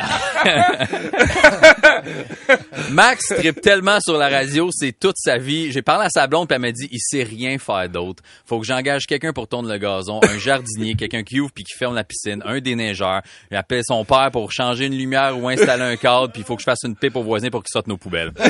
Max 2.92 3.28
tripe 3.28 3.62
tellement 3.62 4.00
sur 4.00 4.18
la 4.18 4.30
radio, 4.30 4.70
c'est 4.72 4.92
toute 4.92 5.16
sa 5.18 5.38
vie. 5.38 5.72
J'ai 5.72 5.82
parlé 5.82 6.06
à 6.06 6.10
sa 6.10 6.28
blonde, 6.28 6.48
puis 6.48 6.56
elle 6.56 6.62
m'a 6.62 6.72
dit, 6.72 6.88
il 6.92 7.00
sait 7.00 7.24
rien 7.24 7.58
faire 7.58 7.90
d'autre. 7.90 8.24
Faut 8.46 8.60
que 8.60 8.66
j'engage 8.66 9.06
quelqu'un 9.08 9.34
pour 9.34 9.48
tourner 9.48 9.74
le 9.74 9.80
gazon, 9.80 10.20
un 10.24 10.38
jardinier, 10.38 10.96
quelqu'un 10.96 11.24
qui 11.24 11.40
ouvre 11.40 11.52
puis 11.54 11.64
qui 11.64 11.78
ferme 11.78 11.96
la 11.96 12.04
piscine, 12.04 12.42
un 12.46 12.60
déneigeur. 12.60 13.22
Il 13.52 13.58
appelle 13.58 13.84
son 13.86 14.06
père 14.06 14.30
pour 14.32 14.52
changer 14.52 14.86
une 14.86 14.98
lumière 14.98 15.38
ou 15.38 15.48
installer 15.48 15.84
un 15.84 15.96
cadre, 15.96 16.32
puis 16.32 16.42
il 16.42 16.46
faut 16.46 16.56
que 16.56 16.62
je 16.62 16.66
fasse 16.66 16.84
une 16.84 16.96
pipe 16.96 17.16
au 17.16 17.24
voisin 17.24 17.50
pour 17.50 17.64
qu'il 17.64 17.72
sorte 17.72 17.88
nos 17.88 17.98
poubelles. 17.98 18.32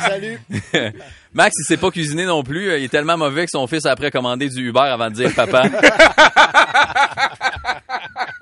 Salut. 0.00 0.40
Max, 1.32 1.54
il 1.58 1.64
sait 1.64 1.76
pas 1.76 1.90
cuisiner 1.90 2.24
non 2.24 2.42
plus. 2.42 2.76
Il 2.78 2.84
est 2.84 2.88
tellement 2.88 3.16
mauvais 3.16 3.44
que 3.44 3.50
son 3.50 3.66
fils 3.66 3.86
a 3.86 3.92
après 3.92 4.10
commandé 4.10 4.48
du 4.48 4.68
Uber 4.68 4.80
avant 4.80 5.08
de 5.08 5.14
dire 5.14 5.34
papa. 5.34 5.64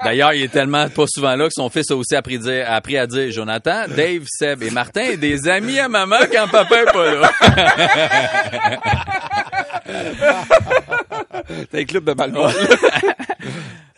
D'ailleurs, 0.07 0.33
il 0.35 0.45
est 0.45 0.53
tellement 0.53 0.89
pas 0.89 1.07
souvent 1.09 1.35
là 1.35 1.47
que 1.47 1.53
son 1.53 1.69
fils 1.69 1.91
a 1.91 1.97
aussi 1.97 2.15
appris, 2.15 2.39
dire- 2.39 2.65
appris 2.71 2.97
à 2.97 3.09
dire 3.09 3.29
Jonathan, 3.33 3.87
Dave, 3.89 4.23
Seb 4.29 4.63
et 4.63 4.71
Martin, 4.71 5.17
des 5.17 5.49
amis 5.49 5.81
à 5.81 5.89
maman 5.89 6.19
quand 6.33 6.47
papa 6.49 6.83
est 6.83 6.93
pas 6.93 7.15
là. 7.17 7.33
T'as 11.73 11.79
un 11.81 11.85
club 11.85 12.05
de 12.05 12.13
Malmont. 12.13 12.49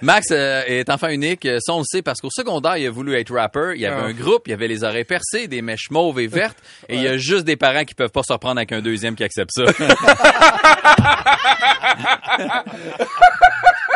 Max 0.01 0.29
euh, 0.31 0.63
est 0.67 0.89
enfant 0.91 1.09
unique, 1.09 1.45
euh, 1.45 1.59
ça 1.61 1.73
on 1.75 1.79
le 1.81 1.85
sait 1.85 2.01
parce 2.03 2.21
qu'au 2.21 2.31
secondaire, 2.31 2.77
il 2.79 2.87
a 2.87 2.91
voulu 2.91 3.15
être 3.19 3.35
rapper, 3.35 3.73
il 3.75 3.81
y 3.83 3.87
avait 3.87 3.97
Ah. 4.01 4.05
un 4.07 4.13
groupe, 4.13 4.43
il 4.47 4.51
y 4.51 4.53
avait 4.55 4.69
les 4.69 4.85
oreilles 4.85 5.03
percées, 5.05 5.49
des 5.49 5.61
mèches 5.61 5.91
mauves 5.91 6.21
et 6.21 6.29
vertes, 6.29 6.57
et 6.89 6.95
il 6.97 7.03
y 7.03 7.09
a 7.09 7.17
juste 7.19 7.45
des 7.45 7.57
parents 7.57 7.85
qui 7.85 7.95
peuvent 7.95 8.11
pas 8.13 8.23
se 8.23 8.33
reprendre 8.33 8.59
avec 8.59 8.71
un 8.73 8.81
deuxième 8.81 9.15
qui 9.17 9.25
accepte 9.25 9.51
ça. 9.53 9.65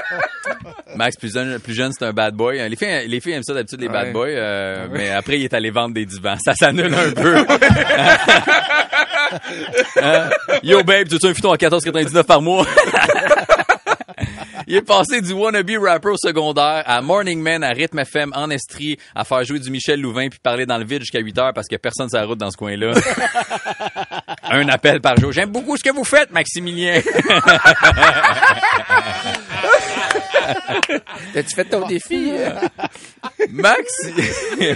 Max, 0.96 1.16
plus 1.16 1.32
jeune, 1.32 1.58
plus 1.58 1.74
jeune 1.74 1.92
c'est 1.92 2.04
un 2.04 2.12
bad 2.12 2.34
boy. 2.34 2.68
Les 2.68 2.76
filles, 2.76 3.08
les 3.08 3.20
filles 3.20 3.32
aiment 3.32 3.42
ça 3.42 3.54
d'habitude, 3.54 3.80
les 3.80 3.88
bad 3.88 4.12
boys, 4.12 4.28
euh, 4.28 4.88
mais 4.90 5.10
après, 5.10 5.38
il 5.38 5.44
est 5.44 5.54
allé 5.54 5.70
vendre 5.70 5.94
des 5.94 6.06
divans. 6.06 6.36
Ça 6.44 6.54
s'annule 6.54 6.94
un 6.94 7.10
peu. 7.12 7.46
Hein? 10.02 10.30
Yo, 10.62 10.82
babe, 10.82 11.08
tu 11.08 11.16
veux 11.20 11.30
un 11.30 11.34
futon 11.34 11.52
à 11.52 11.56
14,99 11.56 12.24
par 12.24 12.42
mois? 12.42 12.66
Il 14.66 14.76
est 14.76 14.82
passé 14.82 15.20
du 15.20 15.32
wannabe 15.32 15.70
rapper 15.82 16.10
au 16.10 16.16
secondaire 16.16 16.82
à 16.86 17.02
Morning 17.02 17.40
Man, 17.40 17.64
à 17.64 17.70
Rhythm 17.70 17.98
FM, 17.98 18.32
en 18.34 18.48
Estrie, 18.50 18.96
à 19.14 19.24
faire 19.24 19.44
jouer 19.44 19.58
du 19.58 19.70
Michel 19.70 20.00
Louvain 20.00 20.28
puis 20.28 20.38
parler 20.42 20.66
dans 20.66 20.78
le 20.78 20.84
vide 20.84 21.00
jusqu'à 21.00 21.18
8 21.18 21.38
heures 21.38 21.52
parce 21.52 21.66
que 21.68 21.76
personne 21.76 22.08
la 22.12 22.24
route 22.24 22.38
dans 22.38 22.50
ce 22.50 22.56
coin-là. 22.56 22.92
Un 24.44 24.68
appel 24.68 25.00
par 25.00 25.16
jour. 25.16 25.32
J'aime 25.32 25.50
beaucoup 25.50 25.76
ce 25.76 25.82
que 25.82 25.90
vous 25.90 26.04
faites, 26.04 26.30
Maximilien. 26.30 27.00
T'as-tu 31.34 31.54
fait 31.54 31.64
ton 31.64 31.86
défi? 31.86 32.32
Max, 33.50 33.92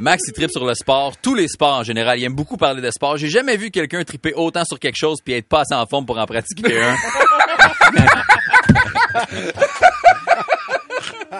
Max, 0.00 0.22
il 0.26 0.32
tripe 0.32 0.50
sur 0.50 0.64
le 0.64 0.74
sport, 0.74 1.16
tous 1.16 1.34
les 1.34 1.48
sports 1.48 1.78
en 1.78 1.82
général. 1.82 2.18
Il 2.18 2.24
aime 2.24 2.34
beaucoup 2.34 2.56
parler 2.56 2.82
de 2.82 2.90
sport. 2.90 3.16
J'ai 3.16 3.28
jamais 3.28 3.56
vu 3.56 3.70
quelqu'un 3.70 4.02
triper 4.04 4.32
autant 4.34 4.64
sur 4.64 4.78
quelque 4.78 4.96
chose 4.96 5.20
puis 5.24 5.34
être 5.34 5.48
pas 5.48 5.60
assez 5.60 5.74
en 5.74 5.86
forme 5.86 6.06
pour 6.06 6.18
en 6.18 6.26
pratiquer 6.26 6.80
un. 6.80 6.96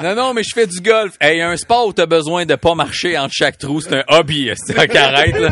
Non, 0.02 0.14
non, 0.16 0.34
mais 0.34 0.42
je 0.42 0.52
fais 0.54 0.66
du 0.66 0.80
golf. 0.80 1.12
Hey, 1.20 1.40
un 1.42 1.56
sport 1.56 1.86
où 1.86 1.92
t'as 1.92 2.06
besoin 2.06 2.44
de 2.44 2.56
pas 2.56 2.74
marcher 2.74 3.16
entre 3.18 3.34
chaque 3.34 3.58
trou, 3.58 3.80
c'est 3.80 3.94
un 3.94 4.02
hobby. 4.08 4.50
C'est 4.56 4.76
un 4.76 5.00
arrête, 5.00 5.38
là. 5.38 5.50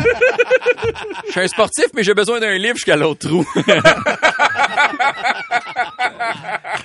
Je 1.27 1.31
suis 1.31 1.39
un 1.39 1.47
sportif, 1.47 1.85
mais 1.93 2.03
j'ai 2.03 2.13
besoin 2.13 2.39
d'un 2.39 2.57
livre 2.57 2.75
jusqu'à 2.75 2.97
l'autre 2.97 3.27
trou. 3.29 3.45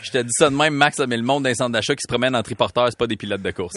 Je 0.03 0.11
te 0.11 0.19
dis 0.19 0.33
ça 0.33 0.51
de 0.51 0.55
même, 0.57 0.75
Max, 0.75 0.99
mais 1.07 1.17
le 1.17 1.23
monde 1.23 1.45
d'un 1.45 1.55
centre 1.55 1.71
d'achat 1.73 1.95
qui 1.95 2.03
se 2.03 2.09
promène 2.09 2.35
en 2.37 2.43
triporteur, 2.43 2.87
c'est 2.89 2.99
pas 2.99 3.07
des 3.07 3.17
pilotes 3.17 3.43
de 3.43 3.51
course. 3.51 3.75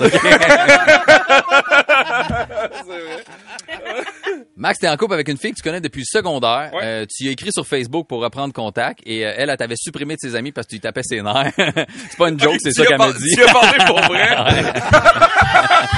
Max, 4.55 4.79
t'es 4.79 4.89
en 4.89 4.97
couple 4.97 5.13
avec 5.13 5.27
une 5.29 5.37
fille 5.37 5.51
que 5.51 5.57
tu 5.57 5.63
connais 5.63 5.79
depuis 5.81 6.01
le 6.01 6.05
secondaire. 6.05 6.71
Euh, 6.81 7.05
tu 7.09 7.27
as 7.29 7.31
écrit 7.31 7.51
sur 7.53 7.65
Facebook 7.65 8.07
pour 8.07 8.21
reprendre 8.21 8.53
contact 8.53 8.99
et 9.05 9.25
euh, 9.25 9.33
elle, 9.37 9.49
elle 9.49 9.57
t'avait 9.57 9.75
supprimé 9.77 10.15
de 10.15 10.19
ses 10.19 10.35
amis 10.35 10.51
parce 10.51 10.67
que 10.67 10.71
tu 10.71 10.75
lui 10.75 10.81
tapais 10.81 11.03
ses 11.03 11.21
nerfs. 11.21 11.53
c'est 11.57 12.17
pas 12.17 12.29
une 12.29 12.39
joke, 12.39 12.57
c'est 12.59 12.71
ça 12.73 12.85
qu'elle 12.85 12.97
m'a 12.97 13.13
dit. 13.13 13.35
tu 13.35 13.43
as 13.43 13.53
parlé 13.53 13.77
pour 13.85 14.01
vrai? 14.01 14.29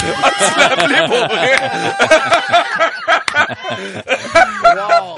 Ah, 0.03 0.31
tu 0.37 0.59
l'as 0.59 0.71
appelé 0.71 0.95
pour 1.05 1.27
vrai? 1.27 1.51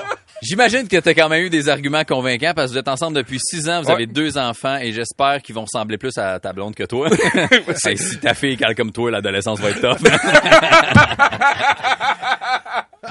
J'imagine 0.44 0.88
que 0.88 0.98
t'as 0.98 1.14
quand 1.14 1.30
même 1.30 1.44
eu 1.46 1.50
des 1.50 1.70
arguments 1.70 2.04
convaincants 2.04 2.54
parce 2.56 2.68
que 2.68 2.74
vous 2.74 2.78
êtes 2.80 2.88
ensemble 2.88 3.16
depuis 3.18 3.40
six 3.40 3.70
ans, 3.70 3.82
vous 3.82 3.88
Ouais. 3.88 3.94
avez 3.94 4.08
deux 4.08 4.38
enfants 4.38 4.78
et 4.78 4.92
j'espère 4.92 5.42
qu'ils 5.42 5.56
vont 5.56 5.64
ressembler 5.64 5.98
plus 5.98 6.18
à 6.18 6.40
ta 6.40 6.54
blonde 6.54 6.76
que 6.76 6.84
toi. 6.84 7.10
Hey, 7.86 7.98
si 7.98 8.18
ta 8.20 8.34
fille 8.34 8.58
cale 8.58 8.76
comme 8.76 8.92
toi, 8.92 9.12
l'adolescence 9.12 9.60
va 9.60 9.70
être 9.70 9.82
tough. 9.82 10.04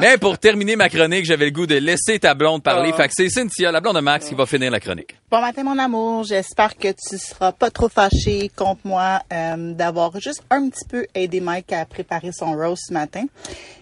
Mais 0.00 0.16
pour 0.16 0.38
terminer 0.38 0.76
ma 0.76 0.88
chronique, 0.88 1.24
j'avais 1.24 1.46
le 1.46 1.50
goût 1.50 1.66
de 1.66 1.76
laisser 1.76 2.18
ta 2.18 2.34
blonde 2.34 2.62
parler. 2.62 2.90
Ah. 2.94 2.96
Fait 2.96 3.08
que 3.08 3.14
c'est 3.14 3.28
Cynthia, 3.28 3.70
la 3.70 3.80
blonde 3.80 3.96
de 3.96 4.00
Max, 4.00 4.28
qui 4.28 4.34
va 4.34 4.46
finir 4.46 4.70
la 4.70 4.80
chronique. 4.80 5.16
Bon 5.30 5.40
matin, 5.40 5.64
mon 5.64 5.78
amour. 5.78 6.24
J'espère 6.24 6.76
que 6.76 6.88
tu 6.88 7.18
seras 7.18 7.52
pas 7.52 7.70
trop 7.70 7.88
fâché 7.88 8.50
contre 8.54 8.80
moi 8.84 9.20
euh, 9.32 9.74
d'avoir 9.74 10.18
juste 10.20 10.42
un 10.50 10.68
petit 10.68 10.84
peu 10.88 11.06
aidé 11.14 11.40
Mike 11.40 11.72
à 11.72 11.84
préparer 11.84 12.30
son 12.32 12.52
roast 12.52 12.84
ce 12.88 12.92
matin. 12.92 13.24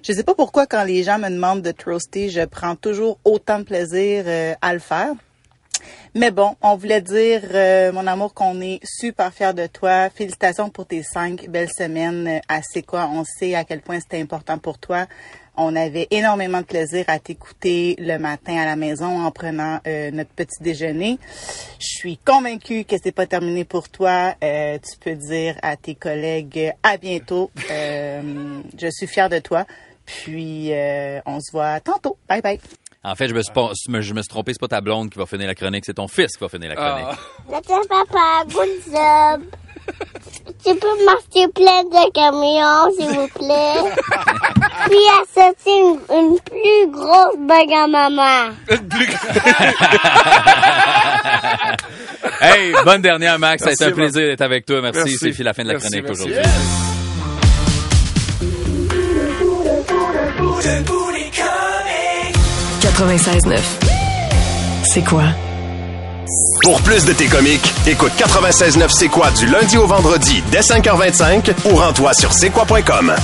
Je 0.03 0.13
sais 0.13 0.25
pas 0.25 0.35
pourquoi 0.35 0.67
quand 0.67 0.85
les 0.85 1.03
gens 1.03 1.19
me 1.19 1.29
demandent 1.29 1.63
de 1.63 1.73
te 1.73 1.89
roaster, 1.89 2.29
je 2.29 2.45
prends 2.45 2.75
toujours 2.75 3.19
autant 3.25 3.59
de 3.59 3.65
plaisir 3.65 4.25
euh, 4.27 4.55
à 4.61 4.73
le 4.73 4.81
faire. 4.81 5.15
Mais 6.15 6.31
bon, 6.31 6.57
on 6.61 6.77
voulait 6.77 7.01
dire, 7.01 7.43
euh, 7.55 7.93
mon 7.93 8.07
amour, 8.07 8.35
qu'on 8.35 8.61
est 8.61 8.81
super 8.85 9.33
fiers 9.33 9.55
de 9.55 9.67
toi. 9.67 10.11
Félicitations 10.11 10.69
pour 10.69 10.87
tes 10.87 11.03
cinq 11.03 11.49
belles 11.49 11.71
semaines 11.71 12.27
euh, 12.27 12.41
à 12.49 12.61
C'est 12.63 12.83
quoi. 12.83 13.09
On 13.13 13.25
sait 13.25 13.55
à 13.55 13.65
quel 13.65 13.81
point 13.81 14.01
c'était 14.01 14.21
important 14.21 14.59
pour 14.59 14.79
toi. 14.79 15.07
On 15.57 15.77
avait 15.77 16.07
énormément 16.11 16.61
de 16.61 16.65
plaisir 16.67 17.05
à 17.09 17.19
t'écouter 17.19 17.97
le 17.99 18.19
matin 18.19 18.57
à 18.57 18.65
la 18.65 18.77
maison 18.77 19.25
en 19.25 19.31
prenant 19.31 19.81
euh, 19.87 20.11
notre 20.11 20.31
petit 20.31 20.63
déjeuner. 20.63 21.19
Je 21.79 21.87
suis 21.99 22.17
convaincue 22.19 22.85
que 22.85 22.97
c'est 23.03 23.13
pas 23.13 23.27
terminé 23.27 23.65
pour 23.65 23.89
toi. 23.89 24.35
Euh, 24.43 24.79
tu 24.79 24.99
peux 24.99 25.15
dire 25.17 25.57
à 25.63 25.77
tes 25.77 25.95
collègues 25.95 26.59
euh, 26.59 26.71
à 26.83 26.97
bientôt. 26.97 27.51
Euh, 27.71 28.61
je 28.81 28.89
suis 28.91 29.07
fière 29.07 29.29
de 29.29 29.39
toi. 29.39 29.67
Puis 30.07 30.73
euh, 30.73 31.21
on 31.27 31.41
se 31.41 31.53
voit 31.53 31.79
tantôt. 31.81 32.17
Bye 32.29 32.41
bye. 32.43 32.61
En 33.05 33.15
fait, 33.15 33.29
je 33.29 33.35
me 33.35 33.43
suis, 33.43 33.53
pas- 33.53 33.71
je 33.75 34.13
me 34.15 34.21
suis 34.23 34.29
trompé, 34.29 34.53
c'est 34.53 34.61
pas 34.61 34.69
ta 34.69 34.81
blonde 34.81 35.09
qui 35.11 35.19
va 35.19 35.25
finir 35.27 35.47
la 35.47 35.55
chronique, 35.55 35.85
c'est 35.87 35.95
ton 35.95 36.07
fils 36.09 36.37
qui 36.37 36.41
va 36.45 36.49
finir 36.51 36.69
la 36.69 36.77
chronique. 36.77 37.19
Attends, 37.53 37.81
papa, 37.89 38.45
good 38.47 38.69
job. 38.87 39.43
Tu 40.65 40.75
peux 40.75 40.97
m'acheter 41.07 41.49
plein 41.55 41.85
de 41.85 42.11
camions, 42.13 42.91
s'il 42.95 43.09
vous 43.19 43.29
plaît? 43.29 43.81
Puis 44.87 45.05
acheter 45.23 45.75
une, 45.79 45.99
une 46.15 46.39
plus 46.41 46.83
grosse 46.93 47.37
bague 47.49 47.73
à 47.73 47.87
maman. 47.87 48.51
Hey, 52.43 52.73
bonne 52.85 53.03
dernière, 53.03 53.39
Max. 53.39 53.63
Merci, 53.63 53.77
ça 53.77 53.85
a 53.85 53.89
été 53.89 53.93
un 53.93 53.97
plaisir 54.03 54.23
d'être 54.29 54.41
avec 54.41 54.65
toi. 54.65 54.81
Merci. 54.81 54.99
Merci. 55.01 55.19
C'est 55.19 55.33
fini 55.33 55.45
la 55.45 55.53
fin 55.53 55.63
de 55.63 55.69
la 55.69 55.75
Merci, 55.75 55.89
chronique 55.89 56.11
aujourd'hui. 56.11 56.37
Yes. 56.37 56.47
96.9. 62.81 63.59
C'est 64.85 65.03
quoi? 65.05 65.25
Pour 66.63 66.81
plus 66.83 67.05
de 67.05 67.13
tes 67.13 67.27
comiques, 67.27 67.73
écoute 67.87 68.13
96.9 68.19 68.89
C'est 68.91 69.09
quoi 69.09 69.31
du 69.31 69.47
lundi 69.47 69.77
au 69.79 69.87
vendredi 69.87 70.43
dès 70.51 70.61
5h25 70.61 71.53
ou 71.71 71.77
rends-toi 71.77 72.15
sur 72.15 72.33
c'est 72.33 72.51
quoi.com. 72.51 73.15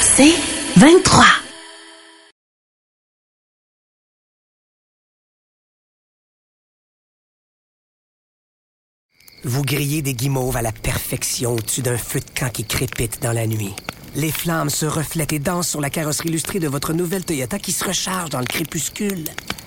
C'est 0.00 0.34
23. 0.76 1.24
Vous 9.44 9.62
grillez 9.62 10.00
des 10.00 10.14
guimauves 10.14 10.56
à 10.56 10.62
la 10.62 10.72
perfection 10.72 11.54
au-dessus 11.54 11.82
d'un 11.82 11.98
feu 11.98 12.20
de 12.20 12.38
camp 12.38 12.50
qui 12.50 12.64
crépite 12.64 13.20
dans 13.20 13.32
la 13.32 13.46
nuit. 13.46 13.74
Les 14.16 14.30
flammes 14.30 14.70
se 14.70 14.86
reflètent 14.86 15.32
et 15.32 15.40
dansent 15.40 15.68
sur 15.68 15.80
la 15.80 15.90
carrosserie 15.90 16.28
illustrée 16.28 16.60
de 16.60 16.68
votre 16.68 16.92
nouvelle 16.92 17.24
Toyota 17.24 17.58
qui 17.58 17.72
se 17.72 17.84
recharge 17.84 18.30
dans 18.30 18.38
le 18.38 18.46
crépuscule. 18.46 19.24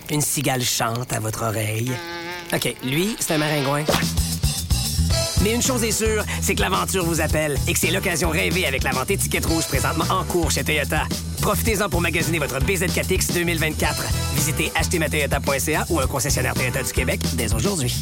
Une 0.09 0.21
cigale 0.21 0.63
chante 0.63 1.11
à 1.11 1.19
votre 1.19 1.43
oreille. 1.43 1.91
OK, 2.53 2.75
lui, 2.85 3.17
c'est 3.19 3.33
un 3.33 3.39
maringouin. 3.39 3.83
Mais 5.43 5.53
une 5.53 5.61
chose 5.61 5.83
est 5.83 5.91
sûre, 5.91 6.23
c'est 6.41 6.55
que 6.55 6.61
l'aventure 6.61 7.03
vous 7.03 7.19
appelle 7.19 7.57
et 7.67 7.73
que 7.73 7.79
c'est 7.79 7.91
l'occasion 7.91 8.29
rêvée 8.29 8.65
avec 8.65 8.83
la 8.83 8.91
vente 8.91 9.11
étiquette 9.11 9.45
rouge 9.45 9.67
présentement 9.67 10.05
en 10.09 10.23
cours 10.23 10.49
chez 10.49 10.63
Toyota. 10.63 11.03
Profitez-en 11.41 11.89
pour 11.89 11.99
magasiner 11.99 12.39
votre 12.39 12.59
BZ4X 12.59 13.33
2024. 13.33 14.05
Visitez 14.33 14.71
achetermatoyota.ca 14.75 15.85
ou 15.89 15.99
un 15.99 16.07
concessionnaire 16.07 16.53
Toyota 16.53 16.83
du 16.83 16.93
Québec 16.93 17.19
dès 17.33 17.53
aujourd'hui. 17.53 17.93